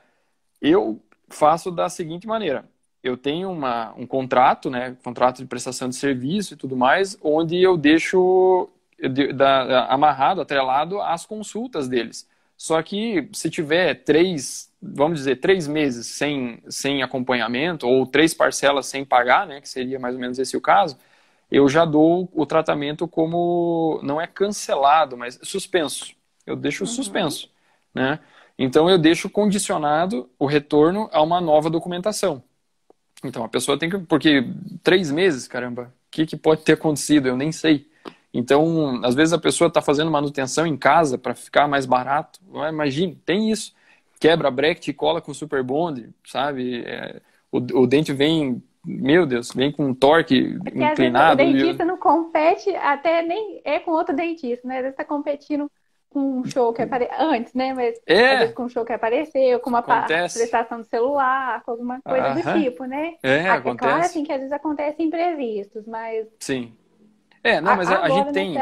eu 0.61 0.99
faço 1.29 1.71
da 1.71 1.89
seguinte 1.89 2.25
maneira. 2.27 2.65
eu 3.03 3.15
tenho 3.15 3.49
uma, 3.51 3.93
um 3.95 4.05
contrato, 4.05 4.69
né, 4.69 4.97
contrato 5.03 5.37
de 5.37 5.45
prestação 5.45 5.87
de 5.87 5.95
serviço 5.95 6.53
e 6.55 6.57
tudo 6.57 6.75
mais, 6.75 7.17
onde 7.21 7.61
eu 7.61 7.77
deixo 7.77 8.69
eu, 8.97 9.33
da, 9.33 9.85
amarrado, 9.87 10.41
atrelado 10.41 10.99
às 11.01 11.25
consultas 11.25 11.87
deles. 11.87 12.27
Só 12.57 12.81
que 12.81 13.29
se 13.33 13.49
tiver 13.49 14.03
três, 14.03 14.73
vamos 14.81 15.19
dizer, 15.19 15.37
três 15.37 15.67
meses 15.67 16.07
sem, 16.07 16.59
sem 16.67 17.03
acompanhamento, 17.03 17.87
ou 17.87 18.05
três 18.05 18.33
parcelas 18.33 18.87
sem 18.87 19.05
pagar, 19.05 19.45
né, 19.47 19.61
que 19.61 19.69
seria 19.69 19.99
mais 19.99 20.15
ou 20.15 20.21
menos 20.21 20.39
esse 20.39 20.57
o 20.57 20.61
caso, 20.61 20.97
eu 21.51 21.67
já 21.69 21.85
dou 21.85 22.29
o 22.33 22.45
tratamento 22.45 23.07
como, 23.07 23.99
não 24.03 24.19
é 24.19 24.27
cancelado, 24.27 25.17
mas 25.17 25.39
suspenso. 25.43 26.15
Eu 26.45 26.55
deixo 26.55 26.83
uhum. 26.83 26.89
suspenso, 26.89 27.49
né? 27.93 28.19
Então 28.57 28.89
eu 28.89 28.97
deixo 28.97 29.29
condicionado 29.29 30.29
o 30.39 30.45
retorno 30.45 31.09
a 31.11 31.21
uma 31.21 31.39
nova 31.39 31.69
documentação. 31.69 32.43
Então 33.23 33.43
a 33.43 33.49
pessoa 33.49 33.77
tem 33.77 33.89
que. 33.89 33.97
Porque 33.99 34.43
três 34.83 35.11
meses, 35.11 35.47
caramba, 35.47 35.93
o 36.07 36.11
que, 36.11 36.25
que 36.25 36.37
pode 36.37 36.63
ter 36.63 36.73
acontecido? 36.73 37.27
Eu 37.27 37.37
nem 37.37 37.51
sei. 37.51 37.87
Então, 38.33 39.03
às 39.03 39.15
vezes 39.15 39.33
a 39.33 39.39
pessoa 39.39 39.67
está 39.67 39.81
fazendo 39.81 40.11
manutenção 40.11 40.67
em 40.67 40.77
casa 40.77 41.17
para 41.17 41.33
ficar 41.33 41.67
mais 41.67 41.85
barato. 41.85 42.39
Imagine, 42.69 43.15
tem 43.25 43.51
isso. 43.51 43.73
Quebra 44.19 44.51
bracket 44.51 44.89
e 44.89 44.93
cola 44.93 45.21
com 45.21 45.33
super 45.33 45.63
bond, 45.63 46.09
sabe? 46.25 46.83
É, 46.85 47.21
o, 47.51 47.57
o, 47.57 47.87
dente 47.87 48.13
vem, 48.13 48.61
meu 48.87 49.25
Deus, 49.25 49.51
vem 49.51 49.71
com 49.71 49.87
um 49.87 49.93
torque 49.93 50.57
Porque 50.63 50.81
inclinado. 50.81 51.33
o 51.33 51.45
dentista 51.45 51.83
não 51.83 51.97
compete, 51.97 52.73
até 52.77 53.21
nem 53.21 53.61
é 53.65 53.79
com 53.79 53.91
outro 53.91 54.15
dentista, 54.15 54.65
né? 54.65 54.75
Às 54.77 54.81
vezes 54.83 54.93
está 54.93 55.03
competindo 55.03 55.69
com 56.09 56.39
um 56.39 56.45
show 56.45 56.71
que 56.71 56.81
apareceu 56.81 57.15
antes, 57.19 57.53
né? 57.53 57.73
Mas 57.73 57.99
é. 58.07 58.31
às 58.31 58.39
vezes 58.39 58.55
com 58.55 58.63
um 58.63 58.69
show 58.69 58.85
que 58.85 58.93
apareceu, 58.93 59.59
com 59.59 59.69
uma 59.69 59.79
acontece. 59.79 60.39
prestação 60.39 60.81
de 60.81 60.87
celular, 60.87 61.61
com 61.63 61.71
alguma 61.71 62.01
coisa 62.01 62.33
do 62.33 62.61
tipo, 62.61 62.85
né? 62.85 63.15
É, 63.21 63.49
acontece. 63.49 63.75
É 63.75 63.89
claro 63.89 64.05
assim, 64.05 64.23
que 64.23 64.31
às 64.31 64.39
vezes 64.39 64.53
acontece 64.53 65.03
imprevistos, 65.03 65.85
mas. 65.85 66.25
Sim. 66.39 66.73
É, 67.47 67.61
não, 67.61 67.77
mas 67.77 67.89
a, 67.89 68.01
a 68.01 68.09
gente 68.09 68.33
tem, 68.33 68.55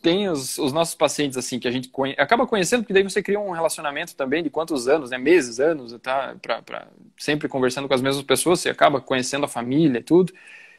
tem 0.00 0.28
os, 0.28 0.56
os, 0.56 0.72
nossos 0.72 0.94
pacientes 0.94 1.36
assim 1.36 1.58
que 1.58 1.66
a 1.66 1.70
gente 1.70 1.88
conhe... 1.88 2.14
acaba 2.16 2.46
conhecendo, 2.46 2.82
porque 2.82 2.92
daí 2.92 3.02
você 3.02 3.20
cria 3.20 3.40
um 3.40 3.50
relacionamento 3.50 4.14
também 4.14 4.42
de 4.42 4.48
quantos 4.48 4.86
anos, 4.86 5.10
né? 5.10 5.18
Meses, 5.18 5.58
anos, 5.58 5.92
tá? 6.00 6.36
Pra, 6.40 6.62
pra... 6.62 6.86
Sempre 7.16 7.48
conversando 7.48 7.88
com 7.88 7.94
as 7.94 8.00
mesmas 8.00 8.24
pessoas, 8.24 8.60
você 8.60 8.70
acaba 8.70 9.00
conhecendo 9.00 9.44
a 9.44 9.48
família 9.48 9.98
e 9.98 10.02
tudo. 10.02 10.32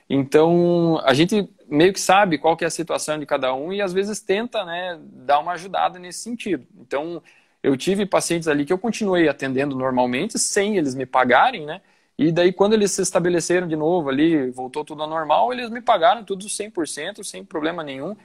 Então, 0.09 1.01
a 1.03 1.13
gente 1.13 1.49
meio 1.67 1.91
que 1.91 1.99
sabe 1.99 2.37
qual 2.37 2.55
que 2.55 2.63
é 2.63 2.67
a 2.67 2.71
situação 2.71 3.19
de 3.19 3.25
cada 3.25 3.53
um 3.53 3.71
e 3.73 3.81
às 3.81 3.91
vezes 3.91 4.21
tenta, 4.21 4.63
né, 4.63 4.97
dar 5.01 5.39
uma 5.39 5.53
ajudada 5.53 5.99
nesse 5.99 6.19
sentido. 6.19 6.65
Então, 6.79 7.21
eu 7.61 7.75
tive 7.77 8.05
pacientes 8.05 8.47
ali 8.47 8.65
que 8.65 8.73
eu 8.73 8.77
continuei 8.77 9.27
atendendo 9.27 9.75
normalmente, 9.75 10.39
sem 10.39 10.77
eles 10.77 10.95
me 10.95 11.05
pagarem, 11.05 11.65
né? 11.65 11.81
E 12.21 12.31
daí, 12.31 12.53
quando 12.53 12.73
eles 12.73 12.91
se 12.91 13.01
estabeleceram 13.01 13.67
de 13.67 13.75
novo 13.75 14.07
ali, 14.07 14.51
voltou 14.51 14.85
tudo 14.85 15.01
ao 15.01 15.09
normal, 15.09 15.51
eles 15.51 15.71
me 15.71 15.81
pagaram 15.81 16.23
tudo 16.23 16.45
100%, 16.45 17.23
sem 17.23 17.43
problema 17.43 17.83
nenhum. 17.83 18.15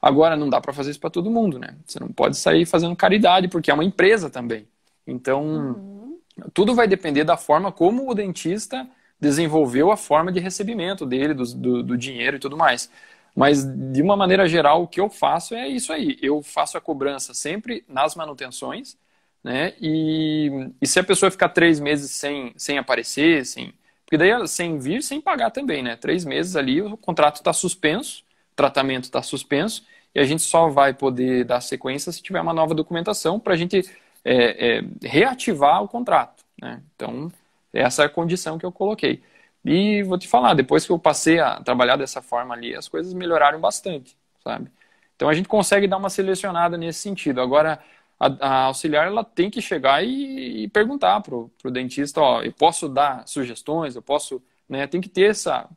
Agora, 0.00 0.36
não 0.36 0.50
dá 0.50 0.60
para 0.60 0.74
fazer 0.74 0.90
isso 0.90 1.00
para 1.00 1.08
todo 1.08 1.30
mundo, 1.30 1.58
né? 1.58 1.74
Você 1.86 1.98
não 1.98 2.08
pode 2.08 2.36
sair 2.36 2.66
fazendo 2.66 2.94
caridade, 2.94 3.48
porque 3.48 3.70
é 3.70 3.74
uma 3.74 3.82
empresa 3.82 4.28
também. 4.28 4.68
Então, 5.06 5.42
uhum. 5.42 6.18
tudo 6.52 6.74
vai 6.74 6.86
depender 6.86 7.24
da 7.24 7.38
forma 7.38 7.72
como 7.72 8.10
o 8.10 8.14
dentista 8.14 8.86
desenvolveu 9.18 9.90
a 9.90 9.96
forma 9.96 10.30
de 10.30 10.38
recebimento 10.38 11.06
dele, 11.06 11.32
do, 11.32 11.44
do, 11.54 11.82
do, 11.82 11.96
dinheiro 11.96 12.36
e 12.36 12.40
tudo 12.40 12.58
mais. 12.58 12.90
Mas, 13.34 13.64
de 13.64 14.02
uma 14.02 14.18
maneira 14.18 14.46
geral, 14.46 14.82
o 14.82 14.88
que 14.88 15.00
eu 15.00 15.08
faço 15.08 15.54
é 15.54 15.66
isso 15.66 15.94
aí. 15.94 16.18
Eu 16.20 16.42
faço 16.42 16.76
a 16.76 16.80
cobrança 16.80 17.32
sempre 17.32 17.82
nas 17.88 18.14
manutenções, 18.14 18.98
né? 19.46 19.74
E, 19.80 20.72
e 20.82 20.86
se 20.88 20.98
a 20.98 21.04
pessoa 21.04 21.30
ficar 21.30 21.50
três 21.50 21.78
meses 21.78 22.10
sem, 22.10 22.52
sem 22.56 22.78
aparecer, 22.78 23.46
sem... 23.46 23.72
Porque 24.04 24.18
daí, 24.18 24.48
sem 24.48 24.76
vir, 24.76 25.04
sem 25.04 25.20
pagar 25.20 25.52
também, 25.52 25.84
né? 25.84 25.94
Três 25.94 26.24
meses 26.24 26.56
ali, 26.56 26.82
o 26.82 26.96
contrato 26.96 27.36
está 27.36 27.52
suspenso, 27.52 28.24
o 28.52 28.56
tratamento 28.56 29.04
está 29.04 29.22
suspenso, 29.22 29.84
e 30.12 30.18
a 30.18 30.24
gente 30.24 30.42
só 30.42 30.68
vai 30.68 30.92
poder 30.92 31.44
dar 31.44 31.60
sequência 31.60 32.10
se 32.10 32.20
tiver 32.20 32.40
uma 32.40 32.52
nova 32.52 32.74
documentação 32.74 33.38
para 33.38 33.54
a 33.54 33.56
gente 33.56 33.88
é, 34.24 34.78
é, 34.78 34.84
reativar 35.04 35.80
o 35.80 35.86
contrato, 35.86 36.42
né? 36.60 36.82
Então, 36.96 37.30
essa 37.72 38.02
é 38.02 38.06
a 38.06 38.08
condição 38.08 38.58
que 38.58 38.66
eu 38.66 38.72
coloquei. 38.72 39.22
E 39.64 40.02
vou 40.02 40.18
te 40.18 40.26
falar, 40.26 40.54
depois 40.54 40.84
que 40.84 40.90
eu 40.90 40.98
passei 40.98 41.38
a 41.38 41.60
trabalhar 41.60 41.94
dessa 41.94 42.20
forma 42.20 42.52
ali, 42.52 42.74
as 42.74 42.88
coisas 42.88 43.14
melhoraram 43.14 43.60
bastante, 43.60 44.16
sabe? 44.42 44.72
Então 45.14 45.28
a 45.28 45.34
gente 45.34 45.48
consegue 45.48 45.86
dar 45.86 45.98
uma 45.98 46.10
selecionada 46.10 46.76
nesse 46.76 46.98
sentido. 46.98 47.40
Agora, 47.40 47.80
a, 48.18 48.26
a 48.40 48.62
auxiliar 48.64 49.06
ela 49.06 49.22
tem 49.22 49.50
que 49.50 49.60
chegar 49.60 50.02
e, 50.04 50.64
e 50.64 50.68
perguntar 50.68 51.20
pro, 51.20 51.50
pro 51.60 51.70
dentista, 51.70 52.20
ó, 52.20 52.42
eu 52.42 52.52
posso 52.52 52.88
dar 52.88 53.26
sugestões, 53.26 53.94
eu 53.94 54.02
posso, 54.02 54.42
né? 54.68 54.86
Tem 54.86 55.00
que 55.00 55.08
ter 55.08 55.30
essa, 55.30 55.68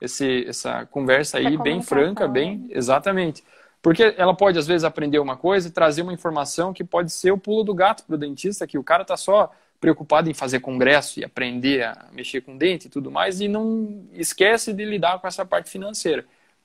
esse, 0.00 0.46
essa 0.46 0.86
conversa 0.86 1.38
aí 1.38 1.56
bem 1.56 1.82
franca, 1.82 2.28
bem, 2.28 2.58
né? 2.58 2.68
exatamente. 2.70 3.42
Porque 3.80 4.14
ela 4.16 4.34
pode, 4.34 4.58
às 4.58 4.66
vezes, 4.66 4.84
aprender 4.84 5.18
uma 5.18 5.36
coisa 5.36 5.68
e 5.68 5.70
trazer 5.70 6.02
uma 6.02 6.12
informação 6.12 6.72
que 6.72 6.82
pode 6.84 7.12
ser 7.12 7.30
o 7.30 7.38
pulo 7.38 7.62
do 7.62 7.74
gato 7.74 8.04
para 8.04 8.16
o 8.16 8.18
dentista, 8.18 8.66
que 8.66 8.78
o 8.78 8.84
cara 8.84 9.02
está 9.02 9.16
só 9.16 9.50
preocupado 9.80 10.28
em 10.28 10.34
fazer 10.34 10.60
congresso 10.60 11.20
e 11.20 11.24
aprender 11.24 11.84
a 11.84 12.06
mexer 12.12 12.40
com 12.40 12.56
dente 12.56 12.86
e 12.86 12.90
tudo 12.90 13.10
mais, 13.10 13.40
e 13.40 13.48
não 13.48 14.06
esquece 14.12 14.72
de 14.72 14.84
lidar 14.84 15.20
com 15.20 15.28
essa 15.28 15.44
parte 15.44 15.70
financeira. 15.70 16.24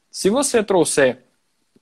Se 0.10 0.30
você 0.30 0.64
trouxer, 0.64 1.20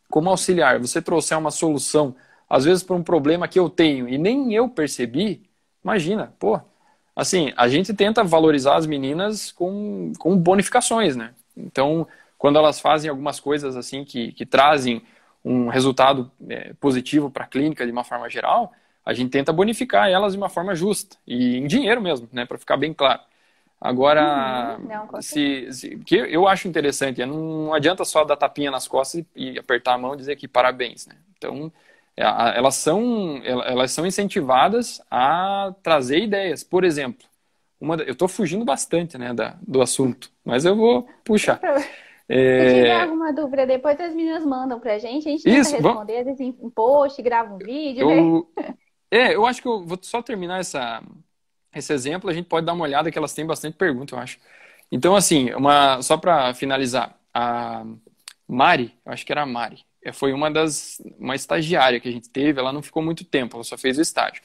como 0.09 0.29
auxiliar, 0.29 0.79
você 0.79 1.01
trouxer 1.01 1.37
uma 1.37 1.51
solução, 1.51 2.15
às 2.49 2.65
vezes 2.65 2.83
para 2.83 2.95
um 2.95 3.03
problema 3.03 3.47
que 3.47 3.59
eu 3.59 3.69
tenho 3.69 4.09
e 4.09 4.17
nem 4.17 4.53
eu 4.53 4.67
percebi, 4.67 5.43
imagina, 5.83 6.33
pô, 6.39 6.59
assim, 7.15 7.53
a 7.55 7.67
gente 7.67 7.93
tenta 7.93 8.23
valorizar 8.23 8.75
as 8.75 8.85
meninas 8.85 9.51
com, 9.51 10.11
com 10.17 10.35
bonificações, 10.37 11.15
né? 11.15 11.33
Então, 11.55 12.07
quando 12.37 12.57
elas 12.57 12.79
fazem 12.79 13.09
algumas 13.09 13.39
coisas 13.39 13.75
assim 13.75 14.03
que, 14.03 14.31
que 14.31 14.45
trazem 14.45 15.01
um 15.43 15.67
resultado 15.67 16.31
é, 16.49 16.73
positivo 16.79 17.29
para 17.29 17.43
a 17.43 17.47
clínica 17.47 17.85
de 17.85 17.91
uma 17.91 18.03
forma 18.03 18.29
geral, 18.29 18.71
a 19.05 19.13
gente 19.13 19.29
tenta 19.29 19.53
bonificar 19.53 20.09
elas 20.09 20.33
de 20.33 20.37
uma 20.37 20.49
forma 20.49 20.75
justa 20.75 21.17
e 21.25 21.57
em 21.57 21.67
dinheiro 21.67 22.01
mesmo, 22.01 22.27
né, 22.31 22.45
para 22.45 22.57
ficar 22.57 22.77
bem 22.77 22.93
claro. 22.93 23.21
Agora, 23.81 24.77
uhum. 24.77 24.87
não, 24.87 25.21
se, 25.21 25.71
se, 25.71 25.97
que 25.99 26.15
eu 26.15 26.47
acho 26.47 26.67
interessante, 26.67 27.25
não 27.25 27.73
adianta 27.73 28.03
só 28.03 28.25
dar 28.25 28.35
tapinha 28.35 28.69
nas 28.69 28.87
costas 28.87 29.23
e, 29.35 29.53
e 29.53 29.59
apertar 29.59 29.93
a 29.93 29.97
mão 29.97 30.13
e 30.13 30.17
dizer 30.17 30.35
que 30.35 30.49
parabéns, 30.49 31.07
né? 31.07 31.15
Então, 31.37 31.71
é, 31.71 31.88
elas 32.21 32.75
são, 32.75 33.41
elas 33.43 33.91
são 33.91 34.05
incentivadas 34.05 35.01
a 35.09 35.73
trazer 35.81 36.19
ideias. 36.19 36.63
Por 36.63 36.83
exemplo, 36.83 37.25
uma, 37.79 37.95
eu 37.95 38.11
estou 38.11 38.27
fugindo 38.27 38.65
bastante 38.65 39.17
né, 39.17 39.33
da, 39.33 39.57
do 39.65 39.81
assunto, 39.81 40.31
mas 40.43 40.65
eu 40.65 40.75
vou 40.75 41.07
puxar. 41.23 41.59
É... 42.27 42.69
Se 42.69 42.75
tiver 42.75 43.01
alguma 43.01 43.33
dúvida, 43.33 43.65
depois 43.65 43.99
as 43.99 44.13
meninas 44.13 44.45
mandam 44.45 44.79
pra 44.79 44.99
gente, 44.99 45.27
a 45.27 45.31
gente 45.31 45.43
tenta 45.43 45.57
Isso, 45.59 45.71
responder, 45.71 46.23
vezes 46.23 46.39
em 46.39 46.69
post, 46.69 47.19
grava 47.21 47.55
um 47.55 47.57
vídeo, 47.57 48.09
eu... 48.09 48.47
né? 48.55 48.73
É, 49.11 49.33
eu 49.33 49.43
acho 49.43 49.59
que 49.59 49.67
eu 49.67 49.83
vou 49.83 49.97
só 50.03 50.21
terminar 50.21 50.59
essa, 50.59 51.01
esse 51.73 51.91
exemplo, 51.91 52.29
a 52.29 52.33
gente 52.33 52.45
pode 52.45 52.63
dar 52.63 52.73
uma 52.73 52.83
olhada 52.83 53.09
que 53.09 53.17
elas 53.17 53.33
têm 53.33 53.43
bastante 53.43 53.75
pergunta, 53.75 54.13
eu 54.13 54.19
acho. 54.19 54.37
Então, 54.91 55.15
assim, 55.15 55.51
uma, 55.55 55.99
só 56.03 56.15
para 56.15 56.53
finalizar, 56.53 57.17
a 57.33 57.83
Mari, 58.47 58.93
eu 59.03 59.11
acho 59.11 59.25
que 59.25 59.31
era 59.31 59.41
a 59.41 59.47
Mari, 59.47 59.79
é, 59.79 59.88
foi 60.13 60.33
uma 60.33 60.49
das 60.51 61.01
uma 61.19 61.35
estagiária 61.35 61.99
que 61.99 62.09
a 62.09 62.11
gente 62.11 62.29
teve, 62.29 62.59
ela 62.59 62.73
não 62.73 62.81
ficou 62.81 63.03
muito 63.03 63.23
tempo, 63.25 63.57
ela 63.57 63.63
só 63.63 63.77
fez 63.77 63.97
o 63.97 64.01
estágio. 64.01 64.41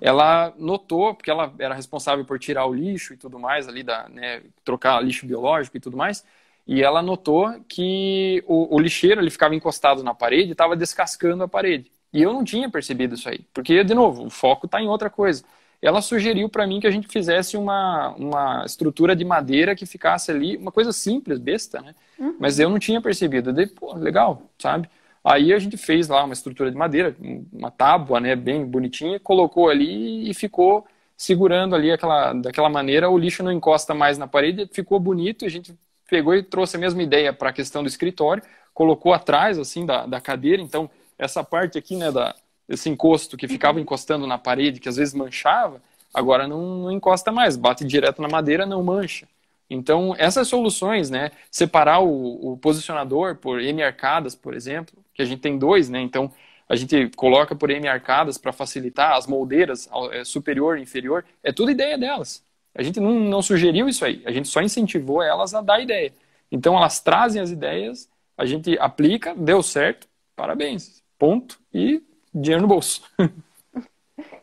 Ela 0.00 0.52
notou, 0.58 1.14
porque 1.14 1.30
ela 1.30 1.52
era 1.58 1.74
responsável 1.74 2.24
por 2.24 2.38
tirar 2.38 2.66
o 2.66 2.74
lixo 2.74 3.14
e 3.14 3.16
tudo 3.16 3.38
mais 3.38 3.68
ali 3.68 3.82
da, 3.82 4.08
né, 4.08 4.42
trocar 4.64 5.00
lixo 5.02 5.26
biológico 5.26 5.76
e 5.76 5.80
tudo 5.80 5.96
mais, 5.96 6.24
e 6.66 6.82
ela 6.82 7.02
notou 7.02 7.60
que 7.68 8.42
o, 8.46 8.74
o 8.76 8.78
lixeiro 8.80 9.20
ele 9.20 9.30
ficava 9.30 9.54
encostado 9.54 10.02
na 10.02 10.14
parede 10.14 10.50
e 10.50 10.52
estava 10.52 10.76
descascando 10.76 11.42
a 11.44 11.48
parede. 11.48 11.90
E 12.12 12.22
eu 12.22 12.32
não 12.32 12.44
tinha 12.44 12.70
percebido 12.70 13.14
isso 13.14 13.28
aí, 13.28 13.40
porque, 13.54 13.82
de 13.84 13.94
novo, 13.94 14.26
o 14.26 14.30
foco 14.30 14.66
está 14.66 14.80
em 14.80 14.88
outra 14.88 15.08
coisa. 15.10 15.44
Ela 15.82 16.00
sugeriu 16.00 16.48
para 16.48 16.66
mim 16.66 16.78
que 16.78 16.86
a 16.86 16.90
gente 16.92 17.08
fizesse 17.08 17.56
uma, 17.56 18.14
uma 18.16 18.64
estrutura 18.64 19.16
de 19.16 19.24
madeira 19.24 19.74
que 19.74 19.84
ficasse 19.84 20.30
ali, 20.30 20.56
uma 20.56 20.70
coisa 20.70 20.92
simples, 20.92 21.40
besta, 21.40 21.80
né? 21.80 21.92
Uhum. 22.16 22.36
Mas 22.38 22.60
eu 22.60 22.70
não 22.70 22.78
tinha 22.78 23.02
percebido. 23.02 23.52
Pô, 23.74 23.92
legal, 23.94 24.42
sabe? 24.58 24.88
Aí 25.24 25.52
a 25.52 25.58
gente 25.58 25.76
fez 25.76 26.08
lá 26.08 26.24
uma 26.24 26.32
estrutura 26.32 26.70
de 26.70 26.76
madeira, 26.76 27.16
uma 27.52 27.70
tábua, 27.70 28.20
né, 28.20 28.34
bem 28.34 28.64
bonitinha, 28.64 29.20
colocou 29.20 29.68
ali 29.68 30.28
e 30.28 30.34
ficou 30.34 30.86
segurando 31.16 31.76
ali 31.76 31.92
aquela, 31.92 32.32
daquela 32.32 32.68
maneira, 32.68 33.08
o 33.08 33.16
lixo 33.16 33.44
não 33.44 33.52
encosta 33.52 33.94
mais 33.94 34.18
na 34.18 34.26
parede, 34.26 34.68
ficou 34.72 34.98
bonito, 34.98 35.44
a 35.44 35.48
gente 35.48 35.72
pegou 36.10 36.34
e 36.34 36.42
trouxe 36.42 36.76
a 36.76 36.80
mesma 36.80 37.00
ideia 37.02 37.32
para 37.32 37.50
a 37.50 37.52
questão 37.52 37.82
do 37.82 37.88
escritório, 37.88 38.42
colocou 38.74 39.12
atrás, 39.12 39.58
assim, 39.58 39.86
da, 39.86 40.06
da 40.06 40.20
cadeira, 40.20 40.60
então 40.60 40.90
essa 41.16 41.44
parte 41.44 41.78
aqui, 41.78 41.96
né, 41.96 42.10
da, 42.10 42.34
esse 42.68 42.88
encosto 42.88 43.36
que 43.36 43.48
ficava 43.48 43.80
encostando 43.80 44.26
na 44.26 44.38
parede, 44.38 44.80
que 44.80 44.88
às 44.88 44.96
vezes 44.96 45.14
manchava, 45.14 45.80
agora 46.12 46.46
não, 46.46 46.82
não 46.82 46.92
encosta 46.92 47.32
mais, 47.32 47.56
bate 47.56 47.84
direto 47.84 48.20
na 48.22 48.28
madeira, 48.28 48.66
não 48.66 48.82
mancha. 48.82 49.26
Então, 49.68 50.14
essas 50.18 50.48
soluções, 50.48 51.08
né, 51.08 51.30
separar 51.50 52.00
o, 52.00 52.52
o, 52.52 52.58
posicionador 52.58 53.36
por 53.36 53.60
M 53.60 53.82
arcadas, 53.82 54.34
por 54.34 54.54
exemplo, 54.54 54.94
que 55.14 55.22
a 55.22 55.24
gente 55.24 55.40
tem 55.40 55.58
dois, 55.58 55.88
né, 55.88 56.00
então 56.00 56.30
a 56.68 56.76
gente 56.76 57.10
coloca 57.16 57.54
por 57.54 57.70
M 57.70 57.88
arcadas 57.88 58.36
para 58.36 58.52
facilitar 58.52 59.16
as 59.16 59.26
moldeiras 59.26 59.88
é, 60.12 60.24
superior 60.24 60.78
e 60.78 60.82
inferior, 60.82 61.24
é 61.42 61.52
tudo 61.52 61.70
ideia 61.70 61.96
delas. 61.96 62.44
A 62.74 62.82
gente 62.82 63.00
não, 63.00 63.12
não 63.12 63.42
sugeriu 63.42 63.88
isso 63.88 64.04
aí, 64.04 64.22
a 64.26 64.32
gente 64.32 64.48
só 64.48 64.60
incentivou 64.60 65.22
elas 65.22 65.54
a 65.54 65.60
dar 65.62 65.80
ideia. 65.80 66.12
Então 66.50 66.76
elas 66.76 67.00
trazem 67.00 67.40
as 67.40 67.50
ideias, 67.50 68.08
a 68.36 68.44
gente 68.44 68.78
aplica, 68.78 69.34
deu 69.34 69.62
certo, 69.62 70.06
parabéns, 70.36 71.02
ponto, 71.18 71.58
e 71.72 72.02
dinheiro 72.34 72.62
no 72.62 72.68
bolso. 72.68 73.02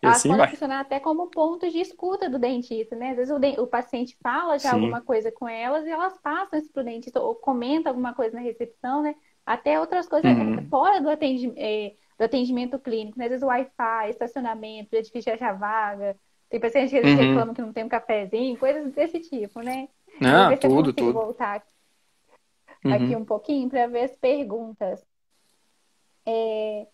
E 0.02 0.06
Elas 0.06 0.18
assim 0.18 0.30
podem 0.30 0.46
vai. 0.46 0.50
funcionar 0.50 0.80
até 0.80 1.00
como 1.00 1.28
pontos 1.28 1.72
de 1.72 1.80
escuta 1.80 2.30
do 2.30 2.40
dentista, 2.40 2.96
né? 2.96 3.12
Às 3.12 3.18
vezes 3.18 3.34
o, 3.34 3.62
o 3.62 3.68
paciente 3.68 4.18
fala 4.22 4.58
já 4.58 4.70
Sim. 4.70 4.76
alguma 4.76 5.02
coisa 5.02 5.32
com 5.32 5.48
elas 5.48 5.86
e 5.86 5.90
elas 5.90 6.18
passam 6.20 6.58
isso 6.58 6.72
para 6.72 6.82
o 6.82 6.86
dentista 6.86 7.20
ou 7.20 7.36
comenta 7.36 7.90
alguma 7.90 8.14
coisa 8.14 8.36
na 8.36 8.42
recepção, 8.42 9.02
né? 9.02 9.16
Até 9.46 9.80
outras 9.80 10.08
coisas 10.08 10.32
uhum. 10.32 10.68
fora 10.70 11.02
do 11.02 11.10
atendimento, 11.10 11.58
é, 11.58 11.94
do 12.18 12.24
atendimento 12.24 12.80
clínico, 12.80 13.18
né? 13.18 13.26
Às 13.26 13.32
vezes 13.32 13.46
Wi-Fi, 13.46 14.10
estacionamento, 14.10 14.96
é 14.96 15.02
difícil 15.02 15.34
achar 15.34 15.54
vaga. 15.54 16.16
Tem 16.50 16.60
paciente 16.60 16.90
que 16.90 17.00
uhum. 17.00 17.16
reclamam 17.16 17.54
que 17.54 17.62
não 17.62 17.74
tem 17.74 17.84
um 17.84 17.90
cafezinho, 17.90 18.58
coisas 18.58 18.92
desse 18.94 19.20
tipo, 19.20 19.62
né? 19.62 19.88
Não, 20.20 20.58
tudo, 20.58 20.94
tudo. 20.94 21.14
voltar 21.14 21.64
uhum. 22.84 22.94
aqui 22.94 23.16
um 23.16 23.26
pouquinho 23.26 23.70
para 23.70 23.88
ver 23.88 24.04
as 24.04 24.16
perguntas. 24.16 25.06
É, 26.26 26.88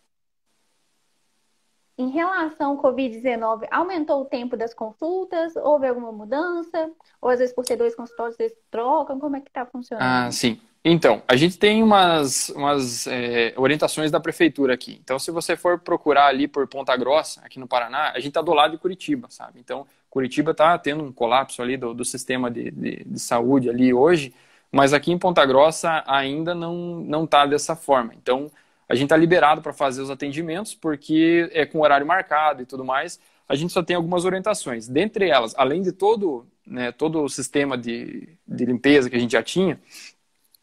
em 1.97 2.09
relação 2.09 2.71
ao 2.71 2.81
Covid-19, 2.81 3.67
aumentou 3.71 4.21
o 4.21 4.25
tempo 4.25 4.57
das 4.57 4.73
consultas? 4.73 5.55
Houve 5.55 5.87
alguma 5.87 6.11
mudança? 6.11 6.91
Ou 7.21 7.29
às 7.29 7.39
vezes 7.39 7.55
por 7.55 7.65
ser 7.65 7.77
dois 7.77 7.95
consultórios, 7.95 8.35
vocês 8.35 8.53
trocam? 8.69 9.19
Como 9.19 9.35
é 9.35 9.41
que 9.41 9.49
está 9.49 9.65
funcionando? 9.65 10.03
Ah, 10.05 10.31
sim. 10.31 10.59
Então, 10.87 11.23
a 11.27 11.35
gente 11.35 11.57
tem 11.57 11.81
umas, 11.81 12.49
umas 12.49 13.07
é, 13.07 13.53
orientações 13.57 14.11
da 14.11 14.19
prefeitura 14.19 14.73
aqui. 14.75 14.99
Então, 15.03 15.17
se 15.17 15.31
você 15.31 15.55
for 15.55 15.79
procurar 15.79 16.27
ali 16.27 16.47
por 16.47 16.67
Ponta 16.67 16.95
Grossa, 16.95 17.41
aqui 17.43 17.59
no 17.59 17.67
Paraná, 17.67 18.11
a 18.11 18.17
gente 18.17 18.27
está 18.27 18.41
do 18.41 18.53
lado 18.53 18.71
de 18.71 18.77
Curitiba, 18.77 19.27
sabe? 19.31 19.59
Então, 19.59 19.87
Curitiba 20.09 20.51
está 20.51 20.77
tendo 20.77 21.03
um 21.03 21.11
colapso 21.11 21.61
ali 21.61 21.75
do, 21.75 21.93
do 21.93 22.05
sistema 22.05 22.51
de, 22.51 22.69
de, 22.69 23.03
de, 23.03 23.19
saúde 23.19 23.69
ali 23.69 23.93
hoje, 23.93 24.33
mas 24.71 24.93
aqui 24.93 25.11
em 25.11 25.17
Ponta 25.17 25.43
Grossa 25.45 26.03
ainda 26.05 26.53
não 26.53 27.23
está 27.23 27.47
dessa 27.47 27.75
forma. 27.75 28.13
Então, 28.13 28.51
a 28.87 28.95
gente 28.95 29.05
está 29.05 29.17
liberado 29.17 29.61
para 29.61 29.73
fazer 29.73 30.01
os 30.01 30.09
atendimentos, 30.09 30.75
porque 30.75 31.49
é 31.53 31.65
com 31.65 31.81
horário 31.81 32.05
marcado 32.05 32.61
e 32.61 32.65
tudo 32.65 32.85
mais. 32.85 33.19
A 33.47 33.55
gente 33.55 33.73
só 33.73 33.83
tem 33.83 33.95
algumas 33.95 34.25
orientações. 34.25 34.87
Dentre 34.87 35.29
elas, 35.29 35.53
além 35.57 35.81
de 35.81 35.91
todo, 35.91 36.47
né, 36.65 36.91
todo 36.91 37.23
o 37.23 37.29
sistema 37.29 37.77
de, 37.77 38.29
de 38.47 38.65
limpeza 38.65 39.09
que 39.09 39.15
a 39.15 39.19
gente 39.19 39.31
já 39.31 39.43
tinha, 39.43 39.79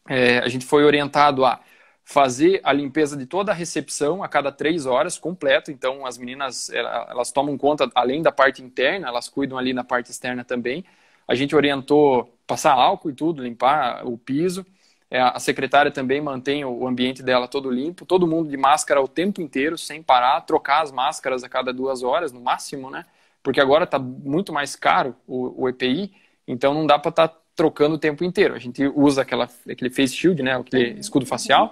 é, 0.07 0.39
a 0.39 0.47
gente 0.47 0.65
foi 0.65 0.83
orientado 0.83 1.45
a 1.45 1.59
fazer 2.05 2.59
a 2.63 2.73
limpeza 2.73 3.15
de 3.15 3.25
toda 3.25 3.51
a 3.51 3.55
recepção 3.55 4.21
a 4.21 4.27
cada 4.27 4.51
três 4.51 4.85
horas, 4.85 5.17
completo. 5.17 5.71
Então, 5.71 6.05
as 6.05 6.17
meninas, 6.17 6.69
elas 6.69 7.31
tomam 7.31 7.57
conta, 7.57 7.89
além 7.95 8.21
da 8.21 8.31
parte 8.31 8.61
interna, 8.61 9.07
elas 9.07 9.29
cuidam 9.29 9.57
ali 9.57 9.73
na 9.73 9.83
parte 9.83 10.11
externa 10.11 10.43
também. 10.43 10.83
A 11.27 11.35
gente 11.35 11.55
orientou 11.55 12.37
passar 12.45 12.73
álcool 12.73 13.09
e 13.09 13.13
tudo, 13.13 13.43
limpar 13.43 14.05
o 14.05 14.17
piso. 14.17 14.65
É, 15.13 15.21
a 15.21 15.37
secretária 15.37 15.91
também 15.91 16.19
mantém 16.19 16.65
o 16.65 16.87
ambiente 16.87 17.21
dela 17.21 17.47
todo 17.47 17.69
limpo, 17.69 18.03
todo 18.03 18.25
mundo 18.25 18.49
de 18.49 18.57
máscara 18.57 18.99
o 18.99 19.07
tempo 19.07 19.41
inteiro, 19.41 19.77
sem 19.77 20.01
parar, 20.01 20.41
trocar 20.41 20.81
as 20.81 20.91
máscaras 20.91 21.43
a 21.43 21.49
cada 21.49 21.71
duas 21.71 22.01
horas, 22.01 22.31
no 22.31 22.41
máximo, 22.41 22.89
né? 22.89 23.05
Porque 23.43 23.61
agora 23.61 23.83
está 23.83 23.99
muito 23.99 24.51
mais 24.51 24.75
caro 24.75 25.15
o, 25.27 25.65
o, 25.65 25.69
EPI, 25.69 26.11
então 26.47 26.73
não 26.73 26.87
dá 26.87 26.97
para 26.97 27.09
estar 27.09 27.27
tá 27.27 27.39
trocando 27.55 27.93
o 27.93 27.99
tempo 27.99 28.23
inteiro. 28.23 28.55
A 28.55 28.57
gente 28.57 28.87
usa 28.87 29.21
aquela, 29.21 29.47
aquele 29.69 29.91
face 29.91 30.15
shield, 30.15 30.41
né? 30.41 30.55
Aquele 30.55 30.99
escudo 30.99 31.27
facial. 31.27 31.71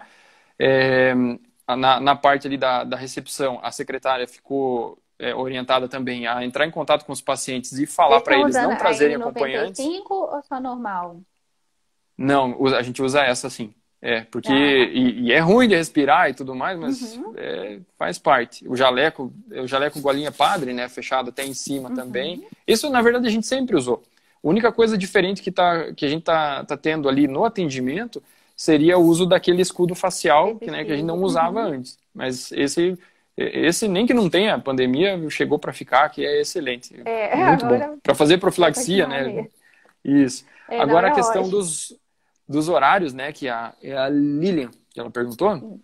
É, 0.60 1.16
na, 1.68 2.00
na, 2.00 2.16
parte 2.16 2.46
ali 2.46 2.58
da, 2.58 2.84
da 2.84 2.96
recepção, 2.96 3.60
a 3.64 3.72
secretária 3.72 4.28
ficou 4.28 5.00
é, 5.18 5.34
orientada 5.34 5.88
também 5.88 6.28
a 6.28 6.46
entrar 6.46 6.68
em 6.68 6.72
contato 6.72 7.06
com 7.06 7.12
os 7.12 7.22
pacientes 7.22 7.72
e 7.80 7.88
falar 7.88 8.22
para 8.22 8.40
eles 8.40 8.54
não 8.54 8.78
trazerem 8.78 9.16
acompanhantes. 9.16 9.84
95 9.84 10.14
ou 10.14 10.44
só 10.44 10.60
normal? 10.60 11.22
Não, 12.22 12.66
a 12.68 12.82
gente 12.82 13.02
usa 13.02 13.22
essa 13.22 13.50
sim. 13.50 13.74
É, 14.02 14.22
porque. 14.22 14.52
Ah. 14.52 14.56
E, 14.56 15.28
e, 15.28 15.32
é 15.32 15.40
ruim 15.40 15.68
de 15.68 15.76
respirar 15.76 16.30
e 16.30 16.34
tudo 16.34 16.56
mais, 16.56 16.78
mas 16.78 17.16
uhum. 17.18 17.34
é, 17.38 17.80
faz 17.98 18.18
parte. 18.18 18.68
O 18.68 18.76
jaleco, 18.76 19.32
o 19.52 19.68
jaleco 19.68 20.02
golinha 20.02 20.32
padre, 20.32 20.74
né? 20.74 20.90
Fechado 20.90 21.30
até 21.30 21.46
em 21.46 21.54
cima 21.54 21.90
uhum. 21.90 21.96
também. 21.96 22.48
Isso, 22.68 22.90
na 22.90 23.02
verdade, 23.02 23.28
a 23.28 23.32
gente 23.32 23.46
sempre 23.46 23.76
usou. 23.76 24.02
A 24.44 24.48
única 24.48 24.72
coisa 24.72 24.98
diferente 24.98 25.44
que, 25.44 25.52
tá, 25.52 25.94
que 25.94 26.04
a 26.04 26.10
gente 26.10 26.24
tá, 26.24 26.64
tá 26.64 26.76
tendo 26.76 27.08
ali 27.08 27.28
no 27.28 27.46
atendimento 27.46 28.24
seria 28.56 28.98
o 28.98 29.04
uso 29.04 29.28
daquele 29.28 29.62
escudo 29.62 29.94
facial, 29.94 30.56
que, 30.56 30.70
né, 30.70 30.84
que 30.84 30.92
a 30.92 30.96
gente 30.96 31.06
não 31.06 31.22
usava 31.22 31.62
uhum. 31.62 31.74
antes. 31.74 32.00
Mas 32.14 32.52
esse, 32.52 32.98
esse, 33.38 33.88
nem 33.88 34.08
que 34.08 34.16
não 34.16 34.30
tenha, 34.30 34.56
a 34.56 34.60
pandemia 34.60 35.20
chegou 35.30 35.60
para 35.60 35.72
ficar, 35.72 36.10
que 36.10 36.26
é 36.26 36.42
excelente. 36.42 37.00
É, 37.06 37.36
Muito 37.36 37.66
bom. 37.68 37.98
Para 38.02 38.16
fazer 38.16 38.40
profilaxia, 38.40 39.06
né? 39.06 39.48
Isso. 40.04 40.44
É, 40.68 40.80
agora 40.80 41.10
a 41.10 41.12
questão 41.12 41.48
dos, 41.48 41.96
dos 42.52 42.70
horários, 42.70 43.14
né, 43.14 43.32
que 43.32 43.48
a, 43.48 43.74
é 43.82 43.98
a 43.98 44.10
Lilian, 44.10 44.70
que 44.90 45.00
ela 45.00 45.10
perguntou, 45.10 45.80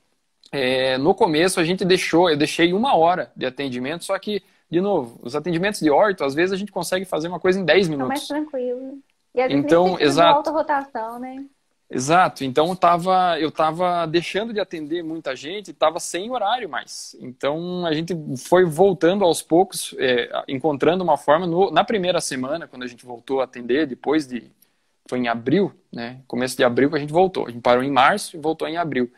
é, 0.51 0.97
no 0.97 1.15
começo 1.15 1.59
a 1.59 1.63
gente 1.63 1.83
deixou, 1.83 2.29
eu 2.29 2.37
deixei 2.37 2.73
uma 2.73 2.95
hora 2.95 3.31
de 3.35 3.45
atendimento, 3.45 4.05
só 4.05 4.17
que, 4.19 4.43
de 4.69 4.79
novo, 4.79 5.19
os 5.23 5.35
atendimentos 5.35 5.79
de 5.79 5.89
orto, 5.89 6.23
às 6.23 6.33
vezes 6.33 6.53
a 6.53 6.57
gente 6.57 6.71
consegue 6.71 7.05
fazer 7.05 7.27
uma 7.27 7.39
coisa 7.39 7.59
em 7.59 7.65
10 7.65 7.87
minutos. 7.89 8.09
mais 8.09 8.27
tranquilo. 8.27 8.99
E 9.33 9.41
às 9.41 9.47
vezes 9.49 9.65
então, 9.65 9.99
exato. 9.99 10.37
alta 10.37 10.51
rotação, 10.51 11.19
né? 11.19 11.45
Exato, 11.89 12.43
então 12.43 12.67
eu 12.67 12.75
tava, 12.75 13.39
eu 13.39 13.49
tava 13.49 14.05
deixando 14.05 14.51
de 14.51 14.59
atender 14.59 15.01
muita 15.01 15.33
gente, 15.37 15.71
estava 15.71 16.01
sem 16.01 16.29
horário 16.29 16.67
mais. 16.67 17.15
Então 17.21 17.85
a 17.85 17.93
gente 17.93 18.13
foi 18.37 18.65
voltando 18.65 19.23
aos 19.23 19.41
poucos, 19.41 19.95
é, 19.97 20.29
encontrando 20.49 21.01
uma 21.01 21.15
forma. 21.15 21.47
No, 21.47 21.71
na 21.71 21.85
primeira 21.85 22.19
semana, 22.19 22.67
quando 22.67 22.83
a 22.83 22.87
gente 22.87 23.05
voltou 23.05 23.39
a 23.39 23.45
atender, 23.45 23.87
depois 23.87 24.27
de 24.27 24.51
foi 25.07 25.19
em 25.19 25.27
abril, 25.27 25.73
né? 25.91 26.21
Começo 26.27 26.57
de 26.57 26.63
abril 26.63 26.89
que 26.89 26.95
a 26.97 26.99
gente 26.99 27.13
voltou. 27.13 27.47
A 27.47 27.51
gente 27.51 27.61
parou 27.61 27.83
em 27.83 27.91
março 27.91 28.35
e 28.35 28.39
voltou 28.39 28.67
em 28.67 28.77
abril. 28.77 29.11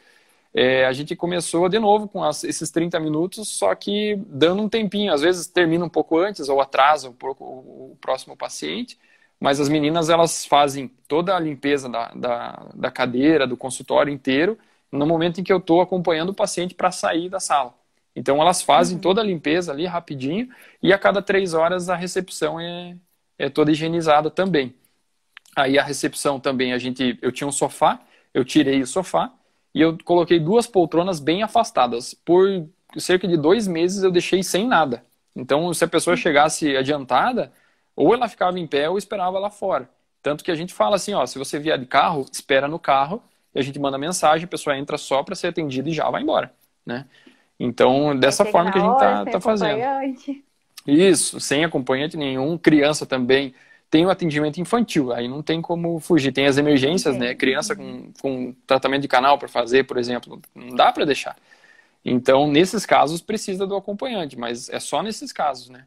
É, 0.53 0.85
a 0.85 0.93
gente 0.93 1.15
começou 1.15 1.69
de 1.69 1.77
novo 1.79 2.07
com 2.07 2.23
as, 2.23 2.43
esses 2.43 2.71
30 2.71 2.99
minutos, 2.99 3.47
só 3.49 3.73
que 3.75 4.15
dando 4.27 4.63
um 4.63 4.69
tempinho. 4.69 5.13
Às 5.13 5.21
vezes 5.21 5.47
termina 5.47 5.85
um 5.85 5.89
pouco 5.89 6.17
antes 6.17 6.49
ou 6.49 6.61
atrasa 6.61 7.09
um 7.09 7.13
pouco 7.13 7.43
o, 7.43 7.91
o 7.93 7.97
próximo 8.01 8.35
paciente. 8.35 8.97
Mas 9.39 9.59
as 9.59 9.69
meninas 9.69 10.09
elas 10.09 10.45
fazem 10.45 10.89
toda 11.07 11.35
a 11.35 11.39
limpeza 11.39 11.87
da, 11.89 12.09
da, 12.13 12.65
da 12.75 12.91
cadeira, 12.91 13.47
do 13.47 13.55
consultório 13.55 14.11
inteiro, 14.11 14.57
no 14.91 15.05
momento 15.07 15.39
em 15.39 15.43
que 15.43 15.53
eu 15.53 15.57
estou 15.59 15.81
acompanhando 15.81 16.29
o 16.29 16.33
paciente 16.33 16.75
para 16.75 16.91
sair 16.91 17.29
da 17.29 17.39
sala. 17.39 17.73
Então 18.15 18.41
elas 18.41 18.61
fazem 18.61 18.95
uhum. 18.95 19.01
toda 19.01 19.21
a 19.21 19.23
limpeza 19.23 19.71
ali 19.71 19.85
rapidinho 19.85 20.49
e 20.83 20.91
a 20.91 20.97
cada 20.99 21.21
três 21.21 21.53
horas 21.53 21.89
a 21.89 21.95
recepção 21.95 22.59
é, 22.59 22.97
é 23.37 23.49
toda 23.49 23.71
higienizada 23.71 24.29
também. 24.29 24.75
Aí 25.59 25.77
a 25.77 25.83
recepção 25.83 26.39
também, 26.39 26.73
a 26.73 26.77
gente, 26.77 27.17
eu 27.21 27.31
tinha 27.31 27.47
um 27.47 27.51
sofá, 27.51 27.99
eu 28.33 28.45
tirei 28.45 28.81
o 28.81 28.87
sofá 28.87 29.31
e 29.73 29.81
eu 29.81 29.97
coloquei 30.03 30.39
duas 30.39 30.65
poltronas 30.67 31.19
bem 31.19 31.43
afastadas. 31.43 32.13
Por 32.13 32.67
cerca 32.97 33.27
de 33.27 33.37
dois 33.37 33.67
meses 33.67 34.03
eu 34.03 34.11
deixei 34.11 34.41
sem 34.41 34.67
nada. 34.67 35.03
Então, 35.35 35.73
se 35.73 35.83
a 35.83 35.87
pessoa 35.87 36.15
chegasse 36.15 36.75
adiantada, 36.75 37.51
ou 37.95 38.13
ela 38.13 38.27
ficava 38.27 38.57
em 38.57 38.65
pé 38.65 38.89
ou 38.89 38.97
esperava 38.97 39.37
lá 39.39 39.49
fora. 39.49 39.89
Tanto 40.21 40.43
que 40.43 40.51
a 40.51 40.55
gente 40.55 40.73
fala 40.73 40.95
assim, 40.95 41.13
ó, 41.13 41.25
se 41.25 41.37
você 41.37 41.59
vier 41.59 41.77
de 41.77 41.85
carro, 41.85 42.25
espera 42.31 42.67
no 42.67 42.79
carro 42.79 43.21
e 43.53 43.59
a 43.59 43.61
gente 43.61 43.79
manda 43.79 43.97
mensagem, 43.97 44.45
a 44.45 44.47
pessoa 44.47 44.77
entra 44.77 44.97
só 44.97 45.23
para 45.23 45.35
ser 45.35 45.47
atendida 45.47 45.89
e 45.89 45.93
já 45.93 46.09
vai 46.09 46.21
embora, 46.21 46.53
né? 46.85 47.05
Então, 47.59 48.17
dessa 48.17 48.45
forma 48.45 48.71
que 48.71 48.77
a 48.77 48.81
gente 48.81 48.99
tá, 48.99 49.25
tá 49.25 49.41
fazendo. 49.41 49.79
Isso, 50.87 51.39
sem 51.39 51.65
acompanhante 51.65 52.15
nenhum, 52.15 52.57
criança 52.57 53.05
também 53.05 53.53
tem 53.89 54.05
o 54.05 54.09
atendimento 54.09 54.59
infantil, 54.61 55.11
aí 55.11 55.27
não 55.27 55.41
tem 55.41 55.61
como 55.61 55.99
fugir. 55.99 56.31
Tem 56.31 56.45
as 56.45 56.57
emergências, 56.57 57.17
né? 57.17 57.33
Criança 57.33 57.75
com, 57.75 58.11
com 58.21 58.53
tratamento 58.67 59.01
de 59.01 59.07
canal 59.07 59.37
para 59.37 59.47
fazer, 59.47 59.85
por 59.85 59.97
exemplo, 59.97 60.39
não 60.53 60.75
dá 60.75 60.91
para 60.91 61.05
deixar. 61.05 61.35
Então, 62.05 62.47
nesses 62.47 62.85
casos, 62.85 63.21
precisa 63.21 63.65
do 63.67 63.75
acompanhante, 63.75 64.37
mas 64.37 64.69
é 64.69 64.79
só 64.79 65.01
nesses 65.03 65.31
casos, 65.33 65.69
né? 65.69 65.85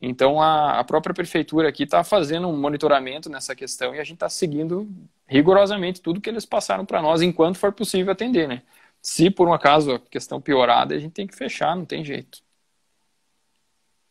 Então, 0.00 0.40
a, 0.40 0.80
a 0.80 0.84
própria 0.84 1.14
prefeitura 1.14 1.68
aqui 1.68 1.84
está 1.84 2.04
fazendo 2.04 2.48
um 2.48 2.56
monitoramento 2.60 3.30
nessa 3.30 3.54
questão 3.54 3.94
e 3.94 4.00
a 4.00 4.04
gente 4.04 4.16
está 4.16 4.28
seguindo 4.28 4.88
rigorosamente 5.26 6.00
tudo 6.02 6.20
que 6.20 6.28
eles 6.28 6.44
passaram 6.44 6.84
para 6.84 7.00
nós 7.00 7.22
enquanto 7.22 7.58
for 7.58 7.72
possível 7.72 8.12
atender, 8.12 8.48
né? 8.48 8.62
Se 9.00 9.30
por 9.30 9.48
um 9.48 9.54
acaso 9.54 9.92
a 9.94 9.98
questão 10.00 10.40
piorada, 10.40 10.94
a 10.94 10.98
gente 10.98 11.12
tem 11.12 11.26
que 11.26 11.36
fechar, 11.36 11.76
não 11.76 11.84
tem 11.84 12.04
jeito. 12.04 12.42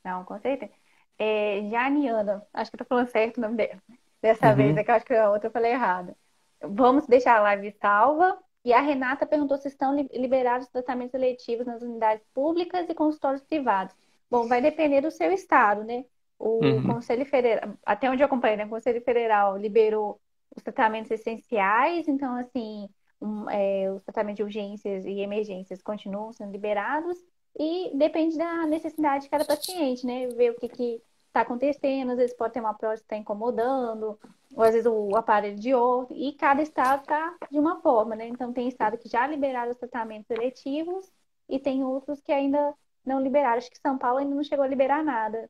Não, 0.04 0.24
com 0.24 0.40
certeza 0.40 0.83
é, 1.24 1.70
Janiana, 1.70 2.46
acho 2.54 2.70
que 2.70 2.76
eu 2.76 2.80
tô 2.80 2.86
falando 2.86 3.08
certo 3.08 3.38
o 3.38 3.42
nome 3.42 3.56
dela. 3.56 3.82
Dessa 4.22 4.50
uhum. 4.50 4.56
vez, 4.56 4.78
é 4.78 4.84
que 4.84 4.92
eu 4.92 4.96
acho 4.96 5.06
que 5.06 5.14
a 5.14 5.32
outra 5.32 5.48
eu 5.48 5.52
falei 5.52 5.72
errado. 5.72 6.16
Vamos 6.62 7.08
deixar 7.08 7.38
a 7.38 7.42
live 7.42 7.72
salva. 7.82 8.38
E 8.66 8.72
a 8.72 8.80
Renata 8.80 9.26
perguntou 9.26 9.58
se 9.58 9.68
estão 9.68 9.94
liberados 10.14 10.70
tratamentos 10.70 11.12
seletivos 11.12 11.66
nas 11.66 11.82
unidades 11.82 12.26
públicas 12.34 12.88
e 12.90 12.94
consultórios 12.94 13.44
privados. 13.44 13.94
Bom, 14.32 14.48
vai 14.48 14.62
depender 14.62 15.02
do 15.02 15.12
seu 15.12 15.32
estado, 15.32 15.84
né? 15.84 16.06
O 16.40 16.64
uhum. 16.64 16.84
Conselho 16.88 17.26
Federal, 17.26 17.74
até 17.86 18.10
onde 18.10 18.22
eu 18.22 18.26
acompanhei, 18.26 18.58
né? 18.58 18.66
O 18.66 18.70
Conselho 18.70 19.02
Federal 19.02 19.58
liberou 19.58 20.20
os 20.56 20.64
tratamentos 20.64 21.12
essenciais, 21.12 22.08
então, 22.08 22.36
assim, 22.38 22.88
um, 23.22 23.50
é, 23.50 23.92
os 23.92 24.02
tratamentos 24.04 24.38
de 24.38 24.44
urgências 24.44 25.06
e 25.06 25.20
emergências 25.20 25.82
continuam 25.82 26.32
sendo 26.32 26.52
liberados 26.52 27.18
e 27.60 27.92
depende 27.96 28.38
da 28.38 28.66
necessidade 28.66 29.26
de 29.26 29.30
cada 29.30 29.46
paciente, 29.46 30.06
né? 30.06 30.28
Ver 30.30 30.52
o 30.52 30.56
que, 30.56 30.70
que 30.70 31.02
está 31.34 31.42
acontecendo, 31.42 32.12
às 32.12 32.18
vezes 32.18 32.36
pode 32.36 32.54
ter 32.54 32.60
uma 32.60 32.76
prótese 32.76 33.02
que 33.02 33.08
está 33.08 33.18
incomodando, 33.18 34.20
ou 34.56 34.64
às 34.64 34.72
vezes 34.72 34.86
o 34.86 35.16
aparelho 35.16 35.60
de 35.60 35.74
outro, 35.74 36.16
e 36.16 36.32
cada 36.34 36.62
estado 36.62 37.02
está 37.02 37.36
de 37.52 37.58
uma 37.58 37.82
forma, 37.82 38.16
né? 38.16 38.28
Então 38.28 38.54
tem 38.54 38.68
estado 38.68 39.00
que 39.00 39.10
já 39.10 39.26
liberaram 39.26 39.72
os 39.72 39.78
tratamentos 39.78 40.28
seletivos 40.28 41.12
e 41.50 41.58
tem 41.58 41.84
outros 41.84 42.22
que 42.22 42.32
ainda 42.32 42.74
não 43.04 43.20
liberaram. 43.20 43.58
Acho 43.58 43.72
que 43.72 43.80
São 43.80 43.98
Paulo 43.98 44.20
ainda 44.20 44.36
não 44.36 44.44
chegou 44.44 44.64
a 44.64 44.68
liberar 44.68 45.04
nada. 45.04 45.50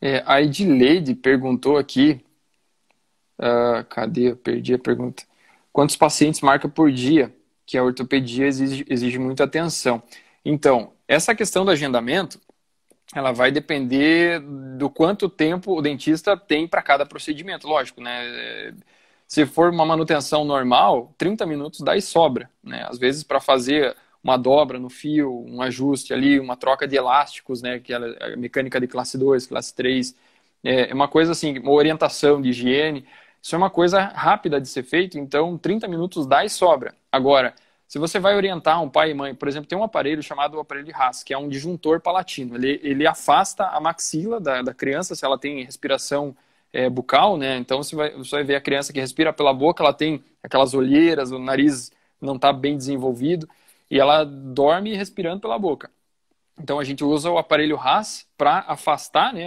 É, 0.00 0.22
a 0.24 0.40
Edileide 0.40 1.14
perguntou 1.16 1.76
aqui, 1.76 2.24
uh, 3.40 3.84
cadê? 3.88 4.30
Eu 4.30 4.36
perdi 4.36 4.74
a 4.74 4.78
pergunta. 4.78 5.24
Quantos 5.72 5.96
pacientes 5.96 6.40
marca 6.40 6.68
por 6.68 6.92
dia? 6.92 7.34
Que 7.66 7.76
a 7.76 7.82
ortopedia 7.82 8.46
exige, 8.46 8.86
exige 8.88 9.18
muita 9.18 9.42
atenção. 9.42 10.00
Então, 10.44 10.92
essa 11.08 11.34
questão 11.34 11.64
do 11.64 11.72
agendamento, 11.72 12.40
ela 13.14 13.32
vai 13.32 13.50
depender 13.50 14.40
do 14.76 14.90
quanto 14.90 15.28
tempo 15.28 15.76
o 15.76 15.82
dentista 15.82 16.36
tem 16.36 16.66
para 16.66 16.82
cada 16.82 17.06
procedimento, 17.06 17.66
lógico, 17.66 18.00
né? 18.00 18.74
Se 19.26 19.44
for 19.46 19.70
uma 19.70 19.84
manutenção 19.84 20.44
normal, 20.44 21.14
30 21.18 21.46
minutos 21.46 21.80
dá 21.80 21.96
e 21.96 22.02
sobra, 22.02 22.50
né? 22.62 22.86
Às 22.88 22.98
vezes 22.98 23.22
para 23.22 23.40
fazer 23.40 23.96
uma 24.22 24.36
dobra 24.36 24.78
no 24.78 24.90
fio, 24.90 25.44
um 25.46 25.62
ajuste 25.62 26.12
ali, 26.12 26.40
uma 26.40 26.56
troca 26.56 26.86
de 26.88 26.96
elásticos, 26.96 27.62
né, 27.62 27.78
que 27.78 27.92
é 27.92 27.96
a 27.96 28.36
mecânica 28.36 28.80
de 28.80 28.88
classe 28.88 29.16
2, 29.16 29.46
classe 29.46 29.72
3, 29.74 30.16
é, 30.64 30.90
é 30.90 30.94
uma 30.94 31.06
coisa 31.06 31.30
assim, 31.30 31.58
uma 31.58 31.70
orientação 31.70 32.42
de 32.42 32.48
higiene, 32.50 33.06
isso 33.40 33.54
é 33.54 33.58
uma 33.58 33.70
coisa 33.70 34.00
rápida 34.00 34.60
de 34.60 34.68
ser 34.68 34.82
feito, 34.82 35.16
então 35.16 35.56
30 35.56 35.86
minutos 35.86 36.26
dá 36.26 36.44
e 36.44 36.50
sobra. 36.50 36.92
Agora, 37.12 37.54
se 37.88 37.98
você 37.98 38.18
vai 38.18 38.34
orientar 38.34 38.82
um 38.82 38.88
pai 38.90 39.10
e 39.10 39.14
mãe, 39.14 39.34
por 39.34 39.46
exemplo, 39.48 39.68
tem 39.68 39.78
um 39.78 39.84
aparelho 39.84 40.22
chamado 40.22 40.58
aparelho 40.58 40.86
de 40.86 40.92
Haas, 40.92 41.22
que 41.22 41.32
é 41.32 41.38
um 41.38 41.48
disjuntor 41.48 42.00
palatino. 42.00 42.56
Ele, 42.56 42.80
ele 42.82 43.06
afasta 43.06 43.66
a 43.66 43.80
maxila 43.80 44.40
da, 44.40 44.62
da 44.62 44.74
criança 44.74 45.14
se 45.14 45.24
ela 45.24 45.38
tem 45.38 45.64
respiração 45.64 46.36
é, 46.72 46.90
bucal, 46.90 47.36
né? 47.36 47.56
Então 47.58 47.82
você 47.82 47.94
vai, 47.94 48.10
você 48.12 48.30
vai 48.36 48.44
ver 48.44 48.56
a 48.56 48.60
criança 48.60 48.92
que 48.92 49.00
respira 49.00 49.32
pela 49.32 49.54
boca, 49.54 49.82
ela 49.82 49.92
tem 49.92 50.24
aquelas 50.42 50.74
olheiras, 50.74 51.30
o 51.30 51.38
nariz 51.38 51.92
não 52.20 52.36
está 52.36 52.52
bem 52.52 52.76
desenvolvido 52.76 53.48
e 53.90 53.98
ela 54.00 54.24
dorme 54.24 54.94
respirando 54.94 55.40
pela 55.40 55.58
boca. 55.58 55.90
Então 56.58 56.78
a 56.78 56.84
gente 56.84 57.04
usa 57.04 57.30
o 57.30 57.38
aparelho 57.38 57.78
Haas 57.78 58.26
para 58.36 58.60
afastar, 58.66 59.32
né, 59.32 59.46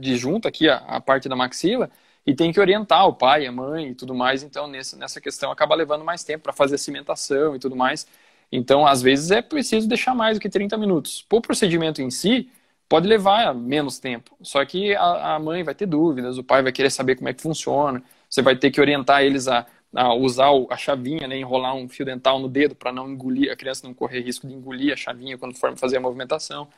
de 0.00 0.16
aqui 0.44 0.68
a, 0.68 0.76
a, 0.78 1.00
parte 1.00 1.28
da 1.28 1.36
maxila 1.36 1.90
e 2.30 2.34
tem 2.34 2.52
que 2.52 2.60
orientar 2.60 3.06
o 3.06 3.12
pai, 3.12 3.46
a 3.46 3.52
mãe 3.52 3.88
e 3.88 3.94
tudo 3.94 4.14
mais. 4.14 4.42
Então 4.42 4.66
nessa, 4.66 4.96
nessa 4.96 5.20
questão 5.20 5.50
acaba 5.50 5.74
levando 5.74 6.04
mais 6.04 6.22
tempo 6.22 6.44
para 6.44 6.52
fazer 6.52 6.76
a 6.76 6.78
cimentação 6.78 7.56
e 7.56 7.58
tudo 7.58 7.74
mais. 7.74 8.06
Então 8.52 8.86
às 8.86 9.02
vezes 9.02 9.30
é 9.30 9.42
preciso 9.42 9.88
deixar 9.88 10.14
mais 10.14 10.38
do 10.38 10.40
que 10.40 10.48
30 10.48 10.76
minutos. 10.78 11.26
O 11.30 11.40
procedimento 11.40 12.00
em 12.00 12.10
si 12.10 12.48
pode 12.88 13.08
levar 13.08 13.54
menos 13.54 13.98
tempo. 13.98 14.36
Só 14.42 14.64
que 14.64 14.94
a, 14.94 15.34
a 15.36 15.38
mãe 15.38 15.62
vai 15.62 15.74
ter 15.74 15.86
dúvidas, 15.86 16.38
o 16.38 16.44
pai 16.44 16.62
vai 16.62 16.72
querer 16.72 16.90
saber 16.90 17.16
como 17.16 17.28
é 17.28 17.34
que 17.34 17.42
funciona. 17.42 18.02
Você 18.28 18.42
vai 18.42 18.56
ter 18.56 18.70
que 18.70 18.80
orientar 18.80 19.22
eles 19.22 19.48
a 19.48 19.66
a 19.94 20.14
usar 20.14 20.50
a 20.70 20.76
chavinha, 20.76 21.26
né, 21.26 21.36
enrolar 21.36 21.74
um 21.74 21.88
fio 21.88 22.06
dental 22.06 22.38
no 22.38 22.48
dedo 22.48 22.74
para 22.76 22.92
não 22.92 23.10
engolir, 23.10 23.50
a 23.50 23.56
criança 23.56 23.86
não 23.86 23.92
correr 23.92 24.20
risco 24.20 24.46
de 24.46 24.54
engolir 24.54 24.92
a 24.92 24.96
chavinha 24.96 25.36
quando 25.36 25.56
for 25.56 25.76
fazer 25.76 25.96
a 25.96 26.00
movimentação. 26.00 26.68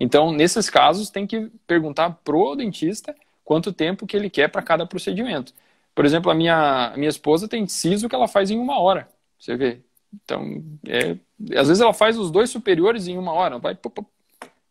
Então, 0.00 0.32
nesses 0.32 0.70
casos, 0.70 1.10
tem 1.10 1.26
que 1.26 1.50
perguntar 1.66 2.10
pro 2.24 2.56
dentista 2.56 3.14
quanto 3.44 3.72
tempo 3.72 4.06
que 4.06 4.16
ele 4.16 4.30
quer 4.30 4.48
para 4.48 4.62
cada 4.62 4.86
procedimento. 4.86 5.52
Por 5.94 6.04
exemplo, 6.04 6.30
a 6.30 6.34
minha, 6.34 6.92
a 6.92 6.96
minha 6.96 7.08
esposa 7.08 7.48
tem 7.48 7.66
siso 7.66 8.08
que 8.08 8.14
ela 8.14 8.28
faz 8.28 8.50
em 8.50 8.58
uma 8.58 8.78
hora, 8.80 9.08
você 9.38 9.56
vê. 9.56 9.80
Então, 10.12 10.62
é, 10.86 11.16
às 11.58 11.68
vezes 11.68 11.80
ela 11.80 11.94
faz 11.94 12.18
os 12.18 12.30
dois 12.30 12.50
superiores 12.50 13.08
em 13.08 13.18
uma 13.18 13.32
hora, 13.32 13.58
vai, 13.58 13.76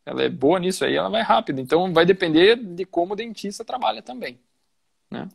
ela 0.05 0.23
é 0.23 0.29
boa 0.29 0.59
nisso 0.59 0.85
aí, 0.85 0.95
ela 0.95 1.09
vai 1.09 1.21
rápido. 1.21 1.59
Então, 1.59 1.93
vai 1.93 2.05
depender 2.05 2.55
de 2.55 2.85
como 2.85 3.13
o 3.13 3.15
dentista 3.15 3.65
trabalha 3.65 4.01
também, 4.01 4.39
né? 5.09 5.27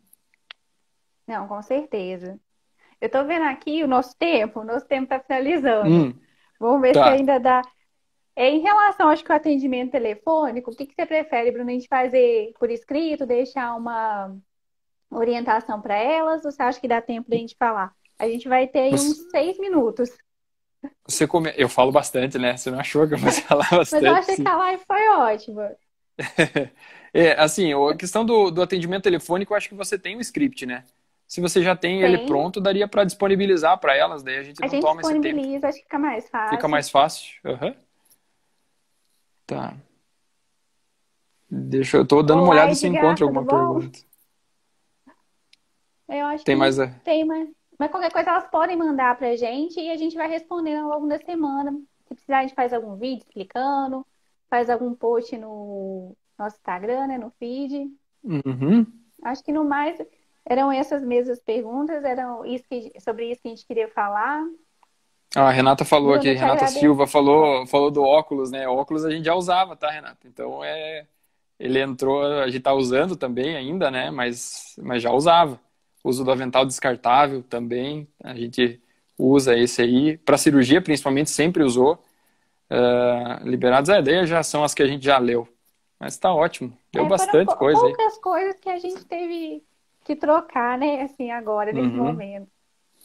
Não, 1.26 1.48
com 1.48 1.60
certeza. 1.62 2.38
Eu 3.00 3.10
tô 3.10 3.24
vendo 3.24 3.44
aqui 3.44 3.82
o 3.82 3.88
nosso 3.88 4.16
tempo, 4.16 4.60
o 4.60 4.64
nosso 4.64 4.86
tempo 4.86 5.08
tá 5.08 5.20
finalizando. 5.20 5.90
Hum, 5.90 6.14
Vamos 6.58 6.80
ver 6.80 6.92
tá. 6.92 7.04
se 7.04 7.10
ainda 7.10 7.38
dá. 7.38 7.62
É, 8.36 8.50
em 8.50 8.60
relação, 8.60 9.08
acho 9.08 9.24
que 9.24 9.32
o 9.32 9.34
atendimento 9.34 9.92
telefônico, 9.92 10.70
o 10.70 10.76
que, 10.76 10.84
que 10.84 10.94
você 10.94 11.06
prefere, 11.06 11.50
Bruno? 11.50 11.70
A 11.70 11.72
gente 11.72 11.88
fazer 11.88 12.52
por 12.58 12.70
escrito, 12.70 13.24
deixar 13.24 13.74
uma 13.74 14.36
orientação 15.10 15.80
para 15.80 15.96
elas, 15.96 16.44
ou 16.44 16.52
você 16.52 16.62
acha 16.62 16.78
que 16.78 16.86
dá 16.86 17.00
tempo 17.00 17.30
da 17.30 17.36
gente 17.36 17.56
falar? 17.58 17.94
A 18.18 18.28
gente 18.28 18.46
vai 18.46 18.66
ter 18.66 18.90
você... 18.90 19.08
uns 19.08 19.30
seis 19.30 19.58
minutos. 19.58 20.10
Você 21.08 21.26
come... 21.26 21.50
Eu 21.56 21.68
falo 21.68 21.90
bastante, 21.90 22.38
né? 22.38 22.54
Você 22.54 22.70
não 22.70 22.78
achou 22.78 23.08
que 23.08 23.14
eu 23.14 23.18
fosse 23.18 23.40
falar 23.42 23.68
bastante? 23.70 24.02
Mas 24.04 24.28
eu 24.28 24.32
achei 24.32 24.36
que 24.36 24.48
a 24.48 24.56
live 24.56 24.82
foi 24.86 25.08
ótima. 25.08 25.76
é, 27.14 27.32
assim, 27.40 27.72
a 27.72 27.96
questão 27.96 28.22
do, 28.22 28.50
do 28.50 28.60
atendimento 28.60 29.04
telefônico, 29.04 29.54
eu 29.54 29.56
acho 29.56 29.70
que 29.70 29.74
você 29.74 29.98
tem 29.98 30.14
um 30.14 30.20
script, 30.20 30.66
né? 30.66 30.84
Se 31.26 31.40
você 31.40 31.62
já 31.62 31.74
tem, 31.74 32.00
tem. 32.00 32.04
ele 32.06 32.26
pronto, 32.26 32.60
daria 32.60 32.86
para 32.86 33.02
disponibilizar 33.02 33.78
para 33.78 33.96
elas, 33.96 34.22
daí 34.22 34.36
a 34.36 34.42
gente 34.42 34.62
a 34.62 34.66
não 34.66 34.70
gente 34.70 34.82
toma 34.82 35.00
esse 35.00 35.20
tempo. 35.20 35.66
acho 35.66 35.78
que 35.78 35.82
fica 35.82 35.98
mais 35.98 36.28
fácil. 36.28 36.56
Fica 36.56 36.68
mais 36.68 36.90
fácil. 36.90 37.34
Uhum. 37.44 37.85
Tá. 39.46 39.76
Deixa 41.48 41.98
eu 41.98 42.06
tô 42.06 42.22
dando 42.22 42.38
Olá, 42.38 42.48
uma 42.48 42.52
olhada 42.52 42.74
se 42.74 42.86
encontra 42.86 43.24
alguma 43.24 43.46
pergunta. 43.46 43.98
Eu 46.08 46.26
acho 46.26 46.44
tem 46.44 46.54
que 46.54 46.58
mais 46.58 46.78
a... 46.78 46.88
tem, 46.88 47.24
mas, 47.24 47.48
mas 47.78 47.90
qualquer 47.90 48.12
coisa 48.12 48.30
elas 48.30 48.50
podem 48.50 48.76
mandar 48.76 49.16
pra 49.16 49.36
gente 49.36 49.80
e 49.80 49.90
a 49.90 49.96
gente 49.96 50.16
vai 50.16 50.28
respondendo 50.28 50.84
ao 50.84 50.98
longo 50.98 51.08
da 51.08 51.18
semana. 51.18 51.72
Se 52.06 52.14
precisar, 52.14 52.38
a 52.38 52.42
gente 52.42 52.54
faz 52.54 52.72
algum 52.72 52.96
vídeo 52.96 53.24
explicando, 53.26 54.06
faz 54.48 54.70
algum 54.70 54.94
post 54.94 55.36
no 55.36 56.16
nosso 56.38 56.56
Instagram, 56.56 57.08
né, 57.08 57.18
no 57.18 57.30
feed. 57.38 57.90
Uhum. 58.22 58.86
Acho 59.22 59.42
que 59.42 59.52
no 59.52 59.64
mais 59.64 59.98
eram 60.44 60.70
essas 60.70 61.02
mesmas 61.02 61.40
perguntas, 61.40 62.04
eram 62.04 62.44
isso 62.44 62.64
que, 62.68 62.92
sobre 63.00 63.30
isso 63.30 63.42
que 63.42 63.48
a 63.48 63.50
gente 63.50 63.66
queria 63.66 63.88
falar. 63.88 64.44
Ah, 65.36 65.48
a 65.48 65.50
Renata 65.50 65.84
falou 65.84 66.12
Bruno, 66.12 66.20
aqui, 66.20 66.32
Renata. 66.32 66.66
Silva 66.66 67.06
falou, 67.06 67.66
falou 67.66 67.90
do 67.90 68.02
óculos, 68.02 68.50
né? 68.50 68.66
O 68.66 68.74
óculos 68.74 69.04
a 69.04 69.10
gente 69.10 69.26
já 69.26 69.34
usava, 69.34 69.76
tá, 69.76 69.90
Renata? 69.90 70.26
Então 70.26 70.64
é. 70.64 71.06
Ele 71.58 71.78
entrou, 71.80 72.22
a 72.22 72.46
gente 72.48 72.60
tá 72.60 72.72
usando 72.72 73.16
também 73.16 73.54
ainda, 73.54 73.90
né? 73.90 74.10
Mas, 74.10 74.74
mas 74.82 75.02
já 75.02 75.12
usava. 75.12 75.60
Uso 76.02 76.24
do 76.24 76.30
avental 76.30 76.64
descartável 76.64 77.42
também, 77.42 78.08
a 78.22 78.34
gente 78.34 78.80
usa 79.18 79.56
esse 79.56 79.82
aí. 79.82 80.16
Para 80.18 80.38
cirurgia, 80.38 80.80
principalmente, 80.80 81.30
sempre 81.30 81.62
usou. 81.62 82.02
Uh, 82.70 83.46
liberados, 83.46 83.90
a 83.90 83.98
ideia 83.98 84.26
já 84.26 84.42
são 84.42 84.64
as 84.64 84.72
que 84.72 84.82
a 84.82 84.86
gente 84.86 85.04
já 85.04 85.18
leu. 85.18 85.46
Mas 86.00 86.16
tá 86.16 86.32
ótimo. 86.32 86.76
Deu 86.92 87.04
é, 87.04 87.08
bastante 87.08 87.54
coisa 87.56 87.80
aí. 87.84 87.94
poucas 87.94 88.18
coisas 88.18 88.56
que 88.60 88.68
a 88.68 88.78
gente 88.78 89.04
teve 89.04 89.62
que 90.04 90.16
trocar, 90.16 90.78
né, 90.78 91.02
assim, 91.02 91.30
agora, 91.30 91.72
nesse 91.72 91.88
uhum. 91.88 92.04
momento. 92.04 92.55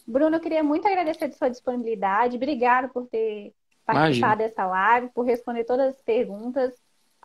Bruno, 0.06 0.36
eu 0.36 0.40
queria 0.40 0.62
muito 0.62 0.86
agradecer 0.86 1.24
a 1.24 1.32
sua 1.32 1.48
disponibilidade. 1.48 2.36
Obrigado 2.36 2.88
por 2.92 3.06
ter 3.06 3.52
participado 3.84 4.34
Imagina. 4.34 4.36
dessa 4.36 4.66
live, 4.66 5.08
por 5.10 5.24
responder 5.24 5.64
todas 5.64 5.94
as 5.94 6.02
perguntas. 6.02 6.74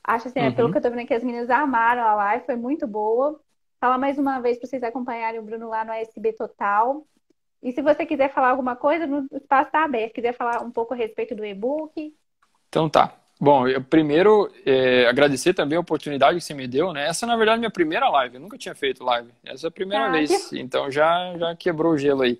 Acho 0.03 0.27
assim, 0.27 0.39
uhum. 0.39 0.53
pelo 0.53 0.71
que 0.71 0.77
eu 0.77 0.81
tô 0.81 0.89
vendo 0.89 1.01
aqui, 1.01 1.13
as 1.13 1.23
meninas 1.23 1.49
amaram 1.49 2.03
a 2.03 2.15
live, 2.15 2.45
foi 2.45 2.55
muito 2.55 2.87
boa. 2.87 3.39
Fala 3.79 3.97
mais 3.97 4.17
uma 4.17 4.39
vez 4.39 4.57
para 4.57 4.67
vocês 4.67 4.83
acompanharem 4.83 5.39
o 5.39 5.43
Bruno 5.43 5.69
lá 5.69 5.83
no 5.83 5.91
ASB 5.91 6.33
Total. 6.33 7.05
E 7.61 7.71
se 7.71 7.81
você 7.81 8.05
quiser 8.05 8.33
falar 8.33 8.49
alguma 8.49 8.75
coisa, 8.75 9.05
o 9.05 9.35
espaço 9.35 9.67
está 9.67 9.83
aberto. 9.83 10.13
Quiser 10.13 10.33
falar 10.33 10.63
um 10.63 10.71
pouco 10.71 10.93
a 10.93 10.97
respeito 10.97 11.35
do 11.35 11.45
e-book. 11.45 12.13
Então 12.69 12.89
tá. 12.89 13.13
Bom, 13.39 13.67
eu 13.67 13.83
primeiro 13.83 14.51
é, 14.65 15.05
agradecer 15.07 15.53
também 15.53 15.77
a 15.77 15.81
oportunidade 15.81 16.39
que 16.39 16.43
você 16.43 16.55
me 16.55 16.67
deu, 16.67 16.91
né? 16.91 17.07
Essa, 17.07 17.27
na 17.27 17.35
verdade, 17.35 17.57
é 17.57 17.59
minha 17.59 17.71
primeira 17.71 18.09
live. 18.09 18.35
Eu 18.35 18.41
nunca 18.41 18.57
tinha 18.57 18.73
feito 18.73 19.03
live. 19.03 19.31
Essa 19.45 19.67
é 19.67 19.69
a 19.69 19.71
primeira 19.71 20.05
ah, 20.05 20.11
vez. 20.11 20.49
Que... 20.49 20.59
Então 20.59 20.89
já, 20.89 21.37
já 21.37 21.55
quebrou 21.55 21.93
o 21.93 21.97
gelo 21.97 22.23
aí. 22.23 22.39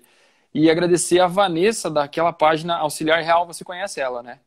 E 0.54 0.70
agradecer 0.70 1.20
a 1.20 1.26
Vanessa 1.26 1.90
daquela 1.90 2.32
página 2.32 2.76
Auxiliar 2.76 3.22
Real. 3.22 3.46
Você 3.46 3.64
conhece 3.64 4.00
ela, 4.00 4.22
né? 4.22 4.40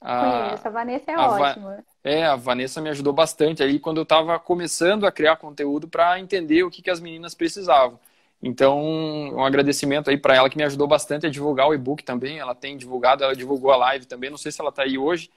A... 0.00 0.42
Conheço. 0.42 0.68
A 0.68 0.70
Vanessa 0.70 1.10
é 1.10 1.14
a 1.14 1.30
ótima. 1.30 1.70
Va... 1.70 1.84
É, 2.04 2.26
a 2.26 2.36
Vanessa 2.36 2.80
me 2.80 2.90
ajudou 2.90 3.12
bastante 3.12 3.62
aí 3.62 3.78
quando 3.78 3.96
eu 3.96 4.02
estava 4.02 4.38
começando 4.38 5.06
a 5.06 5.12
criar 5.12 5.36
conteúdo 5.36 5.88
para 5.88 6.20
entender 6.20 6.62
o 6.62 6.70
que, 6.70 6.82
que 6.82 6.90
as 6.90 7.00
meninas 7.00 7.34
precisavam. 7.34 7.98
Então, 8.40 8.80
um 8.80 9.44
agradecimento 9.44 10.10
aí 10.10 10.16
para 10.16 10.36
ela 10.36 10.48
que 10.48 10.56
me 10.56 10.62
ajudou 10.62 10.86
bastante 10.86 11.26
a 11.26 11.30
divulgar 11.30 11.66
o 11.68 11.74
e-book 11.74 12.04
também. 12.04 12.38
Ela 12.38 12.54
tem 12.54 12.76
divulgado, 12.76 13.24
ela 13.24 13.34
divulgou 13.34 13.72
a 13.72 13.76
live 13.76 14.06
também. 14.06 14.30
Não 14.30 14.38
sei 14.38 14.52
se 14.52 14.60
ela 14.60 14.70
está 14.70 14.82
aí 14.82 14.96
hoje 14.96 15.28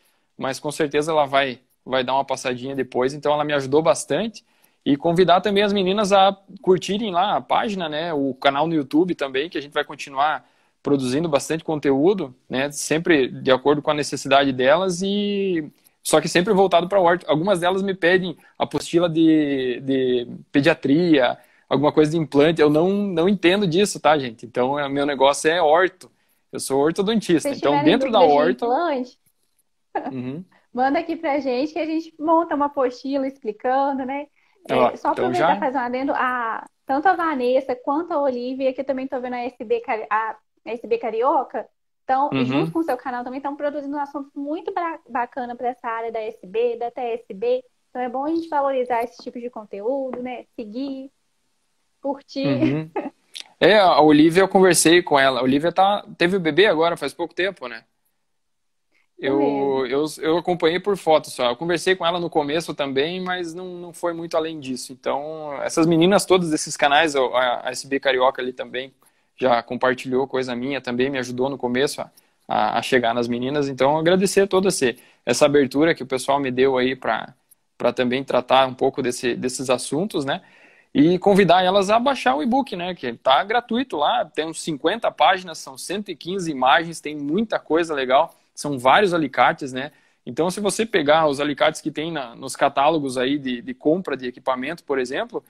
mas 0.41 0.59
com 0.59 0.71
certeza 0.71 1.11
ela 1.11 1.25
vai, 1.25 1.59
vai 1.85 2.03
dar 2.03 2.13
uma 2.15 2.25
passadinha 2.25 2.75
depois. 2.75 3.13
Então 3.13 3.31
ela 3.33 3.43
me 3.45 3.53
ajudou 3.53 3.81
bastante. 3.81 4.43
E 4.85 4.97
convidar 4.97 5.41
também 5.41 5.63
as 5.63 5.73
meninas 5.73 6.11
a 6.11 6.35
curtirem 6.61 7.11
lá 7.11 7.37
a 7.37 7.41
página, 7.41 7.87
né? 7.87 8.13
O 8.13 8.33
canal 8.33 8.67
no 8.67 8.73
YouTube 8.73 9.13
também, 9.13 9.49
que 9.49 9.57
a 9.57 9.61
gente 9.61 9.73
vai 9.73 9.83
continuar 9.83 10.49
produzindo 10.81 11.29
bastante 11.29 11.63
conteúdo, 11.63 12.35
né? 12.49 12.71
Sempre 12.71 13.27
de 13.27 13.51
acordo 13.51 13.81
com 13.81 13.91
a 13.91 13.93
necessidade 13.93 14.51
delas 14.51 15.01
e 15.03 15.71
só 16.03 16.19
que 16.19 16.27
sempre 16.27 16.53
voltado 16.53 16.87
para 16.87 16.97
a 16.97 17.01
horta. 17.01 17.29
Algumas 17.29 17.59
delas 17.59 17.83
me 17.83 17.93
pedem 17.93 18.35
apostila 18.57 19.07
de, 19.07 19.79
de 19.81 20.27
pediatria, 20.51 21.37
alguma 21.69 21.91
coisa 21.91 22.11
de 22.11 22.17
implante. 22.17 22.61
Eu 22.61 22.69
não, 22.69 22.89
não 22.89 23.29
entendo 23.29 23.67
disso, 23.67 23.99
tá, 23.99 24.17
gente? 24.17 24.45
Então, 24.45 24.71
o 24.71 24.89
meu 24.89 25.05
negócio 25.05 25.49
é 25.49 25.61
orto. 25.61 26.11
Eu 26.51 26.59
sou 26.59 26.81
ortodontista. 26.81 27.49
então, 27.49 27.83
dentro 27.83 28.11
da 28.11 28.19
horta. 28.19 28.65
De 28.65 29.21
Uhum. 30.11 30.43
manda 30.73 30.99
aqui 30.99 31.17
pra 31.17 31.39
gente 31.39 31.73
que 31.73 31.79
a 31.79 31.85
gente 31.85 32.13
monta 32.17 32.55
uma 32.55 32.67
apostila 32.67 33.27
explicando, 33.27 34.05
né? 34.05 34.25
É, 34.69 34.75
Ó, 34.75 34.89
só 34.89 34.95
então 34.95 35.11
aproveitar 35.11 35.53
já. 35.53 35.59
fazer 35.59 35.77
um 35.77 35.81
adendo, 35.81 36.13
a, 36.15 36.65
tanto 36.85 37.07
a 37.07 37.15
Vanessa 37.15 37.75
quanto 37.75 38.11
a 38.13 38.21
Olivia, 38.21 38.73
que 38.73 38.81
eu 38.81 38.85
também 38.85 39.07
tô 39.07 39.19
vendo 39.19 39.33
a 39.33 39.39
SB, 39.43 39.81
a 40.09 40.35
SB 40.65 40.97
Carioca, 40.97 41.67
então, 42.03 42.29
Uhum. 42.33 42.45
junto 42.45 42.71
com 42.71 42.79
o 42.79 42.83
seu 42.83 42.97
canal 42.97 43.23
também, 43.23 43.37
estão 43.37 43.55
produzindo 43.55 43.95
um 43.95 43.99
assunto 43.99 44.29
muito 44.35 44.73
ba- 44.73 44.99
bacana 45.09 45.55
para 45.55 45.69
essa 45.69 45.87
área 45.87 46.11
da 46.11 46.19
SB, 46.21 46.77
da 46.77 46.91
TSB. 46.91 47.63
Então, 47.89 48.01
é 48.01 48.09
bom 48.09 48.25
a 48.25 48.29
gente 48.29 48.49
valorizar 48.49 49.03
esse 49.03 49.21
tipo 49.23 49.39
de 49.39 49.49
conteúdo, 49.49 50.21
né? 50.21 50.45
Seguir, 50.55 51.11
curtir. 52.01 52.47
Uhum. 52.47 52.91
É, 53.59 53.77
a 53.77 54.01
Olivia, 54.01 54.41
eu 54.41 54.47
conversei 54.47 55.03
com 55.03 55.19
ela. 55.19 55.39
A 55.39 55.43
Olivia 55.43 55.71
tá, 55.71 56.03
teve 56.17 56.35
o 56.35 56.39
bebê 56.39 56.65
agora, 56.65 56.97
faz 56.97 57.13
pouco 57.13 57.33
tempo, 57.35 57.67
né? 57.67 57.85
Eu, 59.21 59.85
eu, 59.85 60.05
eu 60.17 60.37
acompanhei 60.39 60.79
por 60.79 60.97
foto 60.97 61.29
só. 61.29 61.51
Eu 61.51 61.55
conversei 61.55 61.95
com 61.95 62.03
ela 62.03 62.19
no 62.19 62.27
começo 62.27 62.73
também, 62.73 63.21
mas 63.21 63.53
não, 63.53 63.75
não 63.75 63.93
foi 63.93 64.13
muito 64.13 64.35
além 64.35 64.59
disso. 64.59 64.91
Então, 64.91 65.61
essas 65.61 65.85
meninas 65.85 66.25
todas 66.25 66.49
desses 66.49 66.75
canais, 66.75 67.15
a, 67.15 67.61
a 67.63 67.69
SB 67.69 67.99
Carioca 67.99 68.41
ali 68.41 68.51
também 68.51 68.91
já 69.37 69.61
compartilhou 69.61 70.27
coisa 70.27 70.55
minha, 70.55 70.81
também 70.81 71.07
me 71.11 71.19
ajudou 71.19 71.49
no 71.49 71.57
começo 71.57 72.01
a, 72.47 72.79
a, 72.79 72.81
chegar 72.81 73.13
nas 73.13 73.27
meninas. 73.27 73.69
Então, 73.69 73.95
agradecer 73.95 74.47
toda 74.47 74.69
esse, 74.69 74.97
essa 75.23 75.45
abertura 75.45 75.93
que 75.93 76.01
o 76.01 76.07
pessoal 76.07 76.39
me 76.39 76.49
deu 76.49 76.75
aí 76.75 76.95
para 76.95 77.35
também 77.95 78.23
tratar 78.23 78.67
um 78.67 78.73
pouco 78.73 79.03
desse, 79.03 79.35
desses 79.35 79.69
assuntos, 79.69 80.25
né? 80.25 80.41
E 80.93 81.19
convidar 81.19 81.63
elas 81.63 81.91
a 81.91 81.99
baixar 81.99 82.35
o 82.35 82.41
e-book, 82.41 82.75
né? 82.75 82.95
Que 82.95 83.13
tá 83.13 83.43
gratuito 83.43 83.97
lá, 83.97 84.25
tem 84.25 84.47
uns 84.47 84.61
50 84.63 85.11
páginas, 85.11 85.59
são 85.59 85.77
115 85.77 86.49
imagens, 86.51 86.99
tem 86.99 87.15
muita 87.15 87.59
coisa 87.59 87.93
legal, 87.93 88.35
são 88.61 88.77
vários 88.79 89.13
alicates, 89.13 89.73
né? 89.73 89.91
Então, 90.25 90.49
se 90.51 90.59
você 90.59 90.85
pegar 90.85 91.27
os 91.27 91.39
alicates 91.39 91.81
que 91.81 91.91
tem 91.91 92.11
na, 92.11 92.35
nos 92.35 92.55
catálogos 92.55 93.17
aí 93.17 93.37
de, 93.39 93.61
de 93.61 93.73
compra 93.73 94.15
de 94.15 94.27
equipamento, 94.27 94.83
por 94.83 94.99
exemplo, 94.99 95.43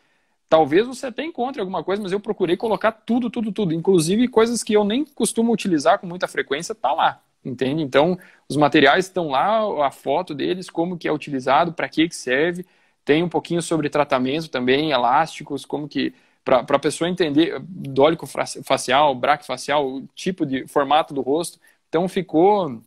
talvez 0.49 0.87
você 0.87 1.07
até 1.07 1.23
encontre 1.23 1.59
alguma 1.61 1.83
coisa, 1.83 2.01
mas 2.01 2.11
eu 2.11 2.19
procurei 2.19 2.57
colocar 2.57 2.91
tudo, 2.91 3.29
tudo, 3.29 3.51
tudo, 3.51 3.73
inclusive 3.73 4.27
coisas 4.27 4.63
que 4.63 4.73
eu 4.73 4.83
nem 4.83 5.05
costumo 5.05 5.51
utilizar 5.53 5.99
com 5.99 6.07
muita 6.07 6.27
frequência, 6.27 6.73
tá 6.75 6.93
lá, 6.93 7.21
entende? 7.43 7.83
Então, 7.83 8.17
os 8.49 8.57
materiais 8.57 9.05
estão 9.05 9.29
lá, 9.29 9.87
a 9.87 9.91
foto 9.91 10.33
deles, 10.33 10.69
como 10.69 10.97
que 10.97 11.07
é 11.07 11.11
utilizado, 11.11 11.73
para 11.73 11.89
que 11.89 12.07
que 12.07 12.15
serve, 12.15 12.65
tem 13.03 13.23
um 13.23 13.29
pouquinho 13.29 13.61
sobre 13.61 13.89
tratamento 13.89 14.49
também, 14.49 14.91
elásticos, 14.91 15.65
como 15.65 15.87
que 15.87 16.13
para 16.43 16.59
a 16.59 16.79
pessoa 16.79 17.09
entender 17.09 17.59
dólico 17.61 18.25
facial, 18.63 19.13
braquifacial, 19.15 19.87
o 19.87 20.07
tipo 20.15 20.45
de 20.45 20.67
formato 20.67 21.13
do 21.13 21.21
rosto. 21.21 21.59
Então 21.87 22.07
ficou 22.07 22.81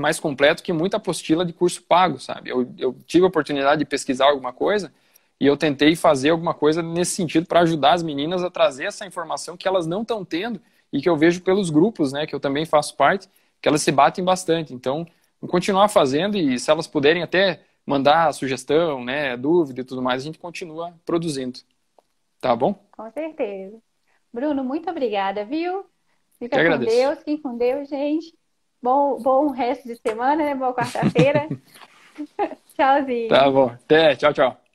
mais 0.00 0.20
completo 0.20 0.62
que 0.62 0.72
muita 0.72 0.96
apostila 0.96 1.44
de 1.44 1.52
curso 1.52 1.82
pago, 1.82 2.18
sabe? 2.18 2.50
Eu, 2.50 2.72
eu 2.78 2.96
tive 3.06 3.24
a 3.24 3.28
oportunidade 3.28 3.80
de 3.80 3.84
pesquisar 3.84 4.26
alguma 4.26 4.52
coisa 4.52 4.92
e 5.40 5.46
eu 5.46 5.56
tentei 5.56 5.94
fazer 5.94 6.30
alguma 6.30 6.54
coisa 6.54 6.82
nesse 6.82 7.12
sentido 7.12 7.46
para 7.46 7.60
ajudar 7.60 7.92
as 7.92 8.02
meninas 8.02 8.42
a 8.42 8.50
trazer 8.50 8.84
essa 8.84 9.06
informação 9.06 9.56
que 9.56 9.68
elas 9.68 9.86
não 9.86 10.02
estão 10.02 10.24
tendo 10.24 10.60
e 10.92 11.00
que 11.00 11.08
eu 11.08 11.16
vejo 11.16 11.42
pelos 11.42 11.70
grupos, 11.70 12.12
né, 12.12 12.26
que 12.26 12.34
eu 12.34 12.40
também 12.40 12.64
faço 12.64 12.96
parte, 12.96 13.28
que 13.60 13.68
elas 13.68 13.82
se 13.82 13.92
batem 13.92 14.24
bastante. 14.24 14.74
Então, 14.74 15.06
vou 15.40 15.50
continuar 15.50 15.88
fazendo 15.88 16.36
e 16.36 16.58
se 16.58 16.70
elas 16.70 16.86
puderem 16.86 17.22
até 17.22 17.60
mandar 17.86 18.32
sugestão, 18.32 19.04
né, 19.04 19.36
dúvida 19.36 19.80
e 19.80 19.84
tudo 19.84 20.02
mais, 20.02 20.22
a 20.22 20.24
gente 20.24 20.38
continua 20.38 20.94
produzindo. 21.04 21.60
Tá 22.40 22.54
bom? 22.54 22.74
Com 22.92 23.10
certeza. 23.10 23.78
Bruno, 24.32 24.62
muito 24.62 24.90
obrigada, 24.90 25.44
viu? 25.44 25.84
Fica 26.38 26.56
com. 26.56 26.78
Deus, 26.78 27.18
fiquem 27.18 27.40
com 27.40 27.56
Deus, 27.56 27.88
gente. 27.88 28.37
Bom, 28.82 29.18
bom 29.20 29.50
resto 29.50 29.86
de 29.88 29.96
semana, 29.96 30.44
né? 30.44 30.54
Boa 30.54 30.72
quarta-feira. 30.72 31.48
Tchauzinho. 32.74 33.28
Tá 33.28 33.50
bom. 33.50 33.66
Até. 33.68 34.16
Tchau, 34.16 34.32
tchau. 34.32 34.67